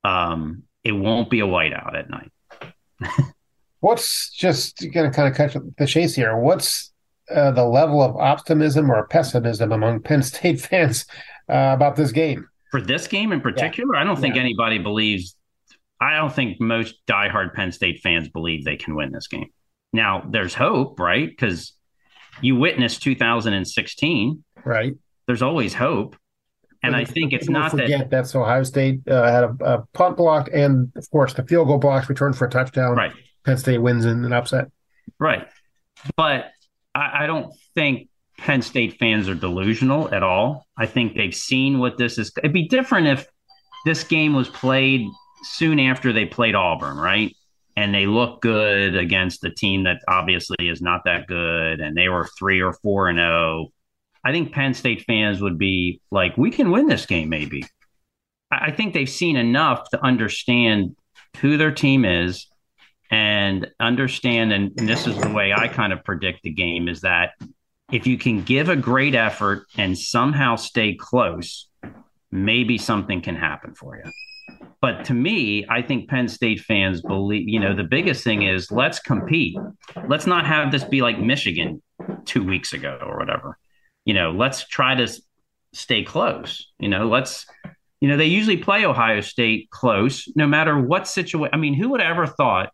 Um, 0.04 0.64
it 0.84 0.92
won't 0.92 1.30
be 1.30 1.40
a 1.40 1.46
whiteout 1.48 1.96
at 1.98 2.10
night. 2.10 2.32
What's 3.80 4.32
just 4.32 4.80
going 4.94 5.10
to 5.10 5.16
kind 5.16 5.30
of 5.30 5.36
catch 5.36 5.56
the 5.78 5.86
chase 5.88 6.14
here? 6.14 6.38
What's 6.38 6.92
uh, 7.34 7.52
the 7.52 7.64
level 7.64 8.02
of 8.02 8.18
optimism 8.18 8.92
or 8.92 9.08
pessimism 9.08 9.72
among 9.72 10.02
Penn 10.02 10.22
State 10.22 10.60
fans 10.70 11.06
uh, 11.50 11.72
about 11.74 11.96
this 11.96 12.12
game? 12.12 12.48
For 12.72 12.82
this 12.82 13.08
game 13.08 13.32
in 13.32 13.40
particular, 13.42 13.96
I 13.96 14.04
don't 14.04 14.20
think 14.20 14.36
Yeah. 14.36 14.42
anybody 14.42 14.78
believes. 14.78 15.36
I 16.02 16.16
don't 16.16 16.34
think 16.34 16.62
most 16.62 16.96
diehard 17.08 17.54
Penn 17.54 17.72
State 17.72 18.02
fans 18.02 18.30
believe 18.30 18.64
they 18.64 18.78
can 18.78 18.96
win 18.96 19.12
this 19.12 19.28
game. 19.28 19.50
Now, 19.92 20.24
there's 20.30 20.54
hope, 20.54 21.00
right? 21.00 21.28
Because 21.28 21.74
you 22.42 22.56
witnessed 22.56 23.04
2016. 23.04 24.44
Right. 24.64 24.94
There's 25.28 25.42
always 25.42 25.74
hope, 25.74 26.16
and 26.82 26.96
I 26.96 27.06
think 27.06 27.34
it's 27.34 27.50
not 27.50 27.76
that. 27.76 28.10
that's 28.10 28.34
Ohio 28.36 28.64
State 28.64 29.08
uh, 29.08 29.30
had 29.30 29.44
a, 29.44 29.56
a 29.62 29.86
punt 29.94 30.18
block 30.18 30.50
and, 30.54 30.92
of 30.96 31.10
course, 31.12 31.34
the 31.34 31.44
field 31.44 31.68
goal 31.68 31.78
blocks 31.78 32.08
returned 32.10 32.38
for 32.38 32.46
a 32.46 32.50
touchdown. 32.50 32.96
Right. 32.96 33.14
Penn 33.46 33.58
State 33.58 33.80
wins 33.80 34.06
in 34.06 34.24
an 34.26 34.34
upset. 34.34 34.72
Right. 35.20 35.48
But 36.16 36.52
I, 36.96 37.24
I 37.24 37.28
don't 37.28 37.54
think 37.76 38.10
Penn 38.38 38.62
State 38.62 38.98
fans 38.98 39.28
are 39.28 39.36
delusional 39.36 40.14
at 40.14 40.24
all. 40.24 40.66
I 40.78 40.86
think 40.86 41.16
they've 41.16 41.36
seen 41.36 41.80
what 41.80 41.98
this 41.98 42.18
is. 42.18 42.32
It'd 42.38 42.54
be 42.54 42.68
different 42.68 43.08
if 43.08 43.28
this 43.86 44.04
game 44.04 44.34
was 44.34 44.48
played 44.48 45.08
soon 45.44 45.80
after 45.80 46.14
they 46.14 46.26
played 46.26 46.56
Auburn, 46.56 46.98
right? 46.98 47.36
And 47.76 47.94
they 47.94 48.06
look 48.06 48.42
good 48.42 48.96
against 48.96 49.42
the 49.42 49.50
team 49.50 49.84
that 49.84 50.02
obviously 50.08 50.68
is 50.68 50.82
not 50.82 51.02
that 51.06 51.28
good, 51.28 51.80
and 51.80 51.96
they 51.96 52.10
were 52.10 52.28
three 52.38 52.62
or 52.62 52.74
four 52.74 53.08
and 53.08 53.18
zero. 53.18 53.70
I 54.24 54.32
think 54.32 54.52
Penn 54.52 54.74
State 54.74 55.04
fans 55.06 55.42
would 55.42 55.58
be 55.58 56.02
like, 56.12 56.38
"We 56.38 56.52
can 56.52 56.72
win 56.72 56.88
this 56.88 57.06
game, 57.06 57.30
maybe." 57.30 57.64
I 58.52 58.68
I 58.68 58.72
think 58.72 58.94
they've 58.94 59.10
seen 59.10 59.38
enough 59.38 59.90
to 59.92 60.04
understand 60.04 60.96
who 61.38 61.58
their 61.58 61.72
team 61.72 62.06
is 62.06 62.48
and 63.12 63.68
understand 63.80 64.54
and, 64.54 64.72
and 64.78 64.88
this 64.88 65.08
is 65.08 65.18
the 65.18 65.30
way 65.30 65.52
i 65.54 65.68
kind 65.68 65.92
of 65.94 66.04
predict 66.04 66.44
the 66.44 66.50
game 66.50 66.88
is 66.88 67.02
that 67.02 67.32
if 67.92 68.06
you 68.06 68.18
can 68.18 68.44
give 68.44 68.70
a 68.70 68.76
great 68.76 69.16
effort 69.16 69.66
and 69.78 69.98
somehow 69.98 70.56
stay 70.56 70.94
close 70.94 71.68
maybe 72.32 72.78
something 72.78 73.22
can 73.22 73.36
happen 73.36 73.74
for 73.74 73.98
you 73.98 74.12
but 74.82 75.06
to 75.06 75.14
me 75.14 75.66
i 75.70 75.82
think 75.82 76.10
penn 76.10 76.28
state 76.28 76.60
fans 76.62 77.02
believe 77.02 77.48
you 77.48 77.60
know 77.60 77.76
the 77.76 77.84
biggest 77.84 78.24
thing 78.24 78.44
is 78.44 78.72
let's 78.72 79.00
compete. 79.00 79.58
Let's 80.08 80.28
not 80.28 80.46
have 80.46 80.72
this 80.72 80.84
be 80.84 81.02
like 81.02 81.20
michigan 81.20 81.82
two 82.26 82.44
weeks 82.44 82.74
ago 82.74 82.98
or 83.02 83.18
whatever. 83.18 83.58
You 84.06 84.14
know 84.14 84.32
let's 84.32 84.68
try 84.68 84.96
to 84.96 85.08
stay 85.74 86.04
close. 86.04 86.72
You 86.80 86.90
know 86.90 87.08
let's 87.08 87.46
you 88.02 88.08
know 88.08 88.18
they 88.18 88.26
usually 88.26 88.58
play 88.58 88.86
ohio 88.86 89.22
state 89.22 89.70
close 89.72 90.28
no 90.36 90.48
matter 90.48 90.80
what 90.80 91.06
situation 91.06 91.50
i 91.54 91.58
mean 91.58 91.74
who 91.74 91.90
would 91.90 92.00
have 92.00 92.12
ever 92.12 92.26
thought 92.26 92.72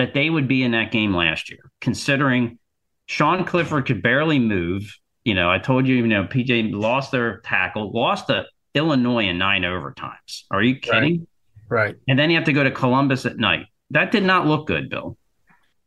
that 0.00 0.14
they 0.14 0.30
would 0.30 0.48
be 0.48 0.62
in 0.62 0.70
that 0.72 0.90
game 0.90 1.14
last 1.14 1.50
year, 1.50 1.70
considering 1.80 2.58
Sean 3.04 3.44
Clifford 3.44 3.86
could 3.86 4.02
barely 4.02 4.38
move. 4.38 4.96
You 5.24 5.34
know, 5.34 5.50
I 5.50 5.58
told 5.58 5.86
you, 5.86 5.96
you 5.96 6.06
know, 6.06 6.24
PJ 6.24 6.72
lost 6.72 7.12
their 7.12 7.40
tackle, 7.40 7.92
lost 7.92 8.28
to 8.28 8.46
Illinois 8.74 9.28
in 9.28 9.38
nine 9.38 9.62
overtimes. 9.62 10.44
Are 10.50 10.62
you 10.62 10.76
kidding? 10.76 11.26
Right. 11.68 11.96
And 12.08 12.18
then 12.18 12.30
you 12.30 12.36
have 12.36 12.46
to 12.46 12.52
go 12.52 12.64
to 12.64 12.70
Columbus 12.70 13.26
at 13.26 13.38
night. 13.38 13.66
That 13.90 14.10
did 14.12 14.24
not 14.24 14.46
look 14.46 14.66
good, 14.66 14.90
Bill. 14.90 15.16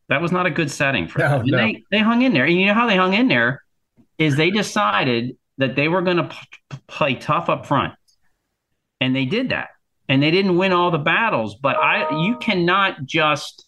That 0.10 0.22
was 0.22 0.32
not 0.32 0.46
a 0.46 0.52
good 0.52 0.69
setting 0.69 1.08
for 1.08 1.19
No, 1.19 1.30
them. 1.30 1.41
And 1.41 1.52
no. 1.52 1.58
They 1.58 1.84
they 1.91 2.00
hung 2.00 2.22
in 2.22 2.34
there. 2.34 2.46
And 2.46 2.54
you 2.60 2.67
know 2.67 2.74
how 2.74 2.88
they 2.88 2.98
hung 2.98 3.13
in 3.13 3.28
there 3.28 3.63
is 4.17 4.36
they 4.36 4.52
decided 4.52 5.38
that 5.58 5.76
they 5.76 5.88
were 5.88 6.02
going 6.02 6.17
to 6.17 6.24
p- 6.24 6.78
play 6.88 7.15
tough 7.15 7.50
up 7.50 7.65
front, 7.65 7.93
and 9.00 9.15
they 9.15 9.26
did 9.26 9.50
that. 9.50 9.69
And 10.10 10.22
they 10.22 10.32
didn't 10.32 10.58
win 10.58 10.74
all 10.74 10.91
the 10.91 10.98
battles, 10.98 11.56
but 11.56 11.78
I 11.78 12.22
you 12.24 12.38
cannot 12.38 13.06
just 13.06 13.65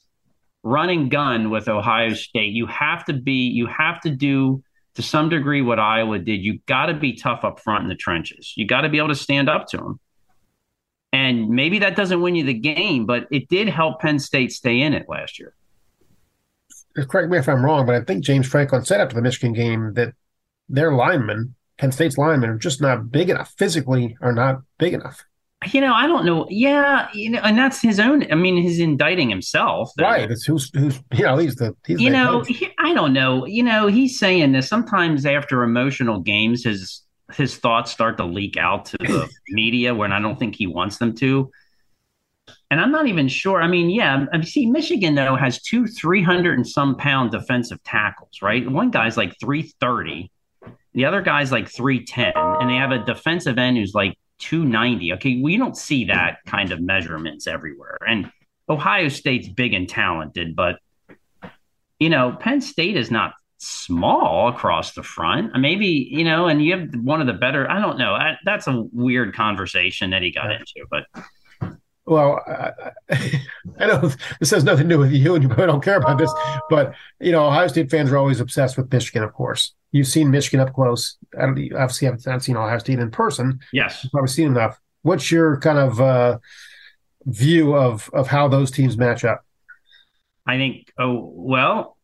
run 0.63 0.89
and 0.89 1.09
gun 1.09 1.49
with 1.49 1.69
Ohio 1.69 2.13
State. 2.13 2.53
You 2.53 2.65
have 2.67 3.05
to 3.05 3.13
be 3.13 3.47
you 3.47 3.67
have 3.67 4.01
to 4.01 4.09
do 4.09 4.61
to 4.95 5.01
some 5.01 5.29
degree 5.29 5.61
what 5.61 5.79
Iowa 5.79 6.19
did. 6.19 6.41
You 6.41 6.59
got 6.65 6.87
to 6.87 6.93
be 6.93 7.13
tough 7.13 7.43
up 7.43 7.59
front 7.59 7.83
in 7.83 7.89
the 7.89 7.95
trenches. 7.95 8.53
You 8.55 8.65
got 8.65 8.81
to 8.81 8.89
be 8.89 8.97
able 8.97 9.09
to 9.09 9.15
stand 9.15 9.49
up 9.49 9.67
to 9.67 9.77
them. 9.77 9.99
And 11.13 11.49
maybe 11.49 11.79
that 11.79 11.95
doesn't 11.95 12.21
win 12.21 12.35
you 12.35 12.43
the 12.43 12.53
game, 12.53 13.05
but 13.05 13.27
it 13.31 13.47
did 13.47 13.69
help 13.69 14.01
Penn 14.01 14.19
State 14.19 14.51
stay 14.51 14.81
in 14.81 14.93
it 14.93 15.05
last 15.07 15.39
year. 15.39 15.53
Correct 17.07 17.29
me 17.29 17.37
if 17.37 17.47
I'm 17.47 17.63
wrong, 17.63 17.85
but 17.85 17.95
I 17.95 18.01
think 18.01 18.23
James 18.23 18.47
Franklin 18.47 18.83
said 18.83 19.01
after 19.01 19.15
the 19.15 19.21
Michigan 19.21 19.53
game 19.53 19.93
that 19.93 20.13
their 20.69 20.93
linemen, 20.93 21.55
Penn 21.77 21.91
State's 21.91 22.17
linemen, 22.17 22.49
are 22.49 22.57
just 22.57 22.81
not 22.81 23.11
big 23.11 23.29
enough. 23.29 23.53
Physically, 23.57 24.17
are 24.21 24.33
not 24.33 24.61
big 24.77 24.93
enough. 24.93 25.25
You 25.71 25.81
know, 25.81 25.93
I 25.93 26.07
don't 26.07 26.25
know. 26.25 26.47
Yeah, 26.49 27.07
you 27.13 27.29
know, 27.31 27.39
and 27.43 27.57
that's 27.57 27.81
his 27.81 27.99
own. 27.99 28.31
I 28.31 28.35
mean, 28.35 28.57
he's 28.57 28.79
indicting 28.79 29.29
himself. 29.29 29.91
Right. 29.99 30.29
It's 30.29 30.45
who's 30.45 30.69
who's 30.73 30.99
you 31.13 31.23
know 31.23 31.37
he's 31.37 31.55
the 31.55 31.75
he's 31.85 31.99
you 31.99 32.09
know 32.09 32.41
he, 32.43 32.69
I 32.79 32.93
don't 32.93 33.13
know. 33.13 33.45
You 33.45 33.63
know, 33.63 33.87
he's 33.87 34.19
saying 34.19 34.51
this 34.51 34.67
sometimes 34.67 35.25
after 35.25 35.63
emotional 35.63 36.19
games, 36.19 36.63
his 36.63 37.03
his 37.33 37.57
thoughts 37.57 37.91
start 37.91 38.17
to 38.17 38.25
leak 38.25 38.57
out 38.57 38.85
to 38.85 38.97
the 38.97 39.29
media 39.49 39.93
when 39.95 40.11
I 40.11 40.19
don't 40.19 40.37
think 40.37 40.55
he 40.55 40.67
wants 40.67 40.97
them 40.97 41.15
to. 41.15 41.51
And 42.71 42.81
I'm 42.81 42.91
not 42.91 43.07
even 43.07 43.27
sure. 43.27 43.61
I 43.61 43.67
mean, 43.67 43.89
yeah, 43.89 44.25
I 44.33 44.37
mean, 44.37 44.45
see, 44.45 44.65
Michigan 44.65 45.15
though 45.15 45.35
has 45.35 45.61
two 45.61 45.87
300 45.87 46.57
and 46.57 46.67
some 46.67 46.95
pound 46.95 47.31
defensive 47.31 47.81
tackles, 47.83 48.41
right? 48.41 48.69
One 48.69 48.91
guy's 48.91 49.17
like 49.17 49.33
330, 49.39 50.31
the 50.93 51.05
other 51.05 51.21
guy's 51.21 51.51
like 51.51 51.69
310, 51.69 52.33
and 52.35 52.69
they 52.69 52.75
have 52.75 52.91
a 52.91 53.03
defensive 53.03 53.57
end 53.57 53.77
who's 53.77 53.93
like 53.93 54.17
290. 54.39 55.13
Okay, 55.13 55.41
we 55.41 55.57
don't 55.57 55.77
see 55.77 56.05
that 56.05 56.39
kind 56.45 56.71
of 56.71 56.81
measurements 56.81 57.47
everywhere. 57.47 57.97
And 58.07 58.31
Ohio 58.69 59.09
State's 59.09 59.47
big 59.47 59.73
and 59.73 59.87
talented, 59.87 60.55
but 60.55 60.79
you 61.99 62.09
know, 62.09 62.35
Penn 62.39 62.61
State 62.61 62.97
is 62.97 63.09
not 63.09 63.33
small 63.57 64.49
across 64.49 64.93
the 64.93 65.03
front. 65.03 65.57
Maybe, 65.57 66.07
you 66.11 66.23
know, 66.23 66.47
and 66.47 66.63
you 66.63 66.77
have 66.77 66.89
one 66.95 67.21
of 67.21 67.27
the 67.27 67.33
better, 67.33 67.69
I 67.69 67.79
don't 67.79 67.97
know. 67.97 68.13
I, 68.13 68.37
that's 68.43 68.67
a 68.67 68.85
weird 68.91 69.33
conversation 69.33 70.09
that 70.09 70.21
he 70.21 70.31
got 70.31 70.51
into, 70.51 70.85
but 70.89 71.05
well, 72.05 72.41
I, 72.45 72.71
I, 73.79 73.87
know 73.87 74.11
this 74.39 74.51
has 74.51 74.63
nothing 74.63 74.87
to 74.89 74.95
do 74.95 74.99
with 74.99 75.11
you, 75.11 75.33
and 75.33 75.43
you 75.43 75.49
probably 75.49 75.67
don't 75.67 75.83
care 75.83 75.97
about 75.97 76.17
this, 76.17 76.31
but 76.69 76.93
you 77.19 77.31
know, 77.31 77.47
Ohio 77.47 77.67
State 77.67 77.89
fans 77.89 78.11
are 78.11 78.17
always 78.17 78.39
obsessed 78.39 78.77
with 78.77 78.91
Michigan. 78.91 79.23
Of 79.23 79.33
course, 79.33 79.73
you've 79.95 80.07
seen 80.07 80.29
Michigan 80.29 80.59
up 80.59 80.73
close. 80.73 81.17
I 81.37 81.45
don't, 81.45 81.73
obviously, 81.73 82.07
haven't, 82.07 82.25
haven't 82.25 82.41
seen 82.41 82.57
Ohio 82.57 82.77
State 82.79 82.99
in 82.99 83.11
person. 83.11 83.61
Yes, 83.71 84.03
you've 84.03 84.11
probably 84.11 84.27
seen 84.27 84.47
enough. 84.47 84.77
What's 85.03 85.31
your 85.31 85.57
kind 85.61 85.77
of 85.77 86.01
uh, 86.01 86.39
view 87.25 87.73
of 87.75 88.09
of 88.13 88.27
how 88.27 88.49
those 88.49 88.71
teams 88.71 88.97
match 88.97 89.23
up? 89.23 89.45
I 90.45 90.57
think. 90.57 90.91
Oh 90.99 91.31
well, 91.33 91.97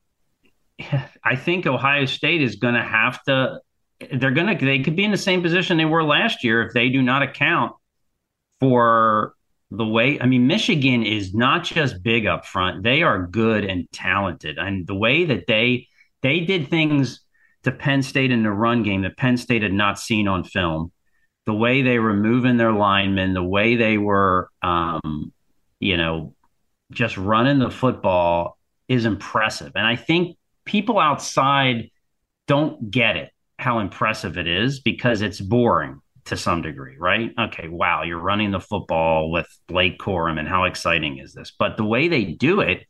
I 1.24 1.36
think 1.36 1.68
Ohio 1.68 2.06
State 2.06 2.42
is 2.42 2.56
going 2.56 2.76
to 2.76 2.84
have 2.84 3.22
to. 3.24 3.60
They're 4.14 4.32
going 4.32 4.58
to. 4.58 4.66
They 4.66 4.80
could 4.80 4.96
be 4.96 5.04
in 5.04 5.12
the 5.12 5.18
same 5.18 5.42
position 5.42 5.78
they 5.78 5.86
were 5.86 6.04
last 6.04 6.46
year 6.46 6.64
if 6.64 6.74
they 6.74 6.88
do 6.88 7.02
not 7.02 7.24
account 7.24 7.74
for 8.62 9.34
the 9.70 9.86
way 9.86 10.18
I 10.20 10.28
mean, 10.28 10.48
Michigan 10.48 11.04
is 11.04 11.34
not 11.34 11.66
just 11.66 12.02
big 12.02 12.26
up 12.26 12.46
front; 12.46 12.84
they 12.84 13.04
are 13.04 13.28
good 13.28 13.66
and 13.66 13.92
talented, 13.92 14.58
and 14.58 14.88
the 14.88 14.96
way 14.96 15.26
that 15.26 15.46
they 15.48 15.88
they 16.22 16.40
did 16.42 16.70
things 16.70 17.21
to 17.64 17.72
Penn 17.72 18.02
State 18.02 18.32
in 18.32 18.44
the 18.44 18.52
run 18.52 18.84
game 18.84 19.02
that 19.04 19.18
Penn 19.18 19.38
State 19.38 19.64
had 19.64 19.74
not 19.74 20.00
seen 20.00 20.28
on 20.28 20.44
film, 20.44 20.92
the 21.46 21.54
way 21.54 21.82
they 21.82 22.00
were 22.00 22.14
moving 22.14 22.58
their 22.58 22.72
linemen, 22.72 23.34
the 23.34 23.44
way 23.44 23.76
they 23.76 23.98
were, 23.98 24.50
um, 24.62 25.32
you 25.80 25.98
know, 25.98 26.34
just 26.92 27.18
running 27.18 27.60
the 27.60 27.72
football 27.72 28.58
is 28.88 29.06
impressive, 29.06 29.72
and 29.76 29.88
I 29.88 29.96
think 29.96 30.38
people 30.66 31.00
outside 31.00 31.90
don't 32.48 32.92
get 32.92 33.16
it 33.16 33.32
how 33.58 33.80
impressive 33.80 34.38
it 34.38 34.48
is 34.48 34.80
because 34.80 35.22
it's 35.22 35.40
boring 35.40 36.02
to 36.26 36.36
some 36.36 36.62
degree, 36.62 36.98
right? 36.98 37.32
Okay, 37.40 37.68
wow, 37.68 38.04
you're 38.04 38.20
running 38.20 38.52
the 38.52 38.60
football 38.60 39.32
with 39.32 39.48
Blake 39.68 40.00
Corum, 40.00 40.40
and 40.40 40.48
how 40.48 40.66
exciting 40.66 41.20
is 41.20 41.34
this? 41.34 41.52
But 41.58 41.78
the 41.78 41.86
way 41.86 42.08
they 42.08 42.26
do 42.26 42.60
it, 42.62 42.86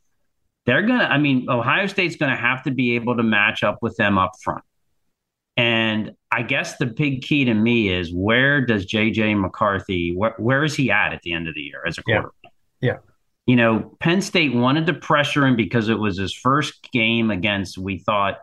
they're 0.66 0.82
gonna. 0.82 1.04
I 1.04 1.18
mean, 1.18 1.48
Ohio 1.48 1.86
State's 1.86 2.16
gonna 2.16 2.36
have 2.36 2.62
to 2.64 2.70
be 2.70 2.94
able 2.94 3.16
to 3.16 3.22
match 3.22 3.62
up 3.62 3.78
with 3.82 3.96
them 3.96 4.18
up 4.18 4.32
front. 4.42 4.64
And 5.56 6.12
I 6.30 6.42
guess 6.42 6.78
the 6.78 6.86
big 6.86 7.22
key 7.22 7.44
to 7.44 7.54
me 7.54 7.90
is 7.90 8.12
where 8.12 8.64
does 8.64 8.86
JJ 8.86 9.38
McCarthy 9.38 10.14
where, 10.16 10.34
where 10.38 10.64
is 10.64 10.74
he 10.74 10.90
at 10.90 11.12
at 11.12 11.20
the 11.22 11.34
end 11.34 11.46
of 11.46 11.54
the 11.54 11.60
year 11.60 11.82
as 11.86 11.98
a 11.98 12.02
quarterback? 12.02 12.32
Yeah. 12.80 12.92
yeah. 12.92 12.98
You 13.46 13.56
know, 13.56 13.96
Penn 14.00 14.22
State 14.22 14.54
wanted 14.54 14.86
to 14.86 14.94
pressure 14.94 15.46
him 15.46 15.56
because 15.56 15.88
it 15.88 15.98
was 15.98 16.16
his 16.16 16.32
first 16.32 16.88
game 16.92 17.30
against 17.30 17.76
we 17.76 17.98
thought, 17.98 18.38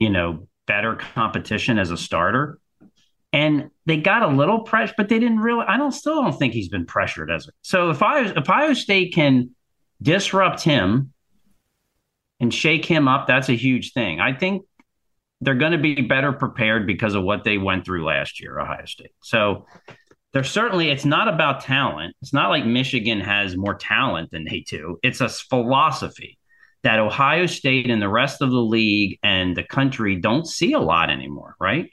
you 0.00 0.10
know, 0.10 0.48
better 0.66 0.96
competition 0.96 1.78
as 1.78 1.90
a 1.90 1.96
starter 1.96 2.58
and 3.34 3.70
they 3.84 3.96
got 3.96 4.22
a 4.22 4.28
little 4.28 4.60
pressure, 4.60 4.94
but 4.96 5.08
they 5.08 5.18
didn't 5.18 5.40
really. 5.40 5.64
I 5.66 5.76
don't 5.76 5.90
still 5.90 6.22
don't 6.22 6.38
think 6.38 6.52
he's 6.52 6.68
been 6.68 6.86
pressured 6.86 7.32
as 7.32 7.48
a. 7.48 7.50
So 7.62 7.90
if 7.90 8.00
I 8.00 8.26
if 8.26 8.36
Ohio 8.36 8.74
State 8.74 9.12
can 9.12 9.50
disrupt 10.00 10.62
him 10.62 11.12
and 12.44 12.52
shake 12.52 12.84
him 12.84 13.08
up, 13.08 13.26
that's 13.26 13.48
a 13.48 13.56
huge 13.56 13.94
thing. 13.94 14.20
I 14.20 14.34
think 14.34 14.66
they're 15.40 15.54
going 15.54 15.72
to 15.72 15.78
be 15.78 16.02
better 16.02 16.30
prepared 16.30 16.86
because 16.86 17.14
of 17.14 17.24
what 17.24 17.42
they 17.42 17.56
went 17.56 17.86
through 17.86 18.04
last 18.04 18.38
year, 18.38 18.60
Ohio 18.60 18.84
State. 18.84 19.12
So 19.22 19.64
there's 20.34 20.50
certainly 20.50 20.90
it's 20.90 21.06
not 21.06 21.26
about 21.26 21.62
talent. 21.62 22.14
It's 22.20 22.34
not 22.34 22.50
like 22.50 22.66
Michigan 22.66 23.18
has 23.20 23.56
more 23.56 23.74
talent 23.74 24.30
than 24.30 24.44
they 24.44 24.60
do. 24.60 24.98
It's 25.02 25.22
a 25.22 25.28
philosophy 25.30 26.38
that 26.82 26.98
Ohio 26.98 27.46
State 27.46 27.88
and 27.88 28.02
the 28.02 28.10
rest 28.10 28.42
of 28.42 28.50
the 28.50 28.58
league 28.58 29.18
and 29.22 29.56
the 29.56 29.64
country 29.64 30.16
don't 30.16 30.46
see 30.46 30.74
a 30.74 30.78
lot 30.78 31.08
anymore, 31.08 31.56
right? 31.58 31.90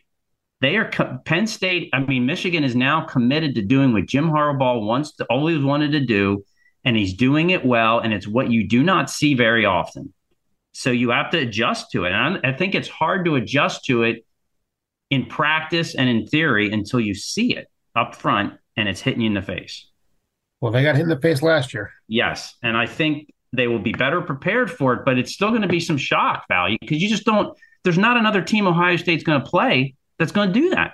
They 0.60 0.76
are 0.76 0.92
Penn 1.24 1.48
State. 1.48 1.92
I 1.94 2.02
mean, 2.02 2.26
Michigan 2.26 2.66
is 2.66 2.76
now 2.76 3.06
committed 3.06 3.56
to 3.56 3.62
doing 3.62 3.94
what 3.94 4.06
Jim 4.06 4.30
Harbaugh 4.30 5.16
to 5.16 5.26
always 5.30 5.64
wanted 5.64 5.94
to 5.94 6.06
do, 6.06 6.44
and 6.84 6.98
he's 6.98 7.14
doing 7.14 7.52
it 7.52 7.66
well. 7.66 8.00
And 8.00 8.12
it's 8.12 8.28
what 8.28 8.52
you 8.52 8.68
do 8.68 8.84
not 8.84 9.10
see 9.10 9.34
very 9.34 9.66
often. 9.66 10.14
So 10.74 10.92
you 10.92 11.10
have 11.10 11.32
to 11.32 11.38
adjust 11.38 11.92
to 11.92 12.06
it. 12.06 12.12
And 12.12 12.40
I, 12.44 12.54
think 12.54 12.76
it's 12.76 12.88
hard 12.88 13.26
to 13.26 13.36
adjust 13.36 13.86
to 13.86 14.04
it 14.04 14.26
in 15.10 15.26
practice 15.26 15.96
and 15.96 16.10
in 16.10 16.26
theory 16.28 16.72
until 16.72 17.00
you 17.00 17.14
see 17.14 17.56
it 17.56 17.68
up 17.96 18.16
front 18.16 18.54
and 18.78 18.88
it's 18.88 19.02
hitting 19.02 19.22
you 19.22 19.28
in 19.28 19.34
the 19.34 19.42
face. 19.42 19.88
Well, 20.62 20.72
they 20.72 20.84
got 20.84 20.96
hit 20.96 21.04
in 21.04 21.10
the 21.10 21.20
face 21.20 21.42
last 21.42 21.74
year. 21.74 21.92
Yes. 22.08 22.56
And 22.64 22.78
I 22.78 22.86
think 22.86 23.34
they 23.52 23.68
will 23.68 23.80
be 23.80 23.92
better 23.92 24.22
prepared 24.22 24.72
for 24.72 24.94
it, 24.94 25.02
but 25.06 25.18
it's 25.18 25.34
still 25.34 25.50
going 25.50 25.64
to 25.64 25.68
be 25.68 25.80
some 25.80 25.98
shock 25.98 26.46
value 26.48 26.78
because 26.80 27.02
you 27.02 27.10
just 27.10 27.26
don't, 27.26 27.58
there's 27.84 27.98
not 27.98 28.16
another 28.16 28.42
team 28.42 28.68
Ohio 28.68 28.96
State's 28.96 29.24
going 29.24 29.42
to 29.42 29.50
play 29.50 29.96
that's 30.20 30.32
going 30.32 30.54
to 30.54 30.54
do 30.54 30.70
that. 30.70 30.94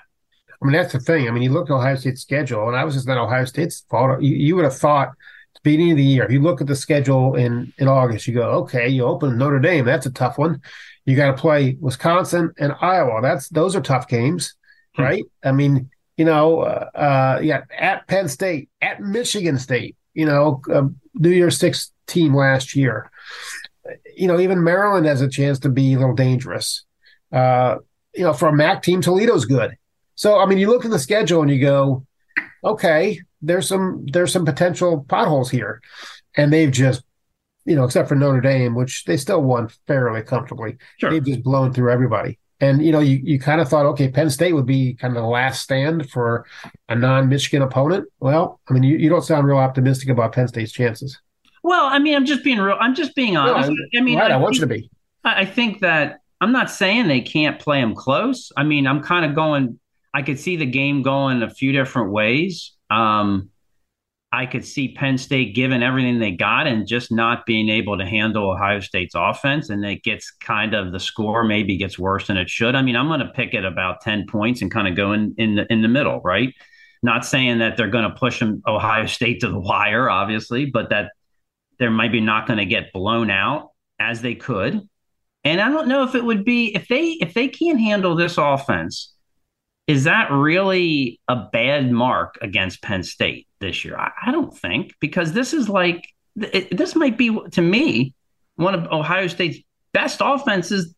I 0.61 0.65
mean, 0.65 0.73
that's 0.73 0.93
the 0.93 0.99
thing. 0.99 1.27
I 1.27 1.31
mean, 1.31 1.43
you 1.43 1.51
look 1.51 1.69
at 1.69 1.73
Ohio 1.73 1.95
State's 1.95 2.21
schedule, 2.21 2.67
and 2.67 2.75
I 2.75 2.83
was 2.83 2.95
just 2.95 3.07
not 3.07 3.17
Ohio 3.17 3.45
State's 3.45 3.85
fault. 3.89 4.21
You, 4.21 4.35
you 4.35 4.55
would 4.55 4.63
have 4.63 4.75
thought 4.75 5.09
at 5.09 5.13
beginning 5.63 5.91
of 5.91 5.97
the 5.97 6.03
year, 6.03 6.23
if 6.23 6.31
you 6.31 6.41
look 6.41 6.61
at 6.61 6.67
the 6.67 6.75
schedule 6.75 7.35
in, 7.35 7.73
in 7.77 7.87
August, 7.87 8.27
you 8.27 8.33
go, 8.33 8.49
okay, 8.61 8.87
you 8.87 9.03
open 9.03 9.37
Notre 9.37 9.59
Dame. 9.59 9.85
That's 9.85 10.05
a 10.05 10.11
tough 10.11 10.37
one. 10.37 10.61
You 11.05 11.15
got 11.15 11.35
to 11.35 11.41
play 11.41 11.77
Wisconsin 11.79 12.53
and 12.57 12.73
Iowa. 12.81 13.21
That's 13.21 13.49
those 13.49 13.75
are 13.75 13.81
tough 13.81 14.07
games, 14.07 14.55
hmm. 14.95 15.01
right? 15.01 15.23
I 15.43 15.51
mean, 15.51 15.89
you 16.17 16.25
know, 16.25 16.61
uh, 16.61 16.89
uh, 16.95 17.39
yeah, 17.41 17.61
at 17.77 18.07
Penn 18.07 18.27
State, 18.27 18.69
at 18.81 19.01
Michigan 19.01 19.57
State, 19.59 19.95
you 20.13 20.25
know, 20.25 20.61
uh, 20.73 20.83
New 21.13 21.29
Year's 21.29 21.57
Six 21.57 21.91
team 22.07 22.33
last 22.33 22.75
year. 22.75 23.09
You 24.15 24.27
know, 24.27 24.39
even 24.39 24.63
Maryland 24.63 25.05
has 25.05 25.21
a 25.21 25.29
chance 25.29 25.59
to 25.59 25.69
be 25.69 25.93
a 25.93 25.99
little 25.99 26.15
dangerous. 26.15 26.83
Uh, 27.31 27.77
you 28.13 28.23
know, 28.23 28.33
for 28.33 28.49
a 28.49 28.53
MAC 28.53 28.83
team, 28.83 29.01
Toledo's 29.01 29.45
good. 29.45 29.77
So 30.15 30.39
I 30.39 30.45
mean, 30.45 30.57
you 30.57 30.69
look 30.69 30.85
at 30.85 30.91
the 30.91 30.99
schedule 30.99 31.41
and 31.41 31.51
you 31.51 31.61
go, 31.61 32.05
okay, 32.63 33.21
there's 33.41 33.67
some 33.67 34.05
there's 34.07 34.31
some 34.31 34.45
potential 34.45 35.05
potholes 35.07 35.49
here, 35.49 35.81
and 36.35 36.51
they've 36.51 36.71
just, 36.71 37.03
you 37.65 37.75
know, 37.75 37.83
except 37.83 38.09
for 38.09 38.15
Notre 38.15 38.41
Dame, 38.41 38.75
which 38.75 39.05
they 39.05 39.17
still 39.17 39.41
won 39.41 39.69
fairly 39.87 40.21
comfortably. 40.21 40.77
Sure. 40.97 41.11
They've 41.11 41.25
just 41.25 41.43
blown 41.43 41.73
through 41.73 41.91
everybody. 41.91 42.39
And 42.59 42.83
you 42.83 42.91
know, 42.91 42.99
you, 42.99 43.19
you 43.23 43.39
kind 43.39 43.61
of 43.61 43.69
thought, 43.69 43.85
okay, 43.87 44.09
Penn 44.09 44.31
State 44.31 44.53
would 44.53 44.65
be 44.65 44.95
kind 44.95 45.15
of 45.15 45.21
the 45.21 45.29
last 45.29 45.61
stand 45.61 46.09
for 46.09 46.45
a 46.89 46.95
non-Michigan 46.95 47.61
opponent. 47.61 48.07
Well, 48.19 48.59
I 48.67 48.73
mean, 48.73 48.81
you, 48.81 48.97
you 48.97 49.09
don't 49.09 49.23
sound 49.23 49.45
real 49.45 49.57
optimistic 49.57 50.09
about 50.09 50.33
Penn 50.33 50.47
State's 50.47 50.71
chances. 50.71 51.19
Well, 51.63 51.85
I 51.85 51.99
mean, 51.99 52.15
I'm 52.15 52.25
just 52.25 52.43
being 52.43 52.59
real. 52.59 52.77
I'm 52.79 52.95
just 52.95 53.13
being 53.13 53.37
honest. 53.37 53.71
I 53.95 54.01
mean, 54.01 54.17
right, 54.17 54.31
I, 54.31 54.35
I 54.35 54.37
want 54.37 54.55
think, 54.55 54.61
you 54.71 54.75
to 54.75 54.81
be. 54.81 54.89
I 55.23 55.45
think 55.45 55.81
that 55.81 56.21
I'm 56.41 56.51
not 56.51 56.71
saying 56.71 57.07
they 57.07 57.21
can't 57.21 57.59
play 57.59 57.81
them 57.81 57.93
close. 57.93 58.51
I 58.57 58.63
mean, 58.63 58.87
I'm 58.87 59.03
kind 59.03 59.25
of 59.25 59.35
going. 59.35 59.79
I 60.13 60.23
could 60.23 60.39
see 60.39 60.55
the 60.55 60.65
game 60.65 61.03
going 61.03 61.43
a 61.43 61.49
few 61.49 61.73
different 61.73 62.11
ways. 62.11 62.73
Um, 62.89 63.49
I 64.31 64.45
could 64.45 64.65
see 64.65 64.93
Penn 64.93 65.17
State 65.17 65.55
giving 65.55 65.81
everything 65.81 66.19
they 66.19 66.31
got 66.31 66.67
and 66.67 66.85
just 66.85 67.11
not 67.11 67.45
being 67.45 67.69
able 67.69 67.97
to 67.97 68.05
handle 68.05 68.51
Ohio 68.51 68.81
State's 68.81 69.15
offense, 69.15 69.69
and 69.69 69.85
it 69.85 70.03
gets 70.03 70.31
kind 70.31 70.73
of 70.73 70.91
the 70.91 70.99
score 70.99 71.45
maybe 71.45 71.77
gets 71.77 71.97
worse 71.97 72.27
than 72.27 72.35
it 72.35 72.49
should. 72.49 72.75
I 72.75 72.81
mean, 72.81 72.97
I'm 72.97 73.07
going 73.07 73.21
to 73.21 73.29
pick 73.29 73.53
it 73.53 73.63
about 73.63 74.01
ten 74.01 74.25
points 74.27 74.61
and 74.61 74.69
kind 74.69 74.87
of 74.87 74.95
go 74.95 75.13
in 75.13 75.33
in 75.37 75.55
the 75.55 75.71
in 75.71 75.81
the 75.81 75.87
middle, 75.87 76.19
right? 76.21 76.53
Not 77.01 77.25
saying 77.25 77.59
that 77.59 77.77
they're 77.77 77.89
going 77.89 78.09
to 78.09 78.15
push 78.15 78.39
them 78.39 78.61
Ohio 78.67 79.05
State 79.05 79.41
to 79.41 79.49
the 79.49 79.59
wire, 79.59 80.09
obviously, 80.09 80.65
but 80.65 80.89
that 80.89 81.11
they're 81.79 81.91
maybe 81.91 82.19
not 82.19 82.47
going 82.47 82.59
to 82.59 82.65
get 82.65 82.91
blown 82.91 83.29
out 83.29 83.69
as 83.99 84.21
they 84.21 84.35
could. 84.35 84.81
And 85.43 85.61
I 85.61 85.69
don't 85.69 85.87
know 85.87 86.03
if 86.03 86.15
it 86.15 86.23
would 86.25 86.43
be 86.43 86.75
if 86.75 86.89
they 86.89 87.11
if 87.21 87.33
they 87.33 87.47
can't 87.47 87.79
handle 87.79 88.15
this 88.15 88.37
offense, 88.37 89.13
is 89.87 90.03
that 90.03 90.29
really 90.31 91.19
a 91.29 91.35
bad 91.35 91.89
mark 91.91 92.37
against 92.41 92.81
Penn 92.81 93.03
State 93.03 93.47
this 93.59 93.85
year? 93.85 93.97
I, 93.97 94.11
I 94.27 94.31
don't 94.31 94.55
think 94.55 94.93
because 94.99 95.31
this 95.31 95.53
is 95.53 95.69
like 95.69 96.05
it, 96.35 96.75
this 96.75 96.95
might 96.95 97.17
be 97.17 97.35
to 97.51 97.61
me 97.61 98.13
one 98.57 98.75
of 98.75 98.91
Ohio 98.91 99.27
State's 99.27 99.59
best 99.93 100.21
offenses 100.23 100.93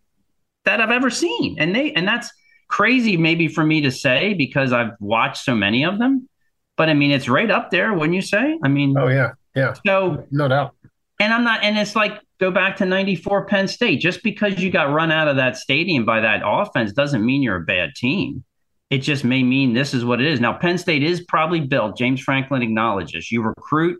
that 0.66 0.82
I've 0.82 0.92
ever 0.92 1.10
seen, 1.10 1.58
and 1.60 1.76
they 1.76 1.94
and 1.94 2.08
that's 2.08 2.32
crazy 2.68 3.16
maybe 3.16 3.48
for 3.48 3.64
me 3.64 3.82
to 3.82 3.92
say 3.92 4.34
because 4.34 4.74
I've 4.74 4.92
watched 5.00 5.44
so 5.44 5.56
many 5.56 5.86
of 5.86 6.00
them. 6.00 6.28
But 6.76 6.90
I 6.90 6.94
mean, 6.96 7.12
it's 7.12 7.30
right 7.30 7.50
up 7.50 7.70
there, 7.70 7.94
wouldn't 7.94 8.16
you 8.16 8.22
say? 8.22 8.58
I 8.64 8.68
mean, 8.70 8.98
oh 8.98 9.08
yeah, 9.08 9.34
yeah, 9.56 9.74
so 9.86 10.26
no 10.32 10.48
doubt. 10.48 10.76
And 11.22 11.34
I'm 11.34 11.44
not, 11.44 11.64
and 11.64 11.78
it's 11.78 11.96
like 11.96 12.20
go 12.40 12.50
back 12.50 12.78
to 12.78 12.86
'94 12.86 13.46
Penn 13.46 13.68
State. 13.68 14.00
Just 14.00 14.24
because 14.24 14.60
you 14.60 14.72
got 14.72 14.92
run 14.92 15.12
out 15.12 15.28
of 15.28 15.36
that 15.36 15.58
stadium 15.58 16.06
by 16.06 16.22
that 16.22 16.42
offense 16.44 16.92
doesn't 16.92 17.24
mean 17.24 17.44
you're 17.44 17.58
a 17.58 17.66
bad 17.66 17.94
team. 17.96 18.44
It 18.90 19.00
just 19.00 19.24
may 19.24 19.44
mean 19.44 19.74
this 19.74 19.94
is 19.94 20.04
what 20.04 20.20
it 20.20 20.28
is. 20.28 20.40
Now, 20.40 20.54
Penn 20.54 20.78
State 20.78 21.04
is 21.04 21.22
probably 21.22 21.60
built. 21.60 21.98
James 21.98 22.22
Franklin 22.22 22.64
acknowledges 22.64 23.32
you 23.32 23.44
recruit 23.44 24.00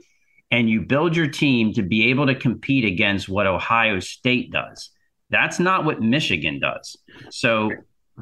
and 0.52 0.70
you 0.70 0.82
build 0.82 1.16
your 1.16 1.28
team 1.28 1.74
to 1.74 1.84
be 1.84 2.10
able 2.10 2.26
to 2.26 2.36
compete 2.36 2.86
against 2.86 3.30
what 3.30 3.46
Ohio 3.46 4.00
State 4.00 4.52
does. 4.52 4.90
That's 5.30 5.60
not 5.60 5.86
what 5.86 6.02
Michigan 6.02 6.60
does. 6.60 6.98
So 7.30 7.72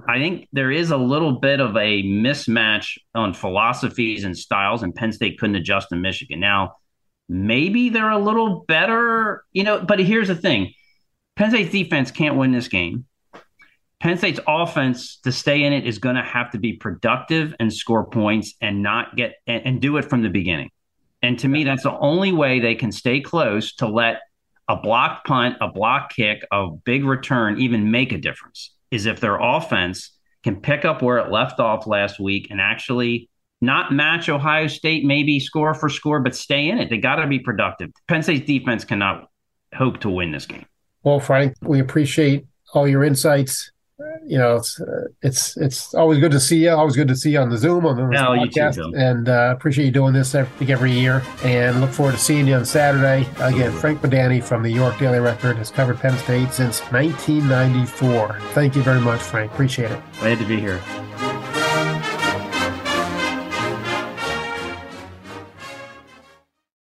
I 0.07 0.19
think 0.19 0.47
there 0.51 0.71
is 0.71 0.91
a 0.91 0.97
little 0.97 1.33
bit 1.33 1.61
of 1.61 1.75
a 1.77 2.03
mismatch 2.03 2.97
on 3.15 3.33
philosophies 3.33 4.25
and 4.25 4.37
styles, 4.37 4.83
and 4.83 4.93
Penn 4.93 5.13
State 5.13 5.39
couldn't 5.39 5.55
adjust 5.55 5.89
to 5.89 5.95
Michigan. 5.95 6.41
Now, 6.41 6.75
maybe 7.29 7.89
they're 7.89 8.09
a 8.09 8.19
little 8.19 8.65
better, 8.67 9.45
you 9.53 9.63
know, 9.63 9.79
but 9.79 9.99
here's 9.99 10.27
the 10.27 10.35
thing 10.35 10.73
Penn 11.37 11.51
State's 11.51 11.71
defense 11.71 12.11
can't 12.11 12.35
win 12.35 12.51
this 12.51 12.67
game. 12.67 13.05
Penn 13.99 14.17
State's 14.17 14.39
offense 14.47 15.17
to 15.23 15.31
stay 15.31 15.63
in 15.63 15.73
it 15.73 15.87
is 15.87 15.97
going 15.97 16.15
to 16.15 16.23
have 16.23 16.51
to 16.51 16.59
be 16.59 16.73
productive 16.73 17.55
and 17.59 17.73
score 17.73 18.05
points 18.05 18.53
and 18.61 18.83
not 18.83 19.15
get 19.15 19.35
and, 19.47 19.63
and 19.65 19.81
do 19.81 19.97
it 19.97 20.05
from 20.05 20.21
the 20.21 20.29
beginning. 20.29 20.69
And 21.23 21.39
to 21.39 21.47
me, 21.47 21.63
that's 21.63 21.83
the 21.83 21.97
only 21.97 22.31
way 22.31 22.59
they 22.59 22.75
can 22.75 22.91
stay 22.91 23.21
close 23.21 23.73
to 23.75 23.87
let 23.87 24.21
a 24.67 24.75
block 24.75 25.25
punt, 25.25 25.57
a 25.61 25.67
block 25.67 26.11
kick, 26.11 26.45
a 26.51 26.69
big 26.85 27.05
return 27.05 27.59
even 27.59 27.89
make 27.89 28.11
a 28.11 28.17
difference 28.17 28.75
is 28.91 29.05
if 29.05 29.19
their 29.19 29.37
offense 29.37 30.11
can 30.43 30.61
pick 30.61 30.85
up 30.85 31.01
where 31.01 31.17
it 31.17 31.31
left 31.31 31.59
off 31.59 31.87
last 31.87 32.19
week 32.19 32.47
and 32.51 32.61
actually 32.61 33.29
not 33.61 33.91
match 33.91 34.29
Ohio 34.29 34.67
State, 34.67 35.03
maybe 35.03 35.39
score 35.39 35.73
for 35.73 35.89
score, 35.89 36.19
but 36.19 36.35
stay 36.35 36.69
in 36.69 36.77
it. 36.77 36.89
They 36.91 36.97
got 36.97 37.15
to 37.15 37.27
be 37.27 37.39
productive. 37.39 37.89
Penn 38.07 38.21
State's 38.21 38.45
defense 38.45 38.85
cannot 38.85 39.29
hope 39.73 39.99
to 40.01 40.09
win 40.09 40.31
this 40.31 40.45
game. 40.45 40.65
Well, 41.01 41.19
Frank, 41.19 41.55
we 41.61 41.79
appreciate 41.79 42.45
all 42.73 42.87
your 42.87 43.03
insights 43.03 43.71
you 44.25 44.37
know, 44.37 44.57
it's 44.57 44.79
uh, 44.79 45.07
it's 45.21 45.57
it's 45.57 45.93
always 45.93 46.19
good 46.19 46.31
to 46.31 46.39
see 46.39 46.63
you. 46.63 46.69
Always 46.69 46.95
good 46.95 47.07
to 47.07 47.15
see 47.15 47.31
you 47.31 47.39
on 47.39 47.49
the 47.49 47.57
Zoom 47.57 47.85
on 47.85 47.95
the 47.95 48.05
no, 48.05 48.31
podcast, 48.31 48.75
too, 48.75 48.93
and 48.95 49.27
uh, 49.27 49.53
appreciate 49.55 49.85
you 49.85 49.91
doing 49.91 50.13
this 50.13 50.35
every, 50.35 50.71
every 50.71 50.91
year. 50.91 51.23
And 51.43 51.81
look 51.81 51.89
forward 51.89 52.11
to 52.11 52.17
seeing 52.17 52.47
you 52.47 52.55
on 52.55 52.65
Saturday 52.65 53.27
again. 53.39 53.71
Frank 53.71 54.01
Bodani 54.01 54.43
from 54.43 54.63
the 54.63 54.69
York 54.69 54.99
Daily 54.99 55.19
Record 55.19 55.57
has 55.57 55.71
covered 55.71 55.99
Penn 55.99 56.17
State 56.17 56.53
since 56.53 56.79
1994. 56.91 58.39
Thank 58.51 58.75
you 58.75 58.83
very 58.83 59.01
much, 59.01 59.21
Frank. 59.21 59.51
Appreciate 59.51 59.91
it. 59.91 60.01
Glad 60.19 60.37
to 60.39 60.45
be 60.45 60.59
here. 60.59 60.79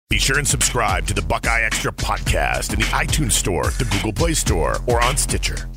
Be 0.09 0.19
sure 0.19 0.39
and 0.39 0.47
subscribe 0.47 1.07
to 1.09 1.15
the 1.15 1.23
Buckeye 1.23 1.63
Extra 1.63 1.93
podcast 1.93 2.73
in 2.73 2.79
the 2.79 2.87
iTunes 2.87 3.33
Store, 3.33 3.65
the 3.65 3.85
Google 3.91 4.13
Play 4.13 4.33
Store, 4.33 4.79
or 4.87 5.03
on 5.03 5.17
Stitcher. 5.17 5.69